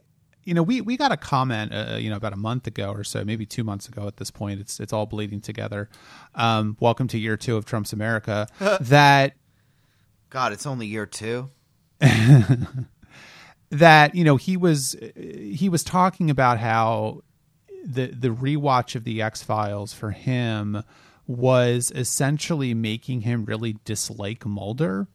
you 0.46 0.54
know, 0.54 0.62
we 0.62 0.80
we 0.80 0.96
got 0.96 1.10
a 1.10 1.16
comment, 1.16 1.74
uh, 1.74 1.94
uh, 1.94 1.96
you 1.96 2.08
know, 2.08 2.16
about 2.16 2.32
a 2.32 2.36
month 2.36 2.68
ago 2.68 2.92
or 2.92 3.02
so, 3.02 3.24
maybe 3.24 3.44
two 3.44 3.64
months 3.64 3.88
ago. 3.88 4.06
At 4.06 4.16
this 4.16 4.30
point, 4.30 4.60
it's 4.60 4.78
it's 4.78 4.92
all 4.92 5.04
bleeding 5.04 5.40
together. 5.40 5.90
Um, 6.36 6.76
welcome 6.78 7.08
to 7.08 7.18
year 7.18 7.36
two 7.36 7.56
of 7.56 7.66
Trump's 7.66 7.92
America. 7.92 8.46
that 8.80 9.34
God, 10.30 10.52
it's 10.52 10.64
only 10.64 10.86
year 10.86 11.04
two. 11.04 11.50
that 13.70 14.14
you 14.14 14.22
know 14.22 14.36
he 14.36 14.56
was 14.56 14.94
he 15.16 15.68
was 15.68 15.82
talking 15.82 16.30
about 16.30 16.58
how 16.58 17.22
the 17.84 18.06
the 18.06 18.28
rewatch 18.28 18.94
of 18.94 19.02
the 19.02 19.20
X 19.20 19.42
Files 19.42 19.92
for 19.92 20.12
him 20.12 20.84
was 21.26 21.90
essentially 21.92 22.72
making 22.72 23.22
him 23.22 23.44
really 23.46 23.78
dislike 23.84 24.46
Mulder, 24.46 25.08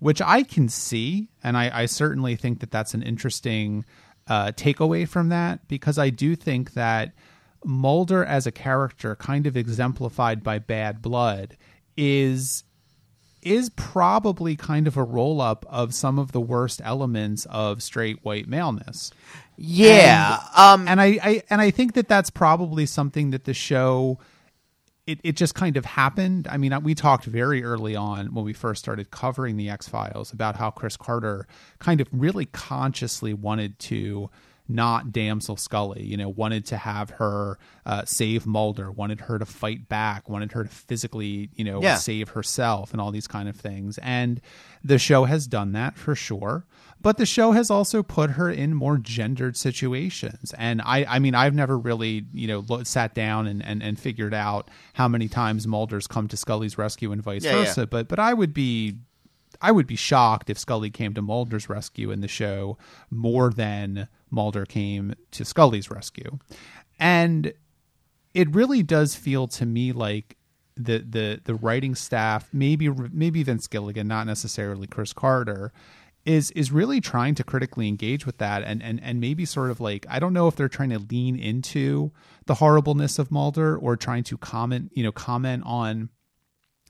which 0.00 0.20
I 0.20 0.42
can 0.42 0.68
see, 0.68 1.28
and 1.44 1.56
I, 1.56 1.82
I 1.82 1.86
certainly 1.86 2.34
think 2.34 2.58
that 2.58 2.72
that's 2.72 2.92
an 2.92 3.04
interesting 3.04 3.84
uh, 4.28 4.52
takeaway 4.52 5.08
from 5.08 5.28
that 5.28 5.66
because 5.68 5.98
I 5.98 6.10
do 6.10 6.36
think 6.36 6.72
that 6.74 7.12
Mulder 7.64 8.24
as 8.24 8.46
a 8.46 8.52
character, 8.52 9.16
kind 9.16 9.46
of 9.46 9.56
exemplified 9.56 10.42
by 10.42 10.58
Bad 10.58 11.00
Blood, 11.00 11.56
is 11.96 12.64
is 13.42 13.70
probably 13.70 14.56
kind 14.56 14.86
of 14.86 14.96
a 14.96 15.02
roll 15.02 15.40
up 15.40 15.66
of 15.68 15.94
some 15.94 16.18
of 16.18 16.32
the 16.32 16.40
worst 16.40 16.80
elements 16.82 17.46
of 17.50 17.82
straight 17.82 18.24
white 18.24 18.48
maleness. 18.48 19.10
Yeah, 19.56 20.38
and, 20.56 20.82
um, 20.82 20.88
and 20.88 21.00
I, 21.00 21.18
I 21.22 21.42
and 21.50 21.60
I 21.60 21.70
think 21.70 21.94
that 21.94 22.08
that's 22.08 22.30
probably 22.30 22.86
something 22.86 23.30
that 23.30 23.44
the 23.44 23.54
show 23.54 24.18
it, 25.06 25.20
it 25.22 25.36
just 25.36 25.54
kind 25.54 25.76
of 25.76 25.84
happened. 25.84 26.48
I 26.48 26.56
mean, 26.56 26.74
we 26.82 26.94
talked 26.94 27.24
very 27.24 27.62
early 27.62 27.94
on 27.94 28.34
when 28.34 28.44
we 28.44 28.52
first 28.52 28.82
started 28.82 29.10
covering 29.10 29.56
the 29.56 29.68
X 29.68 29.88
Files 29.88 30.32
about 30.32 30.56
how 30.56 30.70
Chris 30.70 30.96
Carter 30.96 31.46
kind 31.78 32.00
of 32.00 32.08
really 32.10 32.46
consciously 32.46 33.34
wanted 33.34 33.78
to 33.80 34.30
not 34.68 35.12
damsel 35.12 35.56
Scully, 35.56 36.02
you 36.02 36.16
know, 36.16 36.28
wanted 36.28 36.66
to 36.66 36.76
have 36.76 37.10
her 37.10 37.58
uh, 37.84 38.04
save 38.04 38.46
Mulder, 38.46 38.90
wanted 38.90 39.22
her 39.22 39.38
to 39.38 39.44
fight 39.44 39.88
back, 39.88 40.28
wanted 40.28 40.52
her 40.52 40.64
to 40.64 40.70
physically, 40.70 41.50
you 41.54 41.64
know, 41.64 41.82
yeah. 41.82 41.96
save 41.96 42.30
herself 42.30 42.92
and 42.92 43.00
all 43.00 43.10
these 43.10 43.26
kind 43.26 43.48
of 43.48 43.56
things. 43.56 43.98
And 43.98 44.40
the 44.82 44.98
show 44.98 45.24
has 45.24 45.46
done 45.46 45.72
that 45.72 45.96
for 45.96 46.14
sure 46.14 46.66
but 47.04 47.18
the 47.18 47.26
show 47.26 47.52
has 47.52 47.70
also 47.70 48.02
put 48.02 48.30
her 48.30 48.50
in 48.50 48.74
more 48.74 48.96
gendered 48.96 49.56
situations 49.56 50.54
and 50.58 50.80
i 50.82 51.04
i 51.04 51.18
mean 51.20 51.34
i've 51.34 51.54
never 51.54 51.78
really 51.78 52.24
you 52.32 52.48
know 52.48 52.82
sat 52.82 53.14
down 53.14 53.46
and 53.46 53.64
and, 53.64 53.82
and 53.82 54.00
figured 54.00 54.34
out 54.34 54.68
how 54.94 55.06
many 55.06 55.28
times 55.28 55.66
mulder's 55.66 56.06
come 56.08 56.26
to 56.26 56.36
scully's 56.36 56.76
rescue 56.76 57.12
and 57.12 57.22
vice 57.22 57.44
yeah, 57.44 57.52
versa 57.52 57.82
yeah. 57.82 57.86
but 57.86 58.08
but 58.08 58.18
i 58.18 58.34
would 58.34 58.52
be 58.52 58.96
I 59.60 59.72
would 59.72 59.86
be 59.86 59.96
shocked 59.96 60.50
if 60.50 60.58
Scully 60.58 60.90
came 60.90 61.14
to 61.14 61.22
Mulder's 61.22 61.70
rescue 61.70 62.10
in 62.10 62.20
the 62.20 62.28
show 62.28 62.76
more 63.10 63.50
than 63.50 64.08
Mulder 64.34 64.66
came 64.66 65.14
to 65.32 65.44
Scully's 65.44 65.90
rescue. 65.90 66.38
And 66.98 67.52
it 68.34 68.54
really 68.54 68.82
does 68.82 69.14
feel 69.14 69.46
to 69.48 69.66
me 69.66 69.92
like 69.92 70.36
the 70.76 70.98
the 70.98 71.40
the 71.44 71.54
writing 71.54 71.94
staff, 71.94 72.48
maybe 72.52 72.88
maybe 72.88 73.42
Vince 73.42 73.66
Gilligan, 73.68 74.08
not 74.08 74.26
necessarily 74.26 74.86
Chris 74.86 75.12
Carter, 75.12 75.72
is 76.24 76.50
is 76.52 76.72
really 76.72 77.00
trying 77.00 77.34
to 77.36 77.44
critically 77.44 77.86
engage 77.88 78.26
with 78.26 78.38
that 78.38 78.62
and 78.64 78.82
and 78.82 79.00
and 79.02 79.20
maybe 79.20 79.44
sort 79.44 79.70
of 79.70 79.80
like 79.80 80.06
I 80.08 80.18
don't 80.18 80.32
know 80.32 80.48
if 80.48 80.56
they're 80.56 80.68
trying 80.68 80.90
to 80.90 80.98
lean 80.98 81.38
into 81.38 82.12
the 82.46 82.54
horribleness 82.54 83.18
of 83.18 83.30
Mulder 83.30 83.76
or 83.76 83.96
trying 83.96 84.24
to 84.24 84.38
comment, 84.38 84.90
you 84.94 85.02
know, 85.02 85.12
comment 85.12 85.62
on 85.66 86.10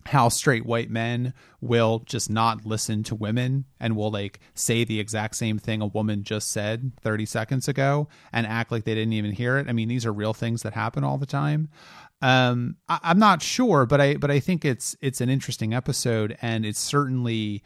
how 0.07 0.29
straight 0.29 0.67
white 0.67 0.91
men 0.91 1.35
will 1.61 2.01
just 2.01 2.31
not 2.31 2.67
listen 2.67 3.03
to 3.05 3.15
women 3.15 3.65
and 3.81 3.97
will 3.97 4.11
like 4.11 4.41
say 4.55 4.85
the 4.85 5.01
exact 5.01 5.37
same 5.37 5.59
thing 5.59 5.81
a 5.81 5.87
woman 5.87 6.23
just 6.23 6.51
said 6.51 6.93
30 7.01 7.27
seconds 7.27 7.69
ago 7.69 8.09
and 8.33 8.47
act 8.47 8.71
like 8.71 8.85
they 8.85 8.95
didn't 8.95 9.15
even 9.15 9.33
hear 9.33 9.59
it. 9.59 9.69
I 9.69 9.73
mean, 9.73 9.89
these 9.89 10.05
are 10.07 10.13
real 10.13 10.35
things 10.35 10.63
that 10.63 10.75
happen 10.75 11.05
all 11.05 11.19
the 11.19 11.27
time. 11.27 11.69
Um, 12.23 12.77
I, 12.89 13.01
I'm 13.03 13.19
not 13.19 13.43
sure, 13.43 13.87
but 13.87 14.01
I 14.01 14.17
but 14.17 14.31
I 14.31 14.41
think 14.41 14.65
it's 14.65 14.97
it's 15.01 15.21
an 15.21 15.29
interesting 15.29 15.75
episode 15.75 16.37
and 16.41 16.65
it's 16.65 16.81
certainly 16.81 17.63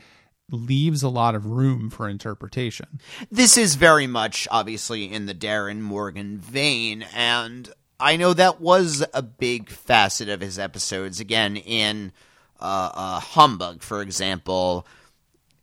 leaves 0.50 1.02
a 1.02 1.08
lot 1.08 1.34
of 1.34 1.46
room 1.46 1.90
for 1.90 2.08
interpretation. 2.08 3.00
This 3.30 3.56
is 3.56 3.74
very 3.74 4.06
much 4.06 4.48
obviously 4.50 5.12
in 5.12 5.26
the 5.26 5.34
Darin 5.34 5.82
Morgan 5.82 6.38
vein, 6.38 7.04
and 7.14 7.70
I 8.00 8.16
know 8.16 8.32
that 8.32 8.60
was 8.60 9.04
a 9.12 9.22
big 9.22 9.70
facet 9.70 10.28
of 10.28 10.40
his 10.40 10.58
episodes. 10.58 11.20
Again, 11.20 11.56
in 11.56 12.12
uh, 12.60 12.90
uh, 12.94 13.20
Humbug, 13.20 13.82
for 13.82 14.02
example, 14.02 14.86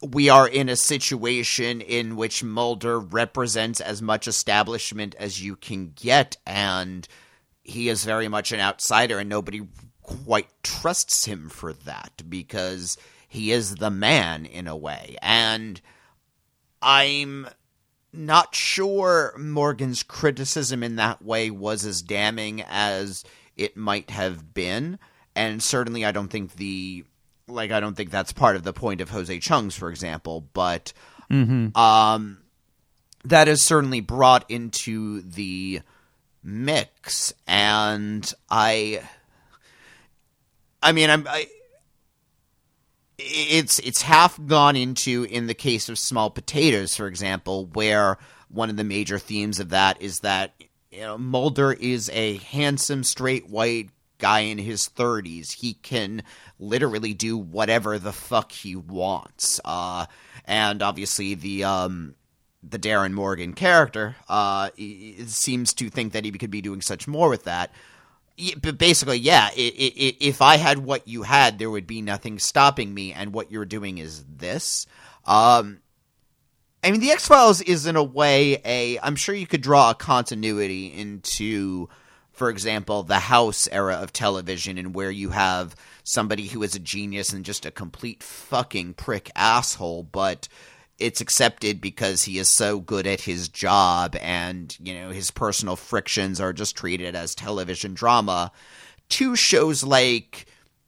we 0.01 0.29
are 0.29 0.47
in 0.47 0.69
a 0.69 0.75
situation 0.75 1.81
in 1.81 2.15
which 2.15 2.43
Mulder 2.43 2.99
represents 2.99 3.79
as 3.79 4.01
much 4.01 4.27
establishment 4.27 5.15
as 5.15 5.41
you 5.41 5.55
can 5.55 5.91
get, 5.95 6.37
and 6.45 7.07
he 7.63 7.89
is 7.89 8.05
very 8.05 8.27
much 8.27 8.51
an 8.51 8.59
outsider, 8.59 9.19
and 9.19 9.29
nobody 9.29 9.61
quite 10.01 10.49
trusts 10.61 11.25
him 11.25 11.49
for 11.49 11.73
that 11.73 12.21
because 12.29 12.97
he 13.27 13.51
is 13.51 13.75
the 13.75 13.89
man 13.89 14.45
in 14.45 14.67
a 14.67 14.77
way. 14.77 15.17
And 15.21 15.81
I'm 16.81 17.47
not 18.13 18.55
sure 18.55 19.33
Morgan's 19.37 20.03
criticism 20.03 20.83
in 20.83 20.95
that 20.97 21.23
way 21.23 21.49
was 21.49 21.85
as 21.85 22.01
damning 22.01 22.61
as 22.61 23.23
it 23.57 23.75
might 23.75 24.11
have 24.11 24.53
been. 24.53 24.99
And 25.36 25.61
certainly 25.61 26.05
I 26.05 26.11
don't 26.11 26.29
think 26.29 26.55
the 26.55 27.05
like 27.47 27.71
I 27.71 27.79
don't 27.79 27.95
think 27.95 28.09
that's 28.09 28.33
part 28.33 28.55
of 28.55 28.63
the 28.63 28.73
point 28.73 29.01
of 29.01 29.09
Jose 29.09 29.39
Chung's, 29.39 29.75
for 29.75 29.89
example, 29.89 30.47
but 30.53 30.93
mm-hmm. 31.29 31.77
um 31.77 32.39
that 33.25 33.47
is 33.47 33.63
certainly 33.63 34.01
brought 34.01 34.49
into 34.49 35.21
the 35.21 35.81
mix 36.43 37.33
and 37.47 38.31
I 38.49 39.01
I 40.81 40.91
mean 40.91 41.09
I'm 41.09 41.27
I 41.27 41.47
it's 43.17 43.79
it's 43.79 44.01
half 44.01 44.39
gone 44.45 44.75
into 44.75 45.23
in 45.23 45.47
the 45.47 45.53
case 45.53 45.89
of 45.89 45.97
small 45.97 46.29
potatoes, 46.29 46.95
for 46.95 47.07
example, 47.07 47.65
where 47.73 48.17
one 48.49 48.69
of 48.69 48.77
the 48.77 48.83
major 48.83 49.17
themes 49.19 49.59
of 49.59 49.69
that 49.69 50.01
is 50.01 50.19
that 50.19 50.53
you 50.91 51.01
know, 51.01 51.17
Mulder 51.17 51.73
is 51.73 52.09
a 52.13 52.38
handsome, 52.38 53.03
straight 53.03 53.49
white 53.49 53.89
guy 54.26 54.39
in 54.39 54.57
his 54.57 54.89
30s. 54.89 55.51
He 55.51 55.76
can 55.76 56.23
literally 56.57 57.13
do 57.13 57.38
whatever 57.38 57.99
the 57.99 58.11
fuck 58.11 58.51
he 58.51 58.76
wants. 58.76 59.61
Uh, 59.63 60.07
and 60.45 60.82
obviously 60.82 61.36
the 61.36 61.63
um, 61.63 62.15
the 62.63 62.80
Darin 62.80 63.13
Morgan 63.13 63.53
character 63.53 64.15
uh, 64.28 64.71
seems 65.28 65.73
to 65.76 65.91
think 65.91 66.13
that 66.13 66.26
he 66.26 66.32
could 66.32 66.49
be 66.49 66.61
doing 66.61 66.82
such 66.82 67.07
more 67.07 67.30
with 67.30 67.43
that 67.43 67.71
but 68.61 68.78
basically, 68.78 69.19
yeah. 69.19 69.49
If 69.55 70.41
I 70.41 70.57
had 70.57 70.80
what 70.80 71.07
you 71.07 71.23
had, 71.23 71.57
there 71.57 71.69
would 71.69 71.88
be 71.88 72.01
nothing 72.01 72.38
stopping 72.38 72.93
me. 72.93 73.13
And 73.13 73.32
what 73.32 73.49
you're 73.49 73.63
doing 73.63 73.97
is 73.97 74.26
this. 74.26 74.88
Um, 75.26 75.80
I 76.84 76.91
mean, 76.91 76.99
the 76.99 77.11
X 77.11 77.30
Files 77.30 77.61
is 77.61 77.86
in 77.86 77.95
a 77.95 78.03
way 78.03 78.61
a. 78.65 78.99
I'm 78.99 79.15
sure 79.15 79.34
you 79.34 79.47
could 79.47 79.61
draw 79.61 79.91
a 79.91 79.95
continuity 79.95 80.88
into, 80.88 81.88
for 82.36 82.49
example, 82.49 83.03
the 83.03 83.19
House 83.19 83.67
era 83.71 83.95
of 83.95 84.13
television, 84.13 84.77
and 84.77 84.93
where 84.93 85.11
you 85.11 85.29
have 85.29 85.75
somebody 86.03 86.47
who 86.47 86.61
is 86.63 86.75
a 86.75 86.79
genius 86.79 87.31
and 87.31 87.45
just 87.45 87.65
a 87.65 87.71
complete 87.71 88.21
fucking 88.21 88.93
prick 88.93 89.31
asshole, 89.36 90.03
but 90.03 90.47
it's 90.99 91.21
accepted 91.21 91.81
because 91.81 92.23
he 92.23 92.38
is 92.38 92.51
so 92.51 92.79
good 92.79 93.07
at 93.07 93.21
his 93.21 93.49
job 93.49 94.15
and 94.21 94.77
you 94.79 94.93
know 94.93 95.09
his 95.09 95.29
personal 95.29 95.75
frictions 95.75 96.39
are 96.39 96.53
just 96.53 96.75
treated 96.75 97.15
as 97.15 97.36
television 97.36 97.93
drama. 97.93 98.51
Two 99.09 99.36
shows 99.36 99.83
like 99.83 100.45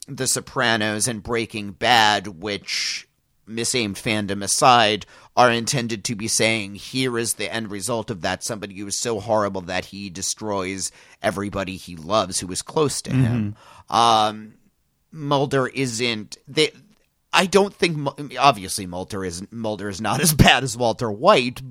the 0.08 0.28
sopranos 0.28 1.08
and 1.08 1.24
breaking 1.24 1.72
bad 1.72 2.28
which 2.28 3.08
misaimed 3.48 3.96
fandom 3.96 4.44
aside 4.44 5.06
are 5.38 5.50
intended 5.50 6.04
to 6.04 6.16
be 6.16 6.28
saying 6.28 6.76
here 6.76 7.18
is 7.18 7.36
the 7.36 7.54
end 7.54 7.72
result 7.72 8.12
of 8.12 8.22
that 8.22 8.44
somebody 8.44 8.76
who 8.76 8.88
is 8.88 9.00
so 9.00 9.22
horrible 9.22 9.62
that 9.62 9.86
he 9.86 10.10
destroys 10.10 10.92
everybody 11.22 11.78
he 11.78 11.96
loves 11.96 12.40
who 12.40 12.52
is 12.52 12.62
close 12.62 13.02
to 13.02 13.12
mm-hmm. 13.12 13.24
him 13.24 13.56
um 13.90 14.54
mulder 15.12 15.68
isn't 15.68 16.38
they 16.48 16.72
I 17.34 17.46
don't 17.46 17.74
think 17.74 18.08
obviously 18.40 18.86
Mulder 18.88 19.24
is 19.24 19.44
Mulder 19.52 19.90
is 19.90 20.02
not 20.02 20.22
as 20.22 20.34
bad 20.34 20.64
as 20.64 20.78
Walter 20.78 21.12
White, 21.12 21.62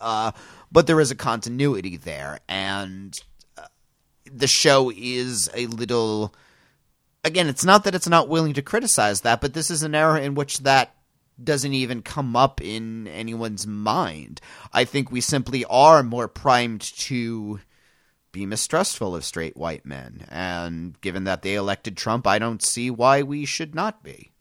uh, 0.00 0.32
but 0.70 0.86
there 0.86 1.00
is 1.00 1.10
a 1.10 1.16
continuity 1.16 1.96
there, 1.96 2.38
and 2.48 3.18
uh, 3.58 3.66
the 4.30 4.46
show 4.46 4.92
is 4.94 5.50
a 5.54 5.66
little. 5.66 6.34
Again, 7.24 7.48
it's 7.48 7.64
not 7.64 7.84
that 7.84 7.94
it's 7.96 8.08
not 8.08 8.28
willing 8.28 8.52
to 8.52 8.62
criticize 8.62 9.22
that, 9.22 9.40
but 9.40 9.52
this 9.52 9.68
is 9.68 9.82
an 9.82 9.96
era 9.96 10.20
in 10.20 10.36
which 10.36 10.58
that 10.58 10.94
doesn't 11.42 11.72
even 11.72 12.02
come 12.02 12.36
up 12.36 12.60
in 12.62 13.08
anyone's 13.08 13.66
mind. 13.66 14.40
I 14.72 14.84
think 14.84 15.10
we 15.10 15.20
simply 15.20 15.64
are 15.66 16.02
more 16.02 16.28
primed 16.28 16.80
to 16.80 17.60
be 18.32 18.46
mistrustful 18.46 19.16
of 19.16 19.24
straight 19.24 19.56
white 19.56 19.86
men. 19.86 20.26
And 20.28 21.00
given 21.00 21.24
that 21.24 21.42
they 21.42 21.54
elected 21.54 21.96
Trump, 21.96 22.26
I 22.26 22.38
don't 22.38 22.62
see 22.62 22.90
why 22.90 23.22
we 23.22 23.44
should 23.44 23.74
not 23.74 24.02
be. 24.02 24.32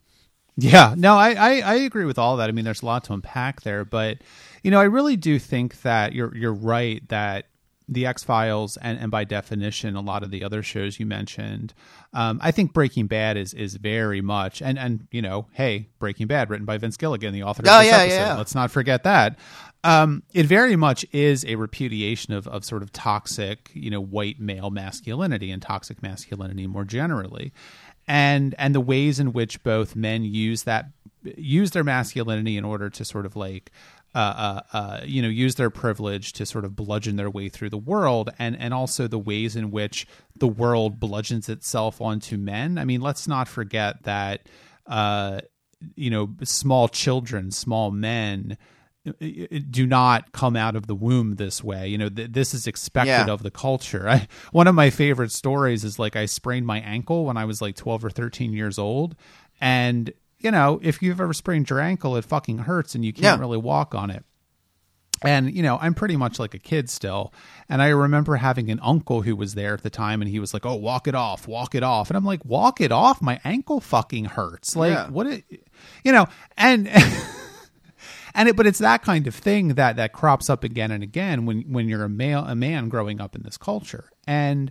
Yeah, 0.58 0.96
no, 0.98 1.18
I, 1.18 1.34
I, 1.34 1.60
I 1.60 1.74
agree 1.76 2.06
with 2.06 2.18
all 2.18 2.38
that. 2.38 2.50
I 2.50 2.54
mean, 2.54 2.64
there's 2.64 2.82
a 2.82 2.86
lot 2.86 3.04
to 3.06 3.14
unpack 3.14 3.62
there, 3.62 3.84
but 3.84 4.20
you 4.64 4.72
know, 4.72 4.80
I 4.80 4.86
really 4.86 5.18
do 5.18 5.38
think 5.38 5.82
that 5.82 6.14
you're 6.14 6.36
you're 6.36 6.54
right 6.54 7.08
that 7.10 7.48
the 7.88 8.06
X 8.06 8.24
Files 8.24 8.78
and, 8.78 8.98
and 9.00 9.12
by 9.12 9.24
definition 9.24 9.96
a 9.96 10.02
lot 10.02 10.24
of 10.24 10.32
the 10.32 10.44
other 10.44 10.64
shows 10.64 11.00
you 11.00 11.06
mentioned. 11.06 11.74
Um, 12.14 12.40
I 12.42 12.52
think 12.52 12.74
Breaking 12.74 13.08
Bad 13.08 13.38
is 13.38 13.54
is 13.54 13.76
very 13.76 14.22
much 14.22 14.62
and 14.62 14.80
and 14.80 15.08
you 15.12 15.22
know, 15.22 15.48
hey, 15.54 15.90
Breaking 16.00 16.28
Bad 16.28 16.50
written 16.50 16.66
by 16.66 16.78
Vince 16.78 16.98
Gilligan, 16.98 17.34
the 17.34 17.44
author 17.44 17.62
of 17.64 17.68
Oh, 17.70 17.80
this 17.80 17.88
yeah, 17.88 17.98
episode. 18.00 18.16
yeah. 18.16 18.38
Let's 18.38 18.56
not 18.56 18.72
forget 18.72 19.04
that. 19.04 19.38
Um, 19.84 20.24
it 20.34 20.48
very 20.48 20.76
much 20.76 21.06
is 21.12 21.46
a 21.46 21.56
repudiation 21.58 22.34
of, 22.34 22.48
of 22.48 22.66
sort 22.66 22.82
of 22.82 22.92
toxic, 22.92 23.70
you 23.76 23.92
know, 23.92 24.02
white 24.02 24.40
male 24.40 24.72
masculinity 24.72 25.52
and 25.52 25.62
toxic 25.62 26.02
masculinity 26.02 26.66
more 26.66 26.86
generally. 26.86 27.54
And 28.08 28.56
and 28.58 28.74
the 28.74 28.82
ways 28.82 29.20
in 29.20 29.32
which 29.34 29.62
both 29.64 29.96
men 29.96 30.24
use 30.24 30.64
that 30.64 30.86
use 31.38 31.72
their 31.72 31.84
masculinity 31.84 32.56
in 32.58 32.64
order 32.66 32.90
to 32.90 33.06
sort 33.06 33.26
of 33.26 33.36
like 33.36 33.72
uh, 34.16 34.18
uh, 34.18 34.62
uh, 34.78 35.02
you 35.06 35.22
know, 35.22 35.28
use 35.28 35.56
their 35.56 35.70
privilege 35.70 36.32
to 36.34 36.46
sort 36.46 36.64
of 36.66 36.76
bludgeon 36.76 37.18
their 37.18 37.30
way 37.30 37.50
through 37.50 37.70
the 37.70 37.78
world, 37.78 38.30
and 38.40 38.58
and 38.58 38.74
also 38.74 39.08
the 39.08 39.20
ways 39.20 39.56
in 39.56 39.70
which 39.72 40.08
the 40.36 40.48
world 40.48 41.00
bludgeons 41.00 41.50
itself 41.50 42.00
onto 42.02 42.38
men. 42.38 42.78
I 42.78 42.86
mean, 42.86 43.02
let's 43.02 43.28
not 43.28 43.48
forget 43.48 44.04
that, 44.04 44.48
uh, 44.88 45.42
you 45.96 46.10
know, 46.10 46.34
small 46.44 46.88
children, 46.88 47.52
small 47.52 47.92
men 47.92 48.58
uh, 49.08 49.12
do 49.70 49.86
not 49.86 50.32
come 50.32 50.56
out 50.56 50.76
of 50.76 50.88
the 50.88 50.96
womb 50.96 51.36
this 51.36 51.64
way. 51.64 51.88
You 51.90 51.98
know, 51.98 52.10
th- 52.10 52.32
this 52.32 52.54
is 52.54 52.66
expected 52.68 53.10
Yeah. 53.28 53.34
of 53.34 53.44
the 53.44 53.52
culture. 53.52 54.08
I, 54.10 54.28
one 54.52 54.68
of 54.68 54.74
my 54.76 54.90
favorite 54.90 55.32
stories 55.32 55.84
is 55.84 56.00
like 56.00 56.16
I 56.16 56.26
sprained 56.26 56.66
my 56.66 56.80
ankle 56.80 57.26
when 57.26 57.38
I 57.38 57.46
was 57.46 57.62
like 57.62 57.76
12 57.76 58.06
or 58.06 58.10
13 58.10 58.54
years 58.54 58.80
old. 58.80 59.16
And, 59.62 60.12
you 60.46 60.52
know, 60.52 60.80
if 60.82 61.02
you've 61.02 61.20
ever 61.20 61.34
sprained 61.34 61.70
your 61.70 61.82
ankle, 61.82 62.16
it 62.16 62.24
fucking 62.24 62.60
hurts 62.60 62.96
and 62.96 63.04
you 63.04 63.12
can't 63.12 63.24
Yeah. 63.24 63.40
really 63.40 63.58
walk 63.58 63.94
on 63.94 64.10
it. 64.10 64.24
And, 65.24 65.54
you 65.56 65.64
know, 65.64 65.78
I'm 65.82 65.94
pretty 65.94 66.18
much 66.18 66.40
like 66.40 66.54
a 66.54 66.60
kid 66.60 66.90
still. 66.90 67.34
And 67.70 67.82
I 67.82 67.88
remember 67.88 68.36
having 68.36 68.70
an 68.70 68.80
uncle 68.84 69.22
who 69.24 69.36
was 69.36 69.56
there 69.56 69.74
at 69.74 69.82
the 69.82 69.90
time 69.90 70.22
and 70.22 70.30
he 70.30 70.40
was 70.40 70.54
like, 70.54 70.66
oh, 70.66 70.76
walk 70.76 71.08
it 71.08 71.16
off, 71.16 71.48
walk 71.48 71.74
it 71.74 71.84
off. 71.84 72.10
And 72.10 72.18
I'm 72.18 72.26
like, 72.26 72.44
walk 72.46 72.80
it 72.82 72.92
off? 72.92 73.22
My 73.22 73.40
ankle 73.44 73.80
fucking 73.82 74.26
hurts. 74.26 74.76
Like, 74.76 74.92
Yeah. 74.94 75.10
what, 75.10 75.28
it, 75.28 75.44
you 76.04 76.12
know, 76.12 76.28
and. 76.58 76.88
and 78.36 78.50
it 78.50 78.56
but 78.58 78.68
it's 78.68 78.80
that 78.80 79.02
kind 79.02 79.28
of 79.28 79.34
thing 79.34 79.70
that 79.76 79.96
that 79.96 80.12
crops 80.12 80.50
up 80.50 80.64
again 80.66 80.92
and 80.92 81.02
again 81.02 81.46
when 81.46 81.62
when 81.72 81.88
you're 81.88 82.04
a 82.04 82.10
male 82.10 82.44
a 82.46 82.54
man 82.56 82.90
growing 82.90 83.22
up 83.22 83.34
in 83.34 83.44
this 83.44 83.58
culture 83.58 84.10
and 84.28 84.70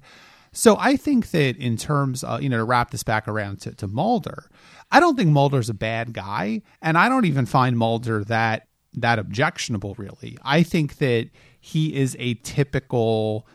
so 0.55 0.77
I 0.79 0.97
think 0.97 1.31
that 1.33 1.57
in 1.57 1.77
terms 1.77 2.25
of, 2.25 2.43
you 2.43 2.49
know, 2.49 2.59
to 2.59 2.65
wrap 2.65 2.91
this 2.91 3.03
back 3.03 3.29
around 3.29 3.61
to, 3.63 3.75
to 3.75 3.87
Mulder, 3.87 4.49
I 4.91 5.01
don't 5.01 5.17
think 5.17 5.31
Mulder's 5.31 5.69
a 5.69 5.75
bad 5.75 6.13
guy. 6.13 6.63
And 6.81 6.97
I 6.97 7.09
don't 7.09 7.25
even 7.25 7.47
find 7.47 7.77
Mulder 7.77 8.25
that 8.25 8.69
that 8.95 9.19
objectionable 9.19 9.95
really. 9.99 10.39
I 10.43 10.63
think 10.63 10.99
that 10.99 11.29
he 11.61 11.95
is 11.97 12.17
a 12.21 12.35
typical 12.35 13.47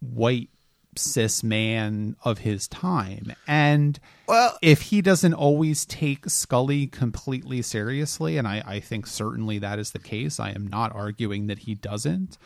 white 0.00 0.48
cis 0.96 1.42
man 1.44 2.16
of 2.24 2.38
his 2.38 2.66
time. 2.68 3.32
And 3.46 4.00
Well- 4.26 4.58
if 4.62 4.82
he 4.82 5.02
doesn't 5.02 5.34
always 5.34 5.84
take 5.84 6.28
Scully 6.30 6.86
completely 6.86 7.62
seriously, 7.62 8.38
and 8.38 8.48
I, 8.48 8.62
I 8.66 8.80
think 8.80 9.06
certainly 9.06 9.58
that 9.58 9.78
is 9.78 9.90
the 9.90 9.98
case, 9.98 10.40
I 10.40 10.50
am 10.50 10.66
not 10.66 10.94
arguing 10.94 11.46
that 11.48 11.60
he 11.60 11.74
doesn't. 11.74 12.38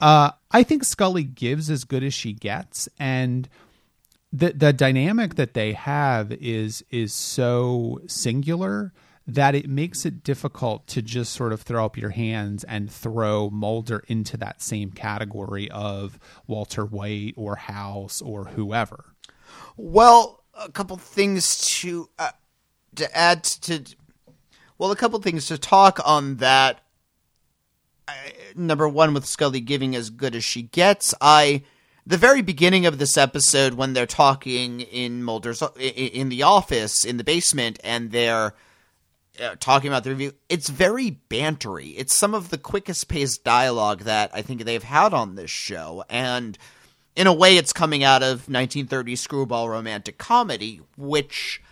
Uh, 0.00 0.30
I 0.50 0.62
think 0.62 0.84
Scully 0.84 1.24
gives 1.24 1.70
as 1.70 1.84
good 1.84 2.02
as 2.02 2.14
she 2.14 2.32
gets, 2.32 2.88
and 2.98 3.48
the 4.32 4.52
the 4.52 4.72
dynamic 4.72 5.36
that 5.36 5.54
they 5.54 5.72
have 5.72 6.32
is 6.32 6.84
is 6.90 7.14
so 7.14 8.00
singular 8.06 8.92
that 9.26 9.54
it 9.54 9.68
makes 9.68 10.04
it 10.04 10.22
difficult 10.22 10.86
to 10.86 11.00
just 11.00 11.32
sort 11.32 11.52
of 11.52 11.62
throw 11.62 11.84
up 11.84 11.96
your 11.96 12.10
hands 12.10 12.62
and 12.64 12.90
throw 12.90 13.48
Mulder 13.48 14.04
into 14.06 14.36
that 14.36 14.60
same 14.60 14.90
category 14.90 15.70
of 15.70 16.18
Walter 16.46 16.84
White 16.84 17.32
or 17.36 17.56
House 17.56 18.20
or 18.20 18.44
whoever. 18.46 19.14
Well, 19.76 20.44
a 20.52 20.70
couple 20.70 20.96
things 20.96 21.58
to 21.78 22.10
uh, 22.18 22.30
to 22.96 23.16
add 23.16 23.44
to. 23.44 23.84
Well, 24.76 24.90
a 24.90 24.96
couple 24.96 25.20
things 25.20 25.46
to 25.46 25.58
talk 25.58 26.00
on 26.04 26.36
that. 26.36 26.80
I, 28.06 28.32
number 28.54 28.88
one, 28.88 29.14
with 29.14 29.26
Scully 29.26 29.60
giving 29.60 29.94
as 29.96 30.10
good 30.10 30.34
as 30.34 30.44
she 30.44 30.62
gets, 30.62 31.14
I 31.20 31.62
the 32.06 32.18
very 32.18 32.42
beginning 32.42 32.84
of 32.84 32.98
this 32.98 33.16
episode 33.16 33.74
when 33.74 33.94
they're 33.94 34.06
talking 34.06 34.80
in 34.82 35.22
Mulder's 35.22 35.62
in 35.78 36.28
the 36.28 36.42
office 36.42 37.04
in 37.04 37.16
the 37.16 37.24
basement 37.24 37.80
and 37.82 38.10
they're 38.10 38.54
uh, 39.42 39.54
talking 39.58 39.88
about 39.88 40.04
the 40.04 40.10
review, 40.10 40.32
it's 40.48 40.68
very 40.68 41.18
bantery. 41.28 41.94
It's 41.96 42.14
some 42.14 42.34
of 42.34 42.50
the 42.50 42.58
quickest 42.58 43.08
paced 43.08 43.42
dialogue 43.42 44.02
that 44.02 44.30
I 44.32 44.42
think 44.42 44.64
they've 44.64 44.82
had 44.82 45.12
on 45.12 45.34
this 45.34 45.50
show, 45.50 46.04
and 46.08 46.56
in 47.16 47.26
a 47.26 47.32
way, 47.32 47.56
it's 47.56 47.72
coming 47.72 48.02
out 48.02 48.22
of 48.22 48.46
1930s 48.46 49.18
screwball 49.18 49.68
romantic 49.68 50.18
comedy, 50.18 50.80
which 50.96 51.62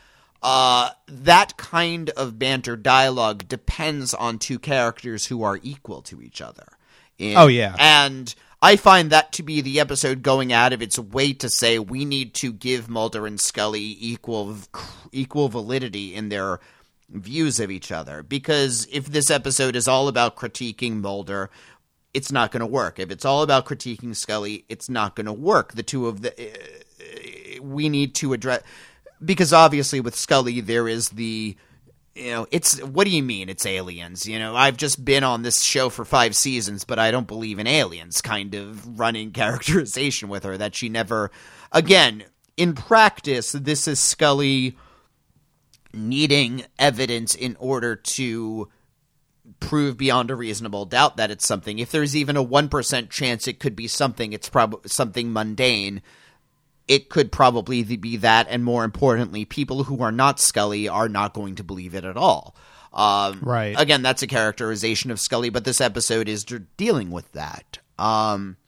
uh, 0.42 0.90
that 1.06 1.56
kind 1.56 2.10
of 2.10 2.38
banter 2.38 2.76
dialogue 2.76 3.46
depends 3.48 4.12
on 4.14 4.38
two 4.38 4.58
characters 4.58 5.26
who 5.26 5.42
are 5.42 5.58
equal 5.62 6.02
to 6.02 6.20
each 6.20 6.40
other. 6.40 6.66
In- 7.18 7.36
Oh, 7.36 7.46
yeah. 7.46 7.76
and 7.78 8.34
I 8.60 8.76
find 8.76 9.10
that 9.10 9.32
to 9.32 9.42
be 9.42 9.60
the 9.60 9.80
episode 9.80 10.22
going 10.22 10.52
out 10.52 10.72
of 10.72 10.82
its 10.82 10.98
way 10.98 11.32
to 11.34 11.48
say 11.48 11.78
we 11.78 12.04
need 12.04 12.34
to 12.34 12.52
give 12.52 12.88
Mulder 12.88 13.26
and 13.26 13.40
Scully 13.40 13.96
equal 14.00 14.56
equal 15.12 15.48
validity 15.48 16.14
in 16.14 16.28
their 16.28 16.60
views 17.10 17.60
of 17.60 17.70
each 17.70 17.90
other. 17.92 18.22
Because 18.22 18.86
if 18.92 19.06
this 19.06 19.30
episode 19.30 19.76
is 19.76 19.86
all 19.88 20.08
about 20.08 20.36
critiquing 20.36 21.00
Mulder, 21.00 21.50
it's 22.14 22.30
not 22.32 22.50
going 22.52 22.60
to 22.60 22.66
work. 22.66 22.98
If 22.98 23.10
it's 23.10 23.24
all 23.24 23.42
about 23.42 23.66
critiquing 23.66 24.14
Scully, 24.16 24.64
it's 24.68 24.88
not 24.88 25.16
going 25.16 25.26
to 25.26 25.32
work. 25.32 25.74
The 25.74 25.82
two 25.82 26.06
of 26.06 26.22
the 26.22 26.32
uh, 26.32 27.62
we 27.62 27.88
need 27.88 28.14
to 28.16 28.32
address 28.32 28.62
because 29.24 29.52
obviously 29.52 30.00
with 30.00 30.16
Scully 30.16 30.60
there 30.60 30.88
is 30.88 31.10
the 31.10 31.56
you 32.14 32.30
know 32.30 32.46
it's 32.50 32.82
what 32.82 33.04
do 33.04 33.10
you 33.10 33.22
mean 33.22 33.48
it's 33.48 33.66
aliens? 33.66 34.26
You 34.26 34.38
know 34.38 34.54
i've 34.54 34.76
just 34.76 35.04
been 35.04 35.24
on 35.24 35.42
this 35.42 35.62
show 35.62 35.88
for 35.88 36.04
five 36.04 36.36
seasons 36.36 36.84
but 36.84 36.98
i 36.98 37.10
don't 37.10 37.26
believe 37.26 37.58
in 37.58 37.66
aliens 37.66 38.20
kind 38.20 38.54
of 38.54 38.98
running 38.98 39.30
characterization 39.32 40.28
with 40.28 40.44
her 40.44 40.58
that 40.58 40.74
she 40.74 40.88
never 40.88 41.30
again 41.70 42.24
in 42.56 42.74
practice 42.74 43.52
this 43.52 43.88
is 43.88 43.98
scully 43.98 44.76
needing 45.94 46.64
evidence 46.78 47.34
in 47.34 47.56
order 47.58 47.96
to 47.96 48.68
prove 49.60 49.96
beyond 49.96 50.30
a 50.30 50.34
reasonable 50.34 50.84
doubt 50.84 51.16
that 51.16 51.30
it's 51.30 51.46
something. 51.46 51.78
If 51.78 51.90
there's 51.90 52.16
even 52.16 52.36
a 52.36 52.44
1% 52.44 53.10
chance 53.10 53.46
it 53.46 53.60
could 53.60 53.76
be 53.76 53.88
something 53.88 54.32
it's 54.32 54.48
probably 54.48 54.88
something 54.88 55.32
mundane 55.32 56.02
it 56.92 57.08
could 57.08 57.32
probably 57.32 57.82
be 57.82 58.18
that, 58.18 58.48
and 58.50 58.62
more 58.62 58.84
importantly, 58.84 59.46
people 59.46 59.84
who 59.84 60.02
are 60.02 60.12
not 60.12 60.38
Scully 60.38 60.90
are 60.90 61.08
not 61.08 61.32
going 61.32 61.54
to 61.54 61.64
believe 61.64 61.94
it 61.94 62.04
at 62.04 62.18
all. 62.18 62.54
Um, 62.92 63.40
Right. 63.40 63.74
Again, 63.78 64.02
that's 64.02 64.22
a 64.22 64.26
characterization 64.26 65.10
of 65.10 65.18
Scully, 65.18 65.48
but 65.48 65.64
this 65.64 65.80
episode 65.80 66.28
is 66.28 66.44
d- 66.44 66.58
dealing 66.76 67.10
with 67.10 67.32
that. 67.32 67.78
Um, 67.98 68.58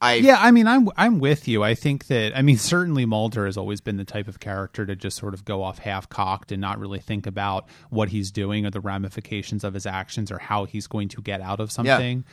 I 0.00 0.14
Yeah, 0.16 0.36
I 0.38 0.50
mean, 0.50 0.68
I'm 0.68 0.88
I'm 0.96 1.18
with 1.18 1.48
you. 1.48 1.64
I 1.64 1.74
think 1.74 2.06
that 2.06 2.36
I 2.36 2.42
mean, 2.42 2.58
certainly 2.72 3.06
Mulder 3.06 3.46
has 3.46 3.56
always 3.56 3.80
been 3.80 3.96
the 3.96 4.04
type 4.04 4.28
of 4.28 4.38
character 4.38 4.86
to 4.86 4.94
just 4.94 5.16
sort 5.16 5.34
of 5.34 5.44
go 5.44 5.62
off 5.62 5.78
half 5.78 6.08
cocked 6.08 6.52
and 6.52 6.60
not 6.60 6.78
really 6.78 7.00
think 7.00 7.26
about 7.26 7.68
what 7.90 8.10
he's 8.10 8.30
doing 8.30 8.66
or 8.66 8.70
the 8.70 8.80
ramifications 8.80 9.64
of 9.64 9.74
his 9.74 9.86
actions 9.86 10.30
or 10.30 10.38
how 10.38 10.64
he's 10.64 10.86
going 10.86 11.08
to 11.08 11.22
get 11.22 11.40
out 11.40 11.58
of 11.58 11.72
something. 11.72 12.24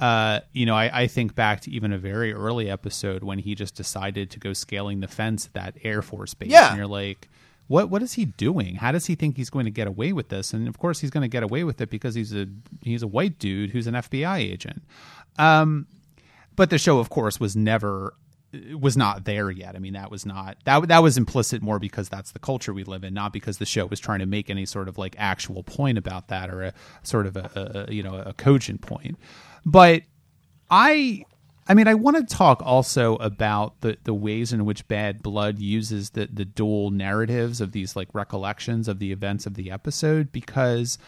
Uh, 0.00 0.40
you 0.52 0.64
know, 0.66 0.74
I, 0.74 1.02
I 1.02 1.06
think 1.06 1.34
back 1.34 1.60
to 1.62 1.70
even 1.70 1.92
a 1.92 1.98
very 1.98 2.32
early 2.32 2.70
episode 2.70 3.22
when 3.22 3.38
he 3.38 3.54
just 3.54 3.74
decided 3.74 4.30
to 4.30 4.38
go 4.40 4.52
scaling 4.54 5.00
the 5.00 5.08
fence 5.08 5.46
at 5.46 5.52
that 5.54 5.76
Air 5.84 6.00
Force 6.02 6.34
base, 6.34 6.50
Yeah. 6.50 6.68
and 6.70 6.76
you're 6.78 6.86
like. 6.86 7.28
What 7.68 7.88
what 7.88 8.02
is 8.02 8.14
he 8.14 8.24
doing? 8.24 8.74
How 8.74 8.90
does 8.90 9.06
he 9.06 9.14
think 9.14 9.36
he's 9.36 9.48
going 9.48 9.64
to 9.64 9.70
get 9.70 9.86
away 9.86 10.12
with 10.12 10.28
this? 10.28 10.52
And 10.52 10.66
of 10.66 10.76
course, 10.80 10.98
he's 10.98 11.10
going 11.10 11.22
to 11.22 11.28
get 11.28 11.44
away 11.44 11.62
with 11.62 11.80
it 11.80 11.88
because 11.88 12.16
he's 12.16 12.34
a 12.34 12.48
he's 12.82 13.04
a 13.04 13.06
white 13.06 13.38
dude 13.38 13.70
who's 13.70 13.86
an 13.86 13.94
FBI 13.94 14.38
agent. 14.38 14.82
Um, 15.38 15.86
but 16.56 16.70
the 16.70 16.78
show 16.78 16.98
of 16.98 17.10
course 17.10 17.38
was 17.38 17.54
never 17.54 18.14
was 18.74 18.96
not 18.96 19.24
there 19.26 19.48
yet 19.52 19.76
i 19.76 19.78
mean 19.78 19.92
that 19.92 20.10
was 20.10 20.26
not 20.26 20.56
that 20.64 20.88
that 20.88 20.98
was 21.04 21.16
implicit 21.16 21.62
more 21.62 21.78
because 21.78 22.08
that's 22.08 22.32
the 22.32 22.40
culture 22.40 22.74
we 22.74 22.82
live 22.82 23.04
in 23.04 23.14
not 23.14 23.32
because 23.32 23.58
the 23.58 23.64
show 23.64 23.86
was 23.86 24.00
trying 24.00 24.18
to 24.18 24.26
make 24.26 24.50
any 24.50 24.66
sort 24.66 24.88
of 24.88 24.98
like 24.98 25.14
actual 25.16 25.62
point 25.62 25.96
about 25.96 26.26
that 26.26 26.50
or 26.50 26.62
a 26.64 26.74
sort 27.04 27.26
of 27.26 27.36
a, 27.36 27.86
a 27.88 27.92
you 27.92 28.02
know 28.02 28.16
a 28.16 28.32
cogent 28.32 28.80
point 28.80 29.16
but 29.64 30.02
i 30.70 31.24
I 31.68 31.74
mean, 31.74 31.86
I 31.86 31.94
want 31.94 32.16
to 32.16 32.24
talk 32.24 32.62
also 32.64 33.14
about 33.16 33.80
the, 33.80 33.96
the 34.02 34.12
ways 34.12 34.52
in 34.52 34.64
which 34.64 34.88
Bad 34.88 35.22
Blood 35.22 35.60
uses 35.60 36.10
the, 36.10 36.26
the 36.26 36.44
dual 36.44 36.90
narratives 36.90 37.60
of 37.60 37.70
these 37.70 37.94
like 37.94 38.08
recollections 38.12 38.88
of 38.88 38.98
the 38.98 39.12
events 39.12 39.46
of 39.46 39.54
the 39.54 39.70
episode 39.70 40.32
because 40.32 40.98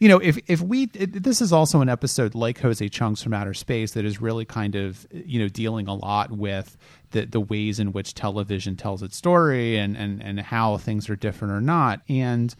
you 0.00 0.08
know, 0.08 0.18
if 0.18 0.36
if 0.48 0.62
we 0.62 0.86
this 0.86 1.40
is 1.40 1.52
also 1.52 1.80
an 1.80 1.88
episode 1.88 2.34
like 2.34 2.58
Jose 2.58 2.88
Chung's 2.88 3.22
from 3.22 3.34
Outer 3.34 3.54
Space 3.54 3.92
that 3.92 4.04
is 4.04 4.20
really 4.20 4.46
kind 4.46 4.74
of 4.74 5.06
you 5.12 5.38
know 5.38 5.48
dealing 5.48 5.86
a 5.86 5.94
lot 5.94 6.32
with 6.32 6.76
the 7.10 7.26
the 7.26 7.40
ways 7.40 7.78
in 7.78 7.92
which 7.92 8.14
television 8.14 8.76
tells 8.76 9.02
its 9.02 9.16
story 9.16 9.76
and 9.76 9.96
and 9.96 10.22
and 10.22 10.40
how 10.40 10.78
things 10.78 11.08
are 11.10 11.16
different 11.16 11.52
or 11.52 11.60
not. 11.60 12.00
And 12.08 12.52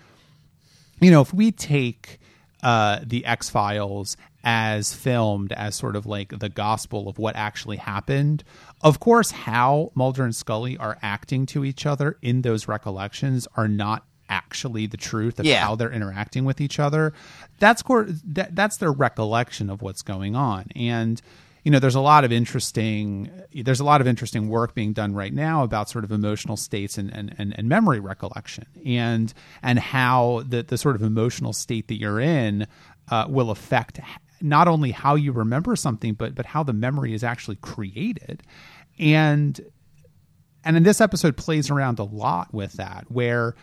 you 1.01 1.11
know, 1.11 1.22
if 1.22 1.32
we 1.32 1.51
take 1.51 2.20
uh, 2.62 3.01
the 3.03 3.24
X 3.24 3.49
Files 3.49 4.18
as 4.45 4.95
filmed 4.95 5.53
as 5.53 5.74
sort 5.74 5.97
of 5.97 6.07
like 6.07 6.38
the 6.38 6.49
gospel 6.49 7.09
of 7.09 7.18
what 7.18 7.36
actually 7.36 7.76
happened. 7.76 8.43
Of 8.80 9.01
course, 9.01 9.30
how 9.30 9.93
Mulder 9.95 10.24
and 10.24 10.34
Scully 10.34 10.76
are 10.78 10.99
acting 11.03 11.47
to 11.47 11.64
each 11.64 11.84
other 11.86 12.16
in 12.22 12.43
those 12.43 12.66
recollections 12.68 13.47
are 13.57 13.68
not 13.68 14.05
actually 14.28 14.86
the 14.86 14.97
truth 14.97 15.38
of 15.41 15.45
Yeah. 15.47 15.61
how 15.64 15.74
they're 15.74 15.93
interacting 15.93 16.45
with 16.45 16.61
each 16.61 16.78
other. 16.78 17.12
That's 17.59 17.82
cor- 17.82 18.07
that, 18.24 18.55
that's 18.55 18.76
their 18.78 18.93
recollection 18.93 19.68
of 19.68 19.82
what's 19.82 20.03
going 20.03 20.36
on. 20.36 20.66
And 20.76 21.20
you 21.62 21.70
know, 21.70 21.78
there's 21.78 21.95
a 21.95 22.01
lot 22.01 22.24
of 22.24 22.32
interesting 22.32 23.30
there's 23.53 23.80
a 23.80 23.84
lot 23.84 24.01
of 24.01 24.07
interesting 24.07 24.49
work 24.49 24.74
being 24.74 24.95
done 24.95 25.12
right 25.14 25.34
now 25.34 25.62
about 25.62 25.91
sort 25.91 26.05
of 26.05 26.11
emotional 26.12 26.57
states 26.57 26.97
and 26.97 27.12
and, 27.14 27.34
and, 27.36 27.55
and 27.59 27.68
memory 27.68 28.01
recollection 28.01 28.64
and 28.86 29.34
and 29.62 29.78
how 29.78 30.43
the 30.49 30.62
the 30.62 30.78
sort 30.78 30.97
of 30.97 31.03
emotional 31.03 31.53
state 31.53 31.88
that 31.88 31.99
you're 31.99 32.18
in 32.18 32.66
uh, 33.11 33.26
will 33.28 33.51
affect 33.51 34.01
not 34.41 34.68
only 34.68 34.91
how 34.91 35.14
you 35.14 35.32
remember 35.32 35.76
something 35.76 36.14
but 36.14 36.34
but 36.34 36.47
how 36.47 36.62
the 36.62 36.72
memory 36.72 37.14
is 37.14 37.22
actually 37.24 37.57
created. 37.57 38.43
And 38.99 39.61
and 40.64 40.76
in 40.76 40.82
this 40.82 41.01
episode 41.01 41.36
plays 41.36 41.70
around 41.70 41.99
a 41.99 42.05
lot 42.05 42.53
with 42.53 42.74
that 42.74 43.05
where 43.11 43.55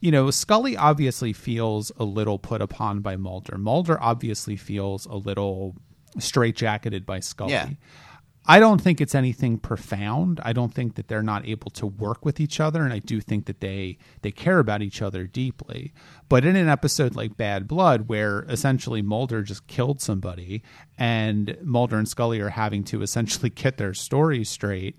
you 0.00 0.10
know 0.10 0.30
scully 0.30 0.76
obviously 0.76 1.32
feels 1.32 1.92
a 1.98 2.04
little 2.04 2.38
put 2.38 2.60
upon 2.62 3.00
by 3.00 3.16
mulder 3.16 3.58
mulder 3.58 4.00
obviously 4.00 4.56
feels 4.56 5.06
a 5.06 5.14
little 5.14 5.74
straitjacketed 6.18 7.04
by 7.04 7.20
scully 7.20 7.52
Yeah. 7.52 7.68
I 8.46 8.58
don't 8.58 8.80
think 8.80 9.00
it's 9.00 9.14
anything 9.14 9.58
profound. 9.58 10.40
I 10.42 10.52
don't 10.52 10.72
think 10.72 10.94
that 10.94 11.08
they're 11.08 11.22
not 11.22 11.46
able 11.46 11.70
to 11.72 11.86
work 11.86 12.24
with 12.24 12.40
each 12.40 12.60
other 12.60 12.84
and 12.84 12.92
i 12.92 12.98
do 12.98 13.20
think 13.20 13.46
that 13.46 13.60
they 13.60 13.98
they 14.22 14.30
care 14.30 14.58
about 14.58 14.82
each 14.82 15.02
other 15.02 15.26
deeply. 15.26 15.92
But 16.28 16.44
in 16.44 16.56
an 16.56 16.68
episode 16.68 17.14
like 17.14 17.36
bad 17.36 17.68
blood 17.68 18.08
where 18.08 18.44
essentially 18.48 19.02
mulder 19.02 19.42
just 19.42 19.66
killed 19.66 20.00
somebody 20.00 20.62
and 20.98 21.56
mulder 21.62 21.96
and 21.96 22.08
scully 22.08 22.40
are 22.40 22.50
having 22.50 22.84
to 22.84 23.02
essentially 23.02 23.50
get 23.62 23.76
their 23.76 23.94
stories 23.94 24.48
straight 24.48 24.96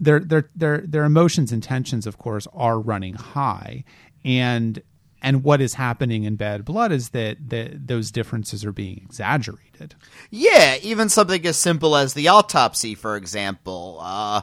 their 0.00 0.20
their 0.20 0.50
their 0.54 0.78
their 0.78 1.04
emotions 1.04 1.52
and 1.52 1.62
tensions 1.62 2.06
of 2.06 2.18
course 2.18 2.46
are 2.52 2.80
running 2.80 3.14
high. 3.14 3.84
And 4.24 4.82
and 5.24 5.42
what 5.42 5.60
is 5.60 5.74
happening 5.74 6.24
in 6.24 6.36
bad 6.36 6.64
blood 6.64 6.92
is 6.92 7.08
that 7.08 7.48
that 7.48 7.88
those 7.88 8.12
differences 8.12 8.64
are 8.64 8.72
being 8.72 9.00
exaggerated 9.04 9.96
Yeah, 10.30 10.76
even 10.82 11.08
something 11.08 11.44
as 11.46 11.56
simple 11.56 11.96
as 11.96 12.14
the 12.14 12.28
autopsy, 12.28 12.94
for 12.94 13.16
example. 13.16 13.98
Uh, 14.00 14.42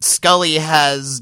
Scully 0.00 0.54
has 0.54 1.20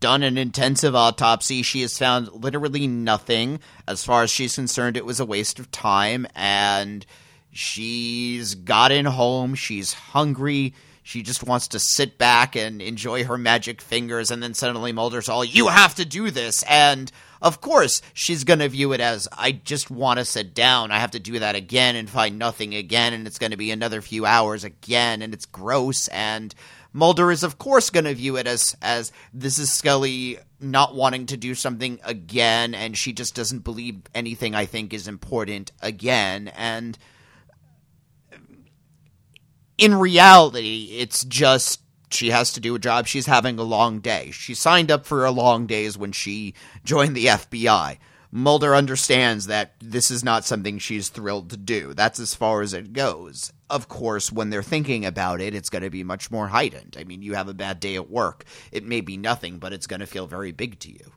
done 0.00 0.22
an 0.24 0.36
intensive 0.36 0.96
autopsy. 0.96 1.62
She 1.62 1.82
has 1.82 1.96
found 1.96 2.28
literally 2.32 2.86
nothing. 2.86 3.60
As 3.86 4.04
far 4.04 4.24
as 4.24 4.30
she's 4.30 4.56
concerned, 4.56 4.96
it 4.96 5.06
was 5.06 5.20
a 5.20 5.24
waste 5.24 5.58
of 5.58 5.70
time, 5.70 6.26
and 6.34 7.06
she's 7.52 8.56
gotten 8.56 9.04
home. 9.04 9.54
She's 9.54 9.92
hungry. 9.92 10.74
She 11.04 11.22
just 11.22 11.44
wants 11.44 11.68
to 11.68 11.78
sit 11.78 12.18
back 12.18 12.56
and 12.56 12.82
enjoy 12.82 13.24
her 13.24 13.38
magic 13.38 13.80
fingers, 13.80 14.30
and 14.30 14.42
then 14.42 14.54
suddenly 14.54 14.92
Mulder's 14.92 15.28
all, 15.28 15.44
You 15.44 15.68
have 15.68 15.94
to 15.96 16.04
do 16.04 16.30
this! 16.30 16.62
And 16.64 17.10
of 17.42 17.60
course, 17.60 18.00
she's 18.14 18.44
going 18.44 18.60
to 18.60 18.68
view 18.68 18.92
it 18.92 19.00
as, 19.00 19.26
I 19.36 19.50
just 19.50 19.90
want 19.90 20.20
to 20.20 20.24
sit 20.24 20.54
down. 20.54 20.92
I 20.92 21.00
have 21.00 21.10
to 21.10 21.18
do 21.18 21.40
that 21.40 21.56
again 21.56 21.96
and 21.96 22.08
find 22.08 22.38
nothing 22.38 22.74
again, 22.74 23.12
and 23.12 23.26
it's 23.26 23.38
going 23.38 23.50
to 23.50 23.56
be 23.56 23.72
another 23.72 24.00
few 24.00 24.24
hours 24.24 24.62
again, 24.62 25.22
and 25.22 25.34
it's 25.34 25.44
gross. 25.44 26.06
And 26.08 26.54
Mulder 26.92 27.32
is, 27.32 27.42
of 27.42 27.58
course, 27.58 27.90
going 27.90 28.04
to 28.04 28.14
view 28.14 28.36
it 28.36 28.46
as, 28.46 28.76
as 28.80 29.10
this 29.34 29.58
is 29.58 29.72
Scully 29.72 30.38
not 30.60 30.94
wanting 30.94 31.26
to 31.26 31.36
do 31.36 31.56
something 31.56 31.98
again, 32.04 32.76
and 32.76 32.96
she 32.96 33.12
just 33.12 33.34
doesn't 33.34 33.64
believe 33.64 34.02
anything 34.14 34.54
I 34.54 34.66
think 34.66 34.94
is 34.94 35.08
important 35.08 35.72
again. 35.82 36.46
And 36.48 36.96
in 39.78 39.96
reality, 39.96 40.96
it's 40.98 41.24
just 41.24 41.80
she 42.12 42.30
has 42.30 42.52
to 42.52 42.60
do 42.60 42.74
a 42.74 42.78
job. 42.78 43.06
She's 43.06 43.26
having 43.26 43.58
a 43.58 43.62
long 43.62 44.00
day. 44.00 44.30
She 44.30 44.54
signed 44.54 44.90
up 44.90 45.06
for 45.06 45.24
a 45.24 45.30
long 45.30 45.66
days 45.66 45.96
when 45.98 46.12
she 46.12 46.54
joined 46.84 47.16
the 47.16 47.26
FBI. 47.26 47.98
Mulder 48.34 48.74
understands 48.74 49.46
that 49.46 49.74
this 49.78 50.10
is 50.10 50.24
not 50.24 50.46
something 50.46 50.78
she's 50.78 51.10
thrilled 51.10 51.50
to 51.50 51.56
do. 51.58 51.92
That's 51.92 52.18
as 52.18 52.34
far 52.34 52.62
as 52.62 52.72
it 52.72 52.94
goes. 52.94 53.52
Of 53.68 53.88
course, 53.88 54.32
when 54.32 54.48
they're 54.48 54.62
thinking 54.62 55.04
about 55.04 55.42
it, 55.42 55.54
it's 55.54 55.68
going 55.68 55.82
to 55.82 55.90
be 55.90 56.02
much 56.02 56.30
more 56.30 56.48
heightened. 56.48 56.96
I 56.98 57.04
mean, 57.04 57.20
you 57.20 57.34
have 57.34 57.48
a 57.48 57.54
bad 57.54 57.78
day 57.78 57.94
at 57.94 58.10
work. 58.10 58.44
It 58.70 58.84
may 58.84 59.02
be 59.02 59.18
nothing, 59.18 59.58
but 59.58 59.74
it's 59.74 59.86
going 59.86 60.00
to 60.00 60.06
feel 60.06 60.26
very 60.26 60.50
big 60.50 60.78
to 60.80 60.90
you. 60.90 61.12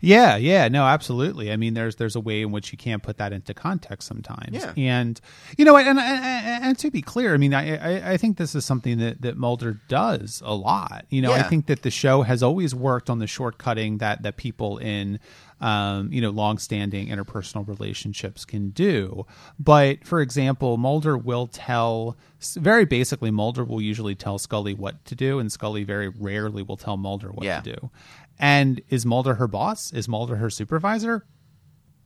Yeah, 0.00 0.36
yeah, 0.36 0.68
no, 0.68 0.84
absolutely. 0.84 1.50
I 1.52 1.56
mean, 1.56 1.74
there's 1.74 1.96
there's 1.96 2.16
a 2.16 2.20
way 2.20 2.42
in 2.42 2.50
which 2.52 2.72
you 2.72 2.78
can't 2.78 3.02
put 3.02 3.18
that 3.18 3.32
into 3.32 3.54
context 3.54 4.06
sometimes. 4.08 4.50
Yeah. 4.52 4.72
And 4.76 5.20
you 5.56 5.64
know, 5.64 5.76
and, 5.76 5.98
and 5.98 5.98
and 5.98 6.64
and 6.64 6.78
to 6.78 6.90
be 6.90 7.02
clear, 7.02 7.34
I 7.34 7.36
mean, 7.36 7.54
I 7.54 7.76
I, 7.76 8.12
I 8.12 8.16
think 8.16 8.36
this 8.36 8.54
is 8.54 8.64
something 8.64 8.98
that 8.98 9.22
that 9.22 9.36
Mulder 9.36 9.80
does 9.88 10.42
a 10.44 10.54
lot. 10.54 11.06
You 11.10 11.22
know, 11.22 11.32
I 11.32 11.42
think 11.42 11.66
that 11.66 11.82
the 11.82 11.90
show 11.90 12.22
has 12.22 12.42
always 12.42 12.74
worked 12.74 13.10
on 13.10 13.18
the 13.18 13.26
shortcutting 13.26 13.98
that 13.98 14.22
that 14.22 14.36
people 14.36 14.78
in 14.78 15.18
um, 15.60 16.12
you 16.12 16.20
know, 16.20 16.30
long-standing 16.30 17.08
interpersonal 17.08 17.66
relationships 17.66 18.44
can 18.44 18.70
do. 18.70 19.26
But 19.58 20.04
for 20.04 20.20
example, 20.20 20.76
Mulder 20.76 21.18
will 21.18 21.48
tell 21.48 22.16
very 22.54 22.84
basically 22.84 23.30
Mulder 23.32 23.64
will 23.64 23.82
usually 23.82 24.14
tell 24.14 24.38
Scully 24.38 24.72
what 24.74 25.04
to 25.06 25.16
do, 25.16 25.38
and 25.40 25.50
Scully 25.50 25.82
very 25.82 26.08
rarely 26.08 26.62
will 26.62 26.76
tell 26.76 26.96
Mulder 26.96 27.28
what 27.30 27.44
Yeah. 27.44 27.60
to 27.60 27.72
do. 27.72 27.90
And 28.38 28.80
is 28.88 29.04
Mulder 29.04 29.34
her 29.34 29.48
boss? 29.48 29.92
Is 29.92 30.08
Mulder 30.08 30.36
her 30.36 30.50
supervisor? 30.50 31.26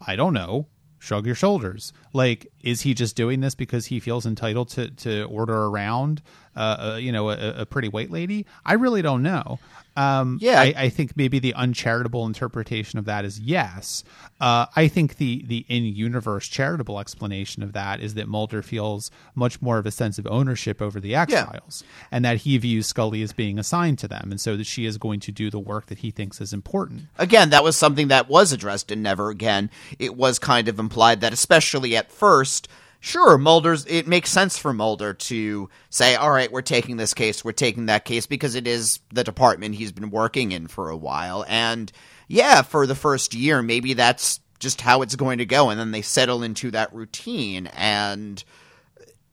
I 0.07 0.17
don't 0.17 0.33
know. 0.33 0.69
Shrug 0.99 1.27
your 1.27 1.35
shoulders. 1.35 1.93
Like, 2.13 2.47
is 2.61 2.83
he 2.83 2.95
just 2.95 3.17
doing 3.17 3.41
this 3.41 3.57
because 3.57 3.87
he 3.87 3.99
feels 3.99 4.25
entitled 4.25 4.69
to 4.71 4.91
to 4.91 5.25
order 5.25 5.65
around, 5.65 6.23
uh, 6.55 6.93
uh, 6.93 6.97
you 6.97 7.11
know, 7.11 7.31
a, 7.31 7.63
a 7.63 7.67
pretty 7.67 7.89
white 7.89 8.11
lady? 8.11 8.47
I 8.65 8.75
really 8.75 9.03
don't 9.03 9.23
know. 9.23 9.59
Um, 9.97 10.39
Yeah. 10.41 10.61
I, 10.61 10.75
I 10.77 10.89
think 10.89 11.17
maybe 11.17 11.39
the 11.39 11.55
uncharitable 11.55 12.27
interpretation 12.27 12.99
of 12.99 13.05
that 13.05 13.25
is 13.25 13.39
yes. 13.41 14.05
Uh, 14.41 14.67
I 14.75 14.89
think 14.89 15.17
the 15.17 15.45
the 15.47 15.65
in 15.69 15.85
universe 15.85 16.49
charitable 16.49 16.99
explanation 16.99 17.63
of 17.63 17.73
that 17.75 18.01
is 18.01 18.15
that 18.15 18.27
Mulder 18.29 18.63
feels 18.63 19.11
much 19.35 19.61
more 19.63 19.79
of 19.79 19.87
a 19.87 19.91
sense 19.91 20.19
of 20.19 20.27
ownership 20.27 20.81
over 20.83 20.99
the 20.99 21.15
X 21.15 21.33
Yeah. 21.33 21.47
Files, 21.47 21.85
and 22.11 22.25
that 22.25 22.39
he 22.39 22.57
views 22.59 22.87
Scully 22.87 23.23
as 23.23 23.33
being 23.33 23.59
assigned 23.59 23.99
to 24.01 24.09
them, 24.09 24.31
and 24.31 24.41
so 24.41 24.57
that 24.57 24.67
she 24.67 24.87
is 24.87 24.99
going 24.99 25.21
to 25.21 25.33
do 25.33 25.51
the 25.51 25.61
work 25.61 25.87
that 25.87 25.99
he 25.99 26.11
thinks 26.11 26.41
is 26.41 26.53
important. 26.53 27.03
Again, 27.19 27.51
that 27.51 27.63
was 27.65 27.77
something 27.77 28.09
that 28.09 28.29
was 28.29 28.53
addressed 28.53 28.91
in 28.91 29.03
Never 29.03 29.31
Again. 29.31 29.71
It 29.99 30.17
was 30.17 30.39
kind 30.39 30.69
of 30.69 30.79
implied 30.79 31.21
that, 31.21 31.33
especially 31.33 31.97
at 31.97 32.11
first, 32.11 32.67
sure, 33.03 33.37
Mulder's. 33.37 33.85
It 33.85 34.09
makes 34.09 34.31
sense 34.31 34.57
for 34.57 34.73
Mulder 34.73 35.13
to 35.13 35.69
say, 35.91 36.15
"All 36.15 36.31
right, 36.31 36.51
we're 36.51 36.63
taking 36.63 36.97
this 36.97 37.13
case, 37.13 37.45
we're 37.45 37.53
taking 37.53 37.87
that 37.87 38.07
case," 38.07 38.27
because 38.27 38.55
it 38.55 38.67
is 38.67 39.01
the 39.13 39.25
department 39.25 39.75
he's 39.75 39.93
been 39.93 40.11
working 40.11 40.53
in 40.53 40.69
for 40.69 40.89
a 40.89 40.97
while. 40.97 41.45
And 41.47 41.93
yeah, 42.29 42.63
for 42.63 42.87
the 42.87 42.95
first 42.95 43.35
year, 43.35 43.61
maybe 43.61 43.93
that's 43.93 44.41
just 44.59 44.81
how 44.81 45.03
it's 45.03 45.17
going 45.17 45.39
to 45.39 45.45
go, 45.45 45.69
and 45.69 45.79
then 45.79 45.91
they 45.91 46.03
settle 46.03 46.43
into 46.43 46.71
that 46.71 46.95
routine. 46.95 47.67
And 47.67 48.43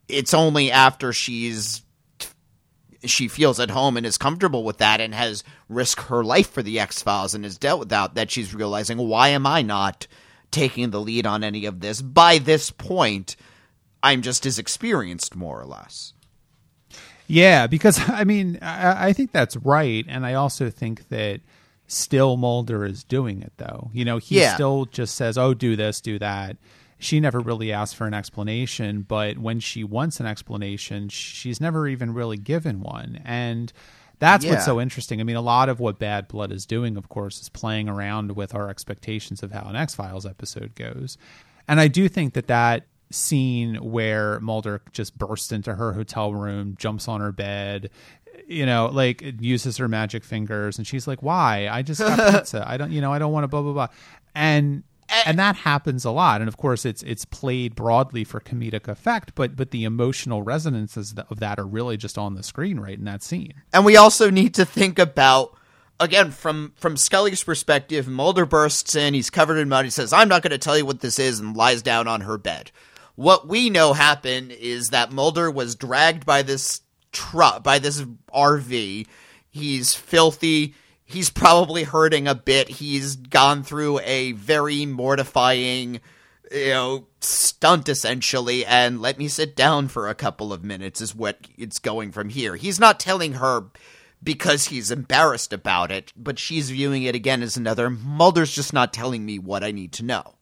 it's 0.09 0.33
only 0.33 0.71
after 0.71 1.13
she's 1.13 1.83
she 3.05 3.27
feels 3.27 3.59
at 3.59 3.69
home 3.69 3.95
and 3.95 4.05
is 4.05 4.17
comfortable 4.17 4.63
with 4.63 4.79
that 4.79 4.99
and 4.99 5.15
has 5.15 5.43
risked 5.69 6.07
her 6.07 6.23
life 6.23 6.49
for 6.51 6.61
the 6.61 6.79
X 6.79 7.01
Files 7.01 7.33
and 7.33 7.45
has 7.45 7.57
dealt 7.57 7.79
with 7.79 7.89
that, 7.89 8.15
that 8.15 8.29
she's 8.29 8.53
realizing, 8.53 8.97
why 8.97 9.29
am 9.29 9.47
I 9.47 9.61
not 9.61 10.05
taking 10.51 10.89
the 10.89 10.99
lead 10.99 11.25
on 11.25 11.43
any 11.43 11.65
of 11.65 11.79
this? 11.79 12.01
By 12.01 12.39
this 12.39 12.71
point, 12.71 13.35
I'm 14.01 14.21
just 14.21 14.45
as 14.45 14.57
experienced, 14.59 15.35
more 15.35 15.59
or 15.59 15.65
less. 15.65 16.13
Yeah, 17.27 17.67
because 17.67 17.99
I 18.09 18.23
mean, 18.23 18.59
I, 18.61 19.09
I 19.09 19.13
think 19.13 19.31
that's 19.31 19.55
right, 19.57 20.05
and 20.07 20.25
I 20.25 20.33
also 20.33 20.69
think 20.69 21.09
that 21.09 21.41
still 21.87 22.37
Mulder 22.37 22.85
is 22.85 23.03
doing 23.03 23.41
it 23.41 23.53
though. 23.57 23.89
You 23.93 24.05
know, 24.05 24.17
he 24.17 24.39
Yeah. 24.39 24.53
still 24.55 24.85
just 24.85 25.15
says, 25.15 25.37
"Oh, 25.37 25.53
do 25.53 25.75
this, 25.75 26.01
do 26.01 26.19
that." 26.19 26.57
She 27.01 27.19
never 27.21 27.39
really 27.39 27.71
asks 27.71 27.93
for 27.95 28.07
an 28.07 28.13
explanation, 28.13 29.03
but 29.07 29.37
when 29.37 29.61
she 29.61 29.85
wants 29.85 30.19
an 30.19 30.25
explanation, 30.25 31.07
she's 31.07 31.61
never 31.61 31.87
even 31.87 32.13
really 32.13 32.35
given 32.37 32.81
one, 32.81 33.21
and 33.23 33.71
that's 34.19 34.43
Yeah. 34.43 34.51
what's 34.51 34.65
so 34.65 34.81
interesting. 34.81 35.21
I 35.21 35.23
mean, 35.23 35.37
a 35.37 35.41
lot 35.41 35.69
of 35.69 35.79
what 35.79 35.97
Bad 35.97 36.27
Blood 36.27 36.51
is 36.51 36.65
doing, 36.65 36.97
of 36.97 37.07
course, 37.07 37.39
is 37.41 37.47
playing 37.47 37.87
around 37.87 38.35
with 38.35 38.53
our 38.53 38.69
expectations 38.69 39.41
of 39.43 39.51
how 39.53 39.63
an 39.69 39.75
X 39.77 39.95
Files 39.95 40.25
episode 40.25 40.75
goes, 40.75 41.17
and 41.67 41.79
I 41.79 41.87
do 41.87 42.09
think 42.09 42.33
that 42.33 42.47
that 42.47 42.85
scene 43.11 43.75
where 43.75 44.39
Mulder 44.39 44.81
just 44.91 45.17
bursts 45.17 45.51
into 45.51 45.75
her 45.75 45.93
hotel 45.93 46.33
room, 46.33 46.75
jumps 46.77 47.07
on 47.07 47.21
her 47.21 47.31
bed, 47.31 47.89
you 48.47 48.65
know, 48.65 48.89
like 48.91 49.23
uses 49.39 49.77
her 49.77 49.87
magic 49.87 50.23
fingers, 50.23 50.77
and 50.77 50.87
she's 50.87 51.07
like, 51.07 51.21
"Why? 51.21 51.67
I 51.69 51.81
just 51.81 52.01
got 52.01 52.33
pizza. 52.33 52.63
I 52.67 52.77
don't, 52.77 52.91
you 52.91 53.01
know, 53.01 53.13
I 53.13 53.19
don't 53.19 53.31
want 53.31 53.43
to 53.43 53.47
blah 53.47 53.61
blah 53.61 53.73
blah," 53.73 53.87
and 54.35 54.83
and 55.25 55.39
that 55.39 55.55
happens 55.55 56.05
a 56.05 56.11
lot 56.11 56.41
and 56.41 56.47
of 56.47 56.57
course 56.57 56.85
it's 56.85 57.01
it's 57.03 57.25
played 57.25 57.75
broadly 57.75 58.23
for 58.23 58.39
comedic 58.39 58.87
effect 58.87 59.33
but 59.35 59.55
but 59.55 59.71
the 59.71 59.83
emotional 59.83 60.43
resonances 60.43 61.13
of 61.29 61.39
that 61.39 61.59
are 61.59 61.65
really 61.65 61.97
just 61.97 62.17
on 62.17 62.35
the 62.35 62.43
screen 62.43 62.79
right 62.79 62.97
in 62.97 63.05
that 63.05 63.23
scene 63.23 63.53
and 63.73 63.85
we 63.85 63.97
also 63.97 64.29
need 64.29 64.53
to 64.53 64.65
think 64.65 64.99
about 64.99 65.57
again 65.99 66.31
from 66.31 66.73
from 66.75 66.95
scully's 66.95 67.43
perspective 67.43 68.07
mulder 68.07 68.45
bursts 68.45 68.95
in 68.95 69.13
he's 69.13 69.29
covered 69.29 69.57
in 69.57 69.67
mud 69.67 69.85
he 69.85 69.91
says 69.91 70.13
i'm 70.13 70.29
not 70.29 70.41
going 70.41 70.51
to 70.51 70.57
tell 70.57 70.77
you 70.77 70.85
what 70.85 70.99
this 70.99 71.17
is 71.17 71.39
and 71.39 71.57
lies 71.57 71.81
down 71.81 72.07
on 72.07 72.21
her 72.21 72.37
bed 72.37 72.71
what 73.19 73.47
we 73.47 73.69
know 73.69 73.93
happened 73.93 74.51
is 74.51 74.89
that 74.89 75.11
mulder 75.11 75.51
was 75.51 75.75
dragged 75.75 76.25
by 76.25 76.41
this 76.41 76.81
truck 77.11 77.63
by 77.63 77.79
this 77.79 78.01
rv 78.33 79.07
he's 79.49 79.93
filthy 79.93 80.73
he's 81.09 81.29
probably 81.31 81.83
hurting 81.83 82.27
a 82.27 82.35
bit. 82.35 82.69
He's 82.69 83.15
gone 83.15 83.63
through 83.63 83.99
a 84.01 84.33
very 84.33 84.85
mortifying, 84.85 86.01
you 86.51 86.69
know, 86.69 87.07
stunt 87.19 87.89
essentially, 87.89 88.65
and 88.65 89.01
let 89.01 89.17
me 89.17 89.27
sit 89.27 89.55
down 89.55 89.87
for 89.87 90.07
a 90.07 90.15
couple 90.15 90.53
of 90.53 90.63
minutes 90.63 91.01
is 91.01 91.15
what 91.15 91.47
it's 91.57 91.79
going 91.79 92.11
from 92.11 92.29
here. 92.29 92.55
He's 92.55 92.79
not 92.79 92.99
telling 92.99 93.33
her 93.33 93.65
because 94.21 94.65
he's 94.65 94.91
embarrassed 94.91 95.51
about 95.51 95.91
it, 95.91 96.13
but 96.15 96.37
she's 96.37 96.69
viewing 96.69 97.03
it 97.03 97.15
again 97.15 97.41
as 97.41 97.57
another 97.57 97.89
Mulder's 97.89 98.53
just 98.53 98.73
not 98.73 98.93
telling 98.93 99.25
me 99.25 99.39
what 99.39 99.63
I 99.63 99.71
need 99.71 99.91
to 99.93 100.05
know. 100.05 100.35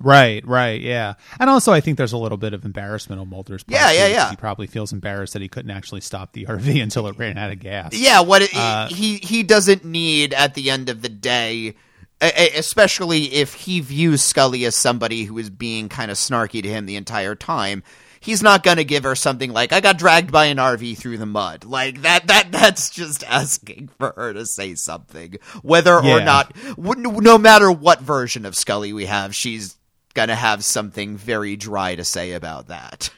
Right, 0.00 0.46
right, 0.46 0.80
yeah. 0.80 1.14
And 1.38 1.50
also, 1.50 1.72
I 1.72 1.80
think 1.80 1.98
there's 1.98 2.14
a 2.14 2.18
little 2.18 2.38
bit 2.38 2.54
of 2.54 2.64
embarrassment 2.64 3.20
on 3.20 3.28
Mulder's 3.28 3.62
part. 3.62 3.78
Yeah, 3.78 3.92
yeah, 3.92 4.06
yeah. 4.06 4.30
He 4.30 4.36
probably 4.36 4.66
feels 4.66 4.92
embarrassed 4.92 5.34
that 5.34 5.42
he 5.42 5.48
couldn't 5.48 5.70
actually 5.70 6.00
stop 6.00 6.32
the 6.32 6.44
RV 6.46 6.82
until 6.82 7.06
it 7.06 7.18
ran 7.18 7.36
out 7.36 7.52
of 7.52 7.60
gas. 7.60 7.92
Yeah, 7.94 8.20
what 8.20 8.42
it, 8.42 8.56
uh, 8.56 8.88
he 8.88 9.16
he 9.18 9.42
doesn't 9.42 9.84
need 9.84 10.32
at 10.32 10.54
the 10.54 10.70
end 10.70 10.88
of 10.88 11.02
the 11.02 11.10
day, 11.10 11.74
especially 12.20 13.24
if 13.34 13.52
he 13.52 13.80
views 13.80 14.22
Scully 14.22 14.64
as 14.64 14.74
somebody 14.74 15.24
who 15.24 15.36
is 15.36 15.50
being 15.50 15.90
kind 15.90 16.10
of 16.10 16.16
snarky 16.16 16.62
to 16.62 16.68
him 16.68 16.86
the 16.86 16.96
entire 16.96 17.34
time. 17.34 17.82
He's 18.22 18.42
not 18.42 18.62
going 18.62 18.76
to 18.76 18.84
give 18.84 19.04
her 19.04 19.14
something 19.14 19.50
like 19.52 19.72
"I 19.72 19.80
got 19.80 19.98
dragged 19.98 20.30
by 20.32 20.46
an 20.46 20.58
RV 20.58 20.96
through 20.98 21.18
the 21.18 21.26
mud." 21.26 21.64
Like 21.64 22.02
that. 22.02 22.26
That 22.26 22.52
that's 22.52 22.88
just 22.88 23.22
asking 23.24 23.90
for 23.98 24.14
her 24.16 24.32
to 24.32 24.46
say 24.46 24.74
something, 24.76 25.36
whether 25.62 26.00
yeah. 26.02 26.16
or 26.16 26.20
not, 26.24 26.54
no 26.78 27.38
matter 27.38 27.70
what 27.70 28.00
version 28.00 28.46
of 28.46 28.54
Scully 28.54 28.92
we 28.92 29.06
have, 29.06 29.34
she's 29.34 29.76
gonna 30.14 30.34
have 30.34 30.64
something 30.64 31.16
very 31.16 31.56
dry 31.56 31.94
to 31.94 32.04
say 32.04 32.32
about 32.32 32.68
that. 32.68 33.10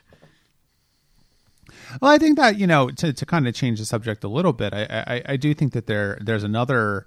Well, 2.01 2.11
I 2.11 2.18
think 2.18 2.38
that 2.38 2.59
you 2.59 2.66
know 2.66 2.90
to 2.90 3.12
to 3.12 3.26
kind 3.26 3.47
of 3.47 3.55
change 3.55 3.78
the 3.78 3.84
subject 3.84 4.24
a 4.24 4.28
little 4.28 4.53
bit, 4.53 4.72
I 4.72 5.05
I, 5.07 5.22
I 5.32 5.36
do 5.36 5.53
think 5.55 5.72
that 5.72 5.86
there 5.86 6.18
there's 6.20 6.45
another 6.45 7.07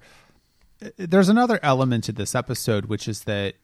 there's 0.96 1.28
another 1.28 1.58
element 1.62 2.04
to 2.04 2.12
this 2.12 2.34
episode, 2.34 2.86
which 2.86 3.08
is 3.08 3.24
that 3.24 3.54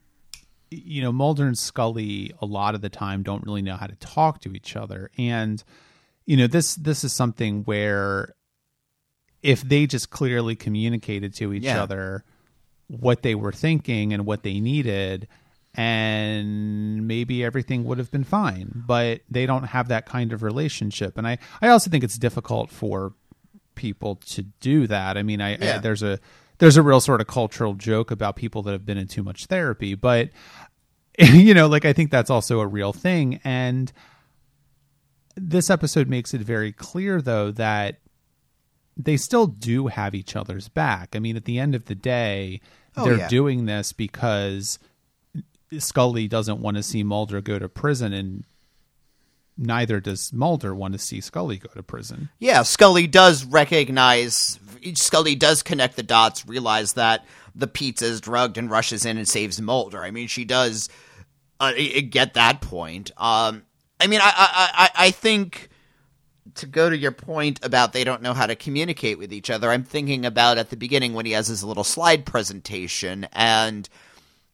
you 0.69 1.01
know 1.01 1.11
Mulder 1.11 1.45
and 1.45 1.57
Scully 1.57 2.33
a 2.41 2.45
lot 2.45 2.75
of 2.75 2.81
the 2.81 2.89
time 2.89 3.23
don't 3.23 3.45
really 3.45 3.61
know 3.61 3.75
how 3.75 3.87
to 3.87 3.95
talk 3.95 4.41
to 4.41 4.53
each 4.53 4.75
other, 4.75 5.11
and 5.17 5.63
you 6.25 6.37
know 6.37 6.47
this 6.47 6.75
this 6.75 7.03
is 7.03 7.13
something 7.13 7.63
where 7.63 8.33
if 9.41 9.61
they 9.61 9.85
just 9.85 10.09
clearly 10.09 10.55
communicated 10.55 11.33
to 11.35 11.53
each 11.53 11.63
yeah. 11.63 11.83
other 11.83 12.23
what 12.87 13.21
they 13.21 13.35
were 13.35 13.51
thinking 13.51 14.13
and 14.13 14.25
what 14.25 14.43
they 14.43 14.59
needed 14.59 15.27
and 15.75 17.07
maybe 17.07 17.43
everything 17.43 17.83
would 17.85 17.97
have 17.97 18.11
been 18.11 18.23
fine. 18.23 18.83
But 18.85 19.21
they 19.29 19.45
don't 19.45 19.63
have 19.63 19.87
that 19.87 20.05
kind 20.05 20.33
of 20.33 20.43
relationship, 20.43 21.17
and 21.17 21.27
I 21.27 21.37
I 21.61 21.69
also 21.69 21.89
think 21.89 22.03
it's 22.03 22.17
difficult 22.17 22.69
for 22.69 23.13
people 23.75 24.15
to 24.15 24.43
do 24.43 24.87
that. 24.87 25.17
I 25.17 25.23
mean, 25.23 25.41
I, 25.41 25.57
yeah. 25.57 25.75
I 25.75 25.77
there's 25.79 26.03
a 26.03 26.19
there's 26.59 26.77
a 26.77 26.83
real 26.83 27.01
sort 27.01 27.21
of 27.21 27.27
cultural 27.27 27.73
joke 27.73 28.11
about 28.11 28.35
people 28.35 28.61
that 28.63 28.71
have 28.71 28.85
been 28.85 28.97
in 28.97 29.07
too 29.07 29.23
much 29.23 29.45
therapy, 29.45 29.95
but 29.95 30.29
you 31.19 31.53
know, 31.53 31.67
like 31.67 31.85
I 31.85 31.93
think 31.93 32.11
that's 32.11 32.29
also 32.29 32.59
a 32.59 32.67
real 32.67 32.93
thing, 32.93 33.39
and 33.43 33.91
this 35.35 35.69
episode 35.69 36.07
makes 36.07 36.33
it 36.33 36.41
very 36.41 36.71
clear 36.71 37.21
though 37.21 37.49
that 37.51 37.99
they 38.95 39.17
still 39.17 39.47
do 39.47 39.87
have 39.87 40.13
each 40.13 40.35
other's 40.35 40.69
back. 40.69 41.15
I 41.15 41.19
mean, 41.19 41.35
at 41.35 41.45
the 41.45 41.57
end 41.57 41.73
of 41.73 41.85
the 41.85 41.95
day, 41.95 42.61
oh, 42.95 43.05
they're 43.05 43.17
yeah. 43.17 43.27
doing 43.27 43.65
this 43.65 43.91
because 43.91 44.77
Scully 45.79 46.27
doesn't 46.27 46.59
want 46.59 46.77
to 46.77 46.83
see 46.83 47.03
Mulder 47.03 47.41
go 47.41 47.59
to 47.59 47.69
prison, 47.69 48.13
and 48.13 48.43
neither 49.57 49.99
does 49.99 50.33
Mulder 50.33 50.73
want 50.73 50.93
to 50.93 50.99
see 50.99 51.21
Scully 51.21 51.57
go 51.57 51.69
to 51.73 51.83
prison. 51.83 52.29
Yeah, 52.39 52.63
Scully 52.63 53.07
does 53.07 53.45
recognize, 53.45 54.59
Scully 54.95 55.35
does 55.35 55.63
connect 55.63 55.95
the 55.95 56.03
dots, 56.03 56.47
realize 56.47 56.93
that 56.93 57.25
the 57.55 57.67
pizza 57.67 58.05
is 58.05 58.21
drugged, 58.21 58.57
and 58.57 58.69
rushes 58.69 59.05
in 59.05 59.17
and 59.17 59.27
saves 59.27 59.61
Mulder. 59.61 60.03
I 60.03 60.11
mean, 60.11 60.27
she 60.27 60.45
does 60.45 60.89
uh, 61.59 61.73
get 62.09 62.33
that 62.33 62.61
point. 62.61 63.11
Um, 63.17 63.63
I 63.99 64.07
mean, 64.07 64.19
I, 64.21 64.31
I, 64.35 64.69
I, 64.73 65.07
I 65.07 65.11
think 65.11 65.69
to 66.55 66.65
go 66.65 66.89
to 66.89 66.97
your 66.97 67.11
point 67.11 67.59
about 67.63 67.93
they 67.93 68.03
don't 68.03 68.21
know 68.21 68.33
how 68.33 68.45
to 68.45 68.55
communicate 68.55 69.17
with 69.17 69.33
each 69.33 69.49
other, 69.49 69.71
I'm 69.71 69.83
thinking 69.83 70.25
about 70.25 70.57
at 70.57 70.69
the 70.69 70.77
beginning 70.77 71.13
when 71.13 71.25
he 71.25 71.31
has 71.31 71.47
his 71.47 71.63
little 71.63 71.83
slide 71.83 72.25
presentation 72.25 73.27
and 73.33 73.87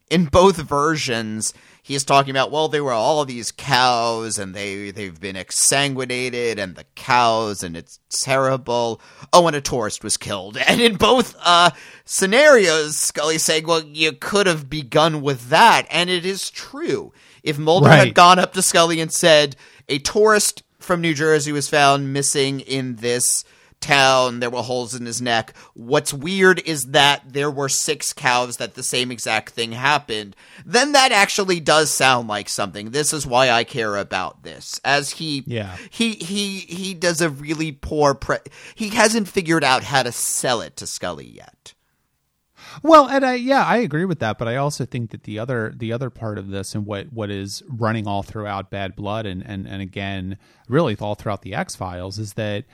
in 0.10 0.26
both 0.26 0.58
versions, 0.58 1.54
he's 1.84 2.04
talking 2.04 2.32
about 2.32 2.52
well, 2.52 2.68
there 2.68 2.84
were 2.84 2.92
all 2.94 3.26
these 3.26 3.52
cows 3.52 4.38
and 4.40 4.54
they 4.56 4.92
they've 4.92 5.20
been 5.20 5.36
exsanguinated 5.36 6.58
and 6.58 6.76
the 6.76 6.86
cows 6.96 7.64
and 7.64 7.78
it's 7.78 8.00
terrible. 8.10 9.02
Oh, 9.32 9.48
and 9.48 9.56
a 9.56 9.62
tourist 9.62 10.04
was 10.04 10.18
killed. 10.18 10.58
And 10.70 10.82
in 10.82 10.98
both 10.98 11.36
uh, 11.44 11.72
scenarios, 12.06 12.96
Scully's 12.96 13.44
saying, 13.44 13.66
well, 13.66 13.84
you 13.84 14.12
could 14.12 14.46
have 14.46 14.70
begun 14.70 15.22
with 15.22 15.50
that, 15.50 15.88
and 15.90 16.12
it 16.12 16.26
is 16.26 16.52
true. 16.52 17.12
If 17.42 17.58
Mulder 17.58 17.88
right. 17.88 18.08
had 18.08 18.14
gone 18.14 18.38
up 18.38 18.54
to 18.54 18.62
Scully 18.62 19.02
and 19.02 19.12
said 19.12 19.56
a 19.88 19.98
tourist 19.98 20.62
from 20.78 21.02
New 21.02 21.16
Jersey 21.16 21.52
was 21.52 21.68
found 21.68 22.14
missing 22.14 22.60
in 22.60 22.98
this 22.98 23.44
town. 23.80 24.40
There 24.40 24.50
were 24.50 24.62
holes 24.62 24.96
in 24.96 25.06
his 25.06 25.22
neck. 25.22 25.54
What's 25.74 26.14
weird 26.14 26.60
is 26.60 26.88
that 26.88 27.24
there 27.28 27.52
were 27.52 27.70
six 27.70 28.14
cows 28.14 28.58
that 28.58 28.76
the 28.76 28.84
same 28.84 29.12
exact 29.12 29.52
thing 29.52 29.72
happened. 29.72 30.36
Then 30.66 30.92
that 30.94 31.12
actually 31.12 31.60
does 31.60 31.92
sound 31.92 32.28
like 32.28 32.50
something. 32.50 32.92
This 32.92 33.14
is 33.14 33.26
why 33.26 33.50
I 33.50 33.64
care 33.64 33.96
about 33.96 34.44
this. 34.44 34.80
As 34.84 35.12
he, 35.12 35.44
yeah, 35.46 35.78
he 35.90 36.14
he 36.14 36.60
he 36.60 36.94
does 36.94 37.22
a 37.22 37.30
really 37.30 37.72
poor. 37.72 38.14
Pre- 38.14 38.38
he 38.76 38.90
hasn't 38.90 39.28
figured 39.28 39.64
out 39.64 39.84
how 39.84 40.04
to 40.04 40.12
sell 40.12 40.62
it 40.62 40.76
to 40.78 40.88
Scully 40.88 41.28
yet. 41.28 41.74
Well, 42.84 43.08
and 43.08 43.26
I 43.26 43.36
yeah, 43.36 43.64
I 43.64 43.78
agree 43.78 44.06
with 44.06 44.20
that, 44.20 44.38
but 44.38 44.48
I 44.48 44.58
also 44.58 44.86
think 44.86 45.12
that 45.12 45.24
the 45.24 45.40
other 45.40 45.74
the 45.76 45.92
other 45.92 46.10
part 46.10 46.38
of 46.38 46.50
this 46.50 46.76
and 46.76 46.86
what 46.86 47.12
what 47.12 47.30
is 47.30 47.64
running 47.68 48.08
all 48.08 48.24
throughout 48.24 48.70
Bad 48.70 48.96
Blood 48.96 49.26
and 49.26 49.46
and 49.46 49.68
and 49.68 49.82
again 49.82 50.38
really 50.68 50.96
all 51.00 51.16
throughout 51.16 51.42
the 51.42 51.56
X 51.56 51.76
Files 51.76 52.20
is 52.20 52.34
that 52.34 52.66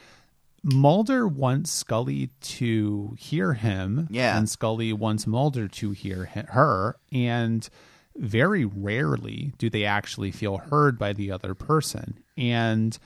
Mulder 0.66 1.28
wants 1.28 1.72
Scully 1.72 2.32
to 2.42 3.16
hear 3.20 3.54
him, 3.54 4.08
yeah, 4.10 4.38
and 4.38 4.50
Scully 4.50 4.92
wants 4.94 5.28
Mulder 5.28 5.68
to 5.68 5.92
hear 5.92 6.26
her, 6.26 6.98
and 7.12 7.70
very 8.16 8.66
rarely 8.66 9.54
do 9.58 9.70
they 9.70 9.86
actually 9.86 10.32
feel 10.32 10.58
heard 10.58 10.98
by 10.98 11.14
the 11.14 11.32
other 11.32 11.54
person. 11.54 12.18
And 12.36 12.98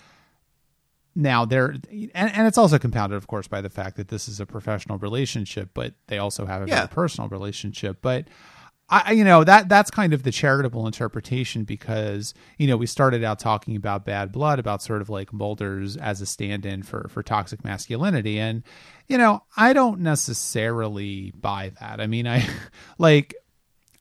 now 1.15 1.43
they're, 1.45 1.75
and, 1.91 2.11
and 2.13 2.47
it's 2.47 2.57
also 2.57 2.79
compounded, 2.79 3.17
of 3.17 3.27
course, 3.27 3.47
by 3.47 3.59
the 3.59 3.69
fact 3.69 3.97
that 3.97 4.07
this 4.07 4.29
is 4.29 4.39
a 4.39 4.45
professional 4.45 4.97
relationship, 4.97 5.71
but 5.73 5.95
they 6.07 6.17
also 6.17 6.45
have 6.45 6.61
a 6.61 6.67
yeah. 6.67 6.75
very 6.75 6.87
personal 6.87 7.27
relationship. 7.27 7.97
But 8.01 8.27
I, 8.89 9.11
you 9.11 9.23
know, 9.23 9.43
that 9.43 9.69
that's 9.69 9.91
kind 9.91 10.13
of 10.13 10.23
the 10.23 10.31
charitable 10.31 10.87
interpretation 10.87 11.63
because 11.63 12.33
you 12.57 12.67
know 12.67 12.75
we 12.75 12.87
started 12.87 13.23
out 13.23 13.39
talking 13.39 13.75
about 13.75 14.05
bad 14.05 14.31
blood, 14.31 14.57
about 14.59 14.81
sort 14.81 15.01
of 15.01 15.09
like 15.09 15.31
Mulder's 15.31 15.95
as 15.95 16.21
a 16.21 16.25
stand-in 16.25 16.83
for 16.83 17.07
for 17.09 17.21
toxic 17.21 17.63
masculinity, 17.63 18.39
and 18.39 18.63
you 19.07 19.17
know, 19.17 19.43
I 19.55 19.73
don't 19.73 19.99
necessarily 19.99 21.31
buy 21.31 21.71
that. 21.79 22.01
I 22.01 22.07
mean, 22.07 22.27
I 22.27 22.47
like. 22.97 23.35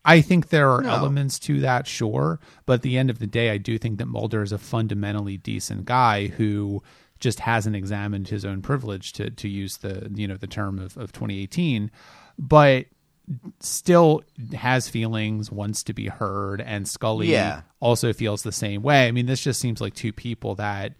I 0.04 0.22
think 0.22 0.48
there 0.48 0.70
are 0.70 0.80
no. 0.80 0.90
elements 0.90 1.38
to 1.40 1.60
that, 1.60 1.86
sure, 1.86 2.40
but 2.64 2.74
at 2.74 2.82
the 2.82 2.96
end 2.96 3.10
of 3.10 3.18
the 3.18 3.26
day, 3.26 3.50
I 3.50 3.58
do 3.58 3.76
think 3.76 3.98
that 3.98 4.06
Mulder 4.06 4.42
is 4.42 4.52
a 4.52 4.58
fundamentally 4.58 5.36
decent 5.36 5.84
guy 5.84 6.28
who 6.28 6.82
just 7.20 7.40
hasn't 7.40 7.76
examined 7.76 8.28
his 8.28 8.44
own 8.44 8.62
privilege 8.62 9.12
to 9.14 9.28
to 9.28 9.48
use 9.48 9.78
the 9.78 10.10
you 10.14 10.26
know 10.26 10.36
the 10.36 10.46
term 10.46 10.78
of, 10.78 10.96
of 10.96 11.12
2018. 11.12 11.90
But 12.38 12.86
still 13.60 14.22
has 14.54 14.88
feelings, 14.88 15.50
wants 15.50 15.82
to 15.84 15.92
be 15.92 16.06
heard, 16.06 16.60
and 16.60 16.88
Scully 16.88 17.30
yeah. 17.30 17.62
also 17.80 18.12
feels 18.12 18.42
the 18.42 18.52
same 18.52 18.82
way. 18.82 19.08
I 19.08 19.10
mean, 19.12 19.26
this 19.26 19.42
just 19.42 19.60
seems 19.60 19.80
like 19.80 19.94
two 19.94 20.12
people 20.12 20.54
that 20.56 20.94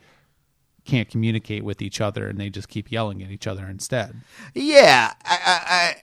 can't 0.85 1.09
communicate 1.09 1.65
with 1.65 1.83
each 1.83 2.01
other 2.01 2.29
and 2.29 2.41
they 2.41 2.49
just 2.49 2.69
keep 2.69 2.91
yelling 2.91 3.23
at 3.23 3.31
each 3.31 3.47
other 3.47 3.67
instead. 3.67 4.15
Yeah, 4.55 5.13
I, 5.25 5.95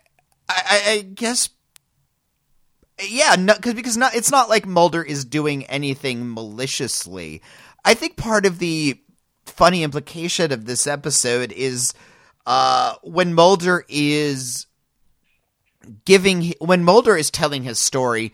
I, 0.47 0.53
I, 0.53 0.91
I 0.91 1.01
guess 1.01 1.49
Yeah, 3.01 3.35
no, 3.37 3.55
cause, 3.55 3.73
because 3.73 3.97
not, 3.97 4.15
it's 4.15 4.31
not 4.31 4.47
like 4.47 4.65
Mulder 4.65 5.03
is 5.03 5.25
doing 5.25 5.65
anything 5.65 6.33
maliciously. 6.33 7.41
I 7.83 7.93
think 7.93 8.15
part 8.15 8.45
of 8.45 8.59
the 8.59 9.01
funny 9.45 9.83
implication 9.83 10.51
of 10.51 10.65
this 10.65 10.87
episode 10.87 11.51
is 11.51 11.93
uh, 12.45 12.95
when 13.03 13.33
Mulder 13.33 13.85
is 13.89 14.67
giving 16.05 16.53
when 16.59 16.83
Mulder 16.83 17.17
is 17.17 17.29
telling 17.29 17.63
his 17.63 17.79
story, 17.79 18.33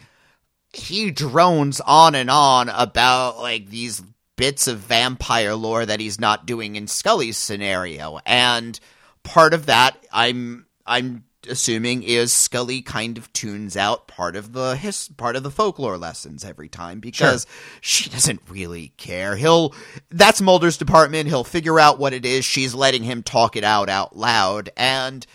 he 0.74 1.12
drones 1.12 1.82
on 1.82 2.16
and 2.16 2.30
on 2.30 2.70
about 2.70 3.39
like 3.39 3.70
these 3.70 4.02
bits 4.36 4.68
of 4.68 4.80
vampire 4.80 5.56
lore 5.56 5.86
that 5.86 5.99
he's 5.99 6.20
not 6.20 6.45
doing 6.45 6.76
in 6.76 6.88
Scully's 6.88 7.38
scenario, 7.38 8.20
and 8.26 8.80
part 9.24 9.54
of 9.54 9.68
that 9.68 9.97
I'm 10.12 10.66
I'm 10.86 11.24
assuming 11.47 12.04
is 12.04 12.34
Scully 12.34 12.82
kind 12.82 13.18
of 13.18 13.32
tunes 13.34 13.76
out 13.76 14.08
part 14.08 14.36
of 14.36 14.54
the 14.54 14.76
his 14.76 15.10
part 15.18 15.36
of 15.36 15.43
the 15.43 15.52
folklore 15.52 15.97
lessons 15.97 16.45
every 16.45 16.70
time 16.70 16.99
because 16.99 17.45
sure. 17.82 18.04
she 18.04 18.10
doesn't 18.10 18.41
really 18.49 18.89
care. 18.97 19.36
He'll 19.36 19.74
that's 20.10 20.41
Mulder's 20.41 20.78
department. 20.78 21.28
He'll 21.28 21.43
figure 21.43 21.80
out 21.80 21.99
what 21.99 22.14
it 22.14 22.26
is. 22.26 22.45
She's 22.45 22.76
letting 22.76 23.04
him 23.04 23.24
talk 23.24 23.56
it 23.56 23.64
out 23.64 23.89
out 23.89 24.16
loud 24.16 24.70
and 24.78 25.26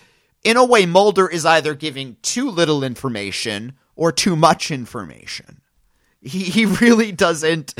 in 0.47 0.57
a 0.57 0.65
way 0.65 0.87
Mulder 0.87 1.29
is 1.29 1.45
either 1.45 1.75
giving 1.75 2.17
too 2.23 2.49
little 2.49 2.85
information 2.85 3.73
or 3.97 4.13
too 4.13 4.37
much 4.37 4.71
information. 4.71 5.61
He 6.21 6.45
he 6.45 6.67
really 6.67 7.11
doesn't 7.11 7.75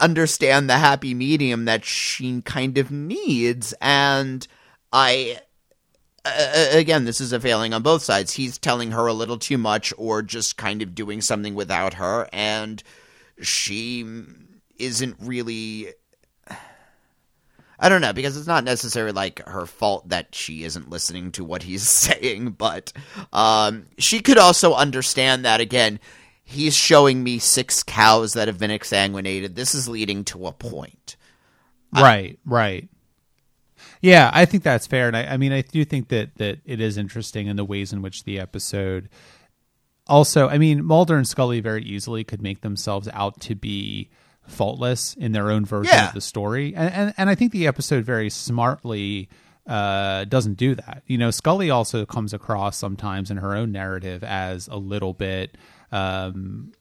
understand 0.00 0.68
the 0.68 0.78
happy 0.78 1.14
medium 1.14 1.64
that 1.66 1.84
she 1.84 2.42
kind 2.42 2.76
of 2.76 2.90
needs 2.90 3.72
and 3.80 4.46
I 4.92 5.38
uh, 6.24 6.66
again, 6.72 7.04
this 7.04 7.20
is 7.20 7.32
a 7.32 7.38
failing 7.38 7.72
on 7.72 7.82
both 7.82 8.02
sides. 8.02 8.34
He's 8.34 8.58
telling 8.58 8.90
her 8.90 9.06
a 9.06 9.12
little 9.12 9.38
too 9.38 9.56
much 9.56 9.94
or 9.96 10.20
just 10.20 10.56
kind 10.56 10.82
of 10.82 10.94
doing 10.94 11.20
something 11.20 11.54
without 11.54 11.94
her, 11.94 12.28
and 12.32 12.82
she 13.40 14.04
isn't 14.76 15.16
really. 15.20 15.88
I 17.78 17.88
don't 17.88 18.00
know, 18.00 18.12
because 18.12 18.36
it's 18.36 18.46
not 18.46 18.64
necessarily 18.64 19.12
like 19.12 19.46
her 19.46 19.64
fault 19.64 20.08
that 20.08 20.34
she 20.34 20.64
isn't 20.64 20.90
listening 20.90 21.30
to 21.32 21.44
what 21.44 21.62
he's 21.62 21.82
saying, 21.88 22.50
but 22.50 22.92
um, 23.32 23.86
she 23.98 24.20
could 24.20 24.38
also 24.38 24.74
understand 24.74 25.44
that, 25.44 25.60
again, 25.60 26.00
he's 26.42 26.74
showing 26.74 27.22
me 27.22 27.38
six 27.38 27.82
cows 27.82 28.32
that 28.32 28.48
have 28.48 28.58
been 28.58 28.70
exsanguinated. 28.70 29.54
This 29.54 29.74
is 29.74 29.88
leading 29.88 30.24
to 30.24 30.46
a 30.46 30.52
point. 30.52 31.16
Right, 31.92 32.38
I, 32.46 32.50
right. 32.50 32.88
Yeah, 34.00 34.30
I 34.32 34.44
think 34.44 34.62
that's 34.62 34.86
fair, 34.86 35.08
and 35.08 35.16
I, 35.16 35.24
I 35.24 35.36
mean, 35.36 35.52
I 35.52 35.62
do 35.62 35.84
think 35.84 36.08
that 36.08 36.36
that 36.36 36.58
it 36.64 36.80
is 36.80 36.96
interesting 36.96 37.46
in 37.46 37.56
the 37.56 37.64
ways 37.64 37.92
in 37.92 38.02
which 38.02 38.24
the 38.24 38.38
episode. 38.38 39.08
Also, 40.06 40.48
I 40.48 40.58
mean, 40.58 40.84
Mulder 40.84 41.16
and 41.16 41.26
Scully 41.26 41.60
very 41.60 41.82
easily 41.82 42.24
could 42.24 42.40
make 42.40 42.60
themselves 42.60 43.08
out 43.12 43.40
to 43.42 43.54
be 43.54 44.08
faultless 44.48 45.14
in 45.14 45.32
their 45.32 45.50
own 45.50 45.64
version 45.64 45.94
yeah. 45.94 46.08
of 46.08 46.14
the 46.14 46.20
story, 46.20 46.74
and, 46.74 46.92
and 46.92 47.14
and 47.16 47.30
I 47.30 47.34
think 47.34 47.52
the 47.52 47.66
episode 47.66 48.04
very 48.04 48.30
smartly 48.30 49.28
uh, 49.68 50.24
doesn't 50.24 50.54
do 50.54 50.74
that. 50.74 51.02
You 51.06 51.18
know, 51.18 51.30
Scully 51.30 51.70
also 51.70 52.06
comes 52.06 52.32
across 52.32 52.76
sometimes 52.76 53.30
in 53.30 53.36
her 53.36 53.54
own 53.54 53.70
narrative 53.70 54.24
as 54.24 54.66
a 54.68 54.76
little 54.76 55.12
bit 55.12 55.56
um, 55.92 56.72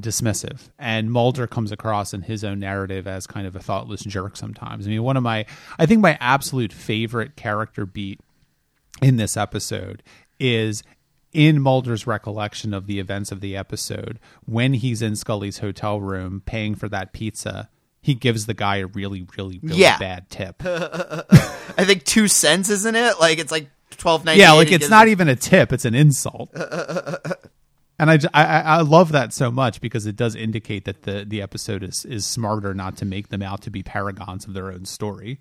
dismissive. 0.00 0.70
And 0.78 1.12
Mulder 1.12 1.46
comes 1.46 1.70
across 1.70 2.14
in 2.14 2.22
his 2.22 2.44
own 2.44 2.58
narrative 2.58 3.06
as 3.06 3.26
kind 3.26 3.46
of 3.46 3.54
a 3.54 3.60
thoughtless 3.60 4.02
jerk 4.02 4.36
sometimes. 4.36 4.86
I 4.86 4.90
mean, 4.90 5.02
one 5.02 5.16
of 5.16 5.22
my, 5.22 5.44
I 5.78 5.86
think 5.86 6.00
my 6.00 6.16
absolute 6.20 6.72
favorite 6.72 7.36
character 7.36 7.84
beat 7.84 8.20
in 9.00 9.16
this 9.16 9.36
episode 9.36 10.02
is 10.40 10.82
in 11.32 11.60
Mulder's 11.60 12.06
recollection 12.06 12.74
of 12.74 12.86
the 12.86 12.98
events 12.98 13.32
of 13.32 13.40
the 13.40 13.56
episode 13.56 14.18
when 14.44 14.74
he's 14.74 15.02
in 15.02 15.16
Scully's 15.16 15.58
hotel 15.58 16.00
room 16.00 16.42
paying 16.44 16.74
for 16.74 16.88
that 16.88 17.12
pizza. 17.12 17.68
He 18.00 18.14
gives 18.14 18.46
the 18.46 18.54
guy 18.54 18.78
a 18.78 18.86
really, 18.86 19.26
really, 19.36 19.60
really 19.62 19.80
yeah. 19.80 19.96
bad 19.98 20.28
tip. 20.28 20.56
I 20.64 21.84
think 21.84 22.04
two 22.04 22.28
cents, 22.28 22.68
isn't 22.68 22.96
it? 22.96 23.20
Like 23.20 23.38
it's 23.38 23.52
like 23.52 23.68
twelve 23.90 24.24
ninety. 24.24 24.40
Yeah, 24.40 24.52
like 24.52 24.72
it's 24.72 24.90
not 24.90 25.08
even 25.08 25.28
a 25.28 25.36
tip; 25.36 25.72
it's 25.72 25.84
an 25.84 25.94
insult. 25.94 26.50
and 26.54 28.10
I, 28.10 28.18
I, 28.34 28.44
I 28.44 28.80
love 28.80 29.12
that 29.12 29.32
so 29.32 29.52
much 29.52 29.80
because 29.80 30.04
it 30.06 30.16
does 30.16 30.34
indicate 30.34 30.84
that 30.86 31.02
the 31.02 31.24
the 31.24 31.40
episode 31.40 31.84
is 31.84 32.04
is 32.04 32.26
smarter 32.26 32.74
not 32.74 32.96
to 32.96 33.04
make 33.04 33.28
them 33.28 33.40
out 33.40 33.62
to 33.62 33.70
be 33.70 33.84
paragons 33.84 34.46
of 34.46 34.54
their 34.54 34.72
own 34.72 34.84
story. 34.84 35.38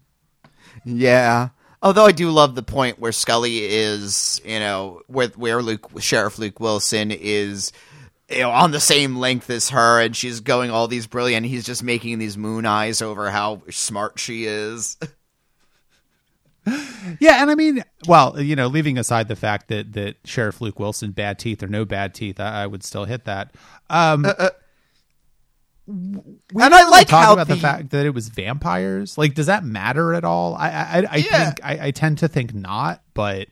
Yeah. 0.86 1.50
Although 1.82 2.06
I 2.06 2.12
do 2.12 2.30
love 2.30 2.56
the 2.56 2.64
point 2.64 3.00
where 3.00 3.12
Scully 3.12 3.64
is, 3.64 4.40
you 4.46 4.60
know, 4.60 5.02
where 5.08 5.30
where 5.30 5.62
Luke 5.62 5.90
Sheriff 6.00 6.38
Luke 6.38 6.60
Wilson 6.60 7.12
is 7.12 7.72
you 8.30 8.40
know, 8.40 8.52
on 8.52 8.72
the 8.72 8.80
same 8.80 9.18
length 9.18 9.50
as 9.50 9.70
her, 9.70 10.00
and 10.00 10.16
she's 10.16 10.40
going 10.40 10.72
all 10.72 10.88
these 10.88 11.08
brilliant. 11.08 11.46
He's 11.46 11.66
just 11.66 11.84
making 11.84 12.20
these 12.20 12.38
moon 12.38 12.66
eyes 12.66 13.02
over 13.02 13.30
how 13.30 13.62
smart 13.70 14.20
she 14.20 14.46
is. 14.46 14.98
yeah, 17.20 17.42
and 17.42 17.50
I 17.50 17.56
mean, 17.56 17.84
well, 18.08 18.40
you 18.40 18.56
know, 18.56 18.68
leaving 18.68 18.98
aside 18.98 19.28
the 19.28 19.36
fact 19.36 19.68
that 19.70 19.94
that 19.94 20.16
Sheriff 20.24 20.62
Luke 20.62 20.80
Wilson 20.80 21.12
bad 21.12 21.40
teeth 21.40 21.64
or 21.64 21.68
no 21.68 21.86
bad 21.86 22.14
teeth, 22.14 22.40
I, 22.40 22.64
I 22.64 22.68
would 22.68 22.84
still 22.84 23.06
hit 23.06 23.26
that. 23.26 23.56
Um, 23.90 24.26
uh, 24.26 24.34
uh, 24.38 24.50
we 25.88 26.64
and 26.64 26.74
I 26.74 26.88
like 26.90 27.08
talk 27.08 27.26
how 27.26 27.34
about 27.34 27.48
the, 27.48 27.56
the, 27.56 27.62
fact 27.62 27.90
that 27.90 28.06
it 28.06 28.14
was 28.14 28.30
vampires. 28.30 29.18
Like, 29.18 29.34
does 29.34 29.48
that 29.48 29.64
matter 29.64 30.14
at 30.14 30.24
all? 30.24 30.56
I 30.56 30.70
I, 30.70 31.08
I 31.10 31.16
yeah. 31.18 31.46
think 31.46 31.60
I, 31.64 31.88
I 31.88 31.92
tend 31.92 32.20
to 32.20 32.28
think 32.28 32.54
not, 32.54 33.02
but 33.14 33.48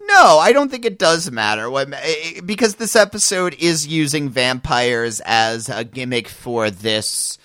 no, 0.00 0.38
I 0.38 0.52
don't 0.52 0.70
think 0.70 0.84
it 0.84 0.98
does 0.98 1.30
matter. 1.30 1.72
Eh, 1.76 1.84
eh, 1.94 2.40
because 2.44 2.76
this 2.76 2.96
episode 2.96 3.54
is 3.58 3.86
using 3.86 4.28
vampires 4.28 5.20
as 5.24 5.68
a 5.68 5.84
gimmick 5.84 6.28
for 6.28 6.70
this 6.70 7.38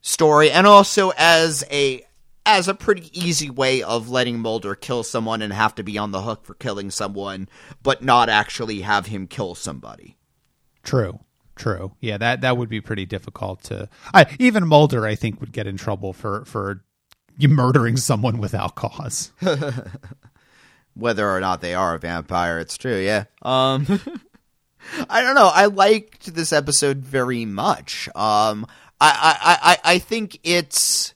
story, 0.00 0.50
and 0.50 0.66
also 0.66 1.12
as 1.16 1.64
a 1.70 2.02
as 2.44 2.68
a 2.68 2.74
pretty 2.74 3.08
easy 3.12 3.50
way 3.50 3.82
of 3.82 4.08
letting 4.08 4.40
Mulder 4.40 4.74
kill 4.74 5.02
someone 5.02 5.42
and 5.42 5.52
have 5.52 5.74
to 5.76 5.84
be 5.84 5.96
on 5.96 6.10
the 6.10 6.22
hook 6.22 6.44
for 6.44 6.54
killing 6.54 6.90
someone, 6.90 7.48
but 7.82 8.02
not 8.02 8.28
actually 8.28 8.80
have 8.80 9.06
him 9.06 9.26
kill 9.26 9.54
somebody. 9.54 10.16
True. 10.82 11.20
True. 11.62 11.92
Yeah, 12.00 12.18
that 12.18 12.40
that 12.40 12.56
would 12.56 12.68
be 12.68 12.80
pretty 12.80 13.06
difficult 13.06 13.62
to. 13.64 13.88
I, 14.12 14.26
even 14.40 14.66
Mulder, 14.66 15.06
I 15.06 15.14
think, 15.14 15.40
would 15.40 15.52
get 15.52 15.68
in 15.68 15.76
trouble 15.76 16.12
for 16.12 16.44
for 16.44 16.82
murdering 17.38 17.96
someone 17.96 18.38
without 18.38 18.74
cause. 18.74 19.30
Whether 20.94 21.30
or 21.30 21.38
not 21.38 21.60
they 21.60 21.72
are 21.72 21.94
a 21.94 22.00
vampire, 22.00 22.58
it's 22.58 22.76
true. 22.76 22.98
Yeah. 22.98 23.26
Um, 23.42 23.86
I 25.08 25.22
don't 25.22 25.36
know. 25.36 25.52
I 25.54 25.66
liked 25.66 26.34
this 26.34 26.52
episode 26.52 26.96
very 26.96 27.44
much. 27.44 28.08
Um, 28.08 28.66
I 29.00 29.38
I 29.40 29.58
I 29.62 29.94
I 29.94 29.98
think 30.00 30.40
it's 30.42 31.14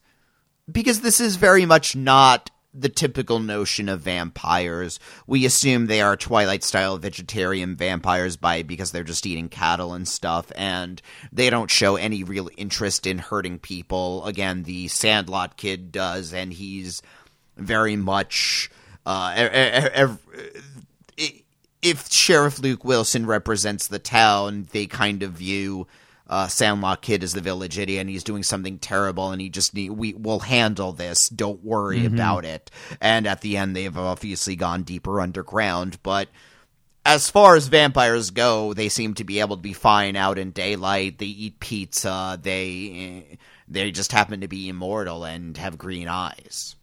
because 0.70 1.00
this 1.00 1.20
is 1.20 1.34
very 1.34 1.66
much 1.66 1.96
not 1.96 2.52
the 2.78 2.88
typical 2.88 3.38
notion 3.38 3.88
of 3.88 4.00
vampires. 4.00 4.98
We 5.26 5.44
assume 5.44 5.86
they 5.86 6.00
are 6.00 6.16
Twilight 6.16 6.62
style 6.62 6.98
vegetarian 6.98 7.76
vampires 7.76 8.36
by 8.36 8.62
because 8.62 8.92
they're 8.92 9.04
just 9.04 9.26
eating 9.26 9.48
cattle 9.48 9.94
and 9.94 10.06
stuff, 10.06 10.52
and 10.56 11.00
they 11.32 11.50
don't 11.50 11.70
show 11.70 11.96
any 11.96 12.22
real 12.24 12.50
interest 12.56 13.06
in 13.06 13.18
hurting 13.18 13.58
people. 13.58 14.24
Again, 14.24 14.64
the 14.64 14.88
Sandlot 14.88 15.56
kid 15.56 15.92
does, 15.92 16.32
and 16.32 16.52
he's 16.52 17.02
very 17.56 17.96
much. 17.96 18.70
Uh, 19.04 20.16
if 21.82 22.10
Sheriff 22.10 22.58
Luke 22.58 22.84
Wilson 22.84 23.26
represents 23.26 23.86
the 23.86 23.98
town, 23.98 24.66
they 24.72 24.86
kind 24.86 25.22
of 25.22 25.32
view 25.32 25.86
uh, 26.28 26.48
Sandlot 26.48 27.02
Kid 27.02 27.22
is 27.22 27.32
the 27.32 27.40
village 27.40 27.78
idiot 27.78 28.00
and 28.00 28.10
he's 28.10 28.24
doing 28.24 28.42
something 28.42 28.78
terrible 28.78 29.30
and 29.30 29.40
he 29.40 29.48
just 29.48 29.74
need 29.74 29.90
we 29.90 30.14
will 30.14 30.40
handle 30.40 30.92
this. 30.92 31.28
Don't 31.28 31.64
worry 31.64 32.00
mm-hmm. 32.00 32.14
about 32.14 32.44
it. 32.44 32.70
And 33.00 33.26
at 33.26 33.40
the 33.40 33.56
end, 33.56 33.76
they've 33.76 33.96
obviously 33.96 34.56
gone 34.56 34.82
deeper 34.82 35.20
underground, 35.20 35.98
but. 36.02 36.28
As 37.08 37.30
far 37.30 37.54
as 37.54 37.68
vampires 37.68 38.32
go, 38.32 38.74
they 38.74 38.88
seem 38.88 39.14
to 39.14 39.22
be 39.22 39.38
able 39.38 39.54
to 39.54 39.62
be 39.62 39.74
fine 39.74 40.16
out 40.16 40.38
in 40.38 40.50
daylight. 40.50 41.18
They 41.18 41.26
eat 41.26 41.60
pizza. 41.60 42.36
They 42.42 43.38
they 43.68 43.92
just 43.92 44.10
happen 44.10 44.40
to 44.40 44.48
be 44.48 44.68
immortal 44.68 45.24
and 45.24 45.56
have 45.56 45.78
green 45.78 46.08
eyes. 46.08 46.74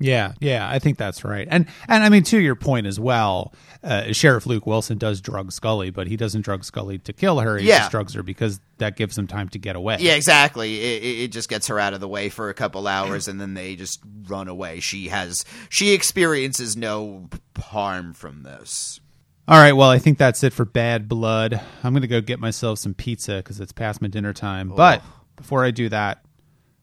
Yeah, 0.00 0.34
yeah, 0.40 0.68
I 0.68 0.78
think 0.78 0.96
that's 0.96 1.24
right. 1.24 1.48
And 1.50 1.66
and 1.88 2.04
I 2.04 2.08
mean 2.08 2.22
to 2.24 2.38
your 2.38 2.54
point 2.54 2.86
as 2.86 3.00
well, 3.00 3.52
uh, 3.82 4.12
Sheriff 4.12 4.46
Luke 4.46 4.66
Wilson 4.66 4.96
does 4.96 5.20
drug 5.20 5.50
Scully, 5.50 5.90
but 5.90 6.06
he 6.06 6.16
doesn't 6.16 6.42
drug 6.42 6.64
Scully 6.64 6.98
to 6.98 7.12
kill 7.12 7.40
her. 7.40 7.58
He 7.58 7.66
yeah. 7.66 7.78
just 7.78 7.90
drugs 7.90 8.14
her 8.14 8.22
because 8.22 8.60
that 8.78 8.96
gives 8.96 9.18
him 9.18 9.26
time 9.26 9.48
to 9.50 9.58
get 9.58 9.74
away. 9.74 9.96
Yeah, 9.98 10.14
exactly. 10.14 10.80
It, 10.80 11.20
it 11.24 11.32
just 11.32 11.48
gets 11.48 11.66
her 11.66 11.80
out 11.80 11.94
of 11.94 12.00
the 12.00 12.06
way 12.06 12.28
for 12.28 12.48
a 12.48 12.54
couple 12.54 12.86
hours, 12.86 13.26
and 13.26 13.40
then 13.40 13.54
they 13.54 13.74
just 13.74 14.00
run 14.28 14.46
away. 14.46 14.78
She 14.78 15.08
has 15.08 15.44
she 15.68 15.92
experiences 15.92 16.76
no 16.76 17.28
harm 17.58 18.14
from 18.14 18.44
this. 18.44 19.00
All 19.48 19.58
right, 19.58 19.72
well, 19.72 19.88
I 19.88 19.98
think 19.98 20.18
that's 20.18 20.44
it 20.44 20.52
for 20.52 20.66
Bad 20.66 21.08
Blood. 21.08 21.60
I'm 21.82 21.92
going 21.94 22.02
to 22.02 22.08
go 22.08 22.20
get 22.20 22.38
myself 22.38 22.78
some 22.78 22.92
pizza 22.92 23.38
because 23.38 23.58
it's 23.60 23.72
past 23.72 24.02
my 24.02 24.08
dinner 24.08 24.34
time. 24.34 24.70
Oh. 24.72 24.76
But 24.76 25.02
before 25.36 25.64
I 25.64 25.70
do 25.70 25.88
that, 25.88 26.22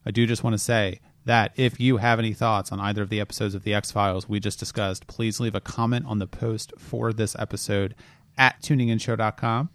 I 0.04 0.10
do 0.10 0.26
just 0.26 0.42
want 0.42 0.54
to 0.54 0.58
say 0.58 1.00
that 1.26 1.52
if 1.56 1.78
you 1.78 1.98
have 1.98 2.18
any 2.18 2.32
thoughts 2.32 2.72
on 2.72 2.80
either 2.80 3.02
of 3.02 3.10
the 3.10 3.20
episodes 3.20 3.54
of 3.54 3.64
The 3.64 3.74
X 3.74 3.90
Files 3.90 4.28
we 4.28 4.40
just 4.40 4.58
discussed, 4.58 5.06
please 5.06 5.38
leave 5.38 5.54
a 5.54 5.60
comment 5.60 6.06
on 6.06 6.18
the 6.18 6.26
post 6.26 6.72
for 6.78 7.12
this 7.12 7.36
episode 7.38 7.94
at 8.38 8.62
tuninginshow.com. 8.62 9.70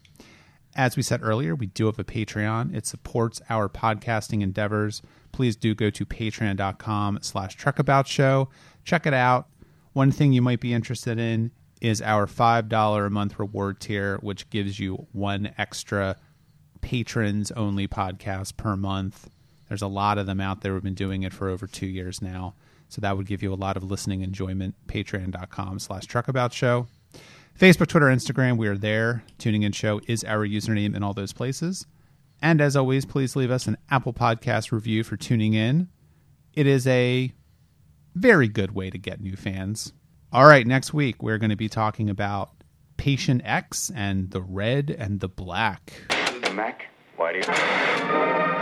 As 0.76 0.96
we 0.96 1.04
said 1.04 1.20
earlier, 1.22 1.54
we 1.54 1.66
do 1.66 1.88
have 1.88 2.00
a 2.00 2.06
Patreon. 2.06 2.74
It 2.74 2.86
supports 2.86 3.42
our 3.50 3.68
podcasting 3.68 4.42
endeavors. 4.42 5.02
Please 5.34 5.58
do 5.58 5.76
go 5.76 5.90
to 5.90 6.06
patreon.com 6.06 7.20
slash 7.22 7.58
truckaboutshow. 7.58 8.48
Check 8.86 9.06
it 9.06 9.14
out. 9.14 9.48
One 9.92 10.12
thing 10.12 10.32
you 10.32 10.42
might 10.42 10.62
be 10.62 10.74
interested 10.74 11.20
in 11.20 11.52
is 11.82 12.02
our 12.02 12.28
$5 12.28 13.06
a 13.06 13.10
month 13.10 13.38
reward 13.38 13.82
tier, 13.82 14.18
which 14.22 14.50
gives 14.50 14.80
you 14.80 15.08
one 15.12 15.54
extra 15.58 16.16
patrons 16.80 17.52
only 17.52 17.90
podcast 17.90 18.56
per 18.56 18.78
month. 18.78 19.30
There's 19.72 19.82
a 19.82 19.88
lot 19.88 20.18
of 20.18 20.26
them 20.26 20.42
out 20.42 20.60
there 20.60 20.74
We've 20.74 20.84
been 20.84 20.96
doing 20.96 21.24
it 21.24 21.32
for 21.32 21.48
over 21.48 21.66
two 21.66 21.86
years 21.86 22.22
now. 22.22 22.56
So 22.90 23.00
that 23.00 23.16
would 23.16 23.26
give 23.26 23.42
you 23.42 23.54
a 23.54 23.56
lot 23.56 23.78
of 23.78 23.90
listening 23.90 24.20
enjoyment. 24.20 24.76
Patreon.com 24.86 25.80
slash 25.80 26.06
truckaboutshow. 26.08 26.88
Facebook, 27.58 27.88
Twitter, 27.88 28.08
Instagram, 28.08 28.58
we 28.58 28.68
are 28.68 28.78
there. 28.78 29.24
Tuning 29.38 29.64
in 29.64 29.72
show 29.72 30.02
is 30.08 30.26
our 30.26 30.46
username 30.46 30.94
in 30.94 31.04
all 31.04 31.14
those 31.14 31.32
places. 31.32 31.88
And 32.42 32.60
as 32.60 32.76
always, 32.76 33.06
please 33.06 33.38
leave 33.38 33.50
us 33.50 33.66
an 33.66 33.78
Apple 33.90 34.12
Podcast 34.12 34.74
review 34.74 35.06
for 35.06 35.16
tuning 35.16 35.54
in. 35.54 35.88
It 36.54 36.68
is 36.68 36.86
a 36.86 37.32
very 38.14 38.50
good 38.50 38.76
way 38.76 38.90
to 38.90 38.98
get 38.98 39.22
new 39.22 39.38
fans. 39.38 39.94
All 40.34 40.46
right, 40.46 40.68
next 40.68 40.94
week 40.94 41.24
we're 41.24 41.38
going 41.38 41.50
to 41.52 41.56
be 41.56 41.70
talking 41.70 42.10
about 42.10 42.50
Patient 42.98 43.42
X 43.46 43.90
and 43.96 44.32
the 44.32 44.42
red 44.42 44.90
and 44.90 45.22
the 45.22 45.30
black. 45.30 45.94
Mac, 46.54 46.88
why 47.16 47.32
do 47.32 47.38
you... 47.38 48.61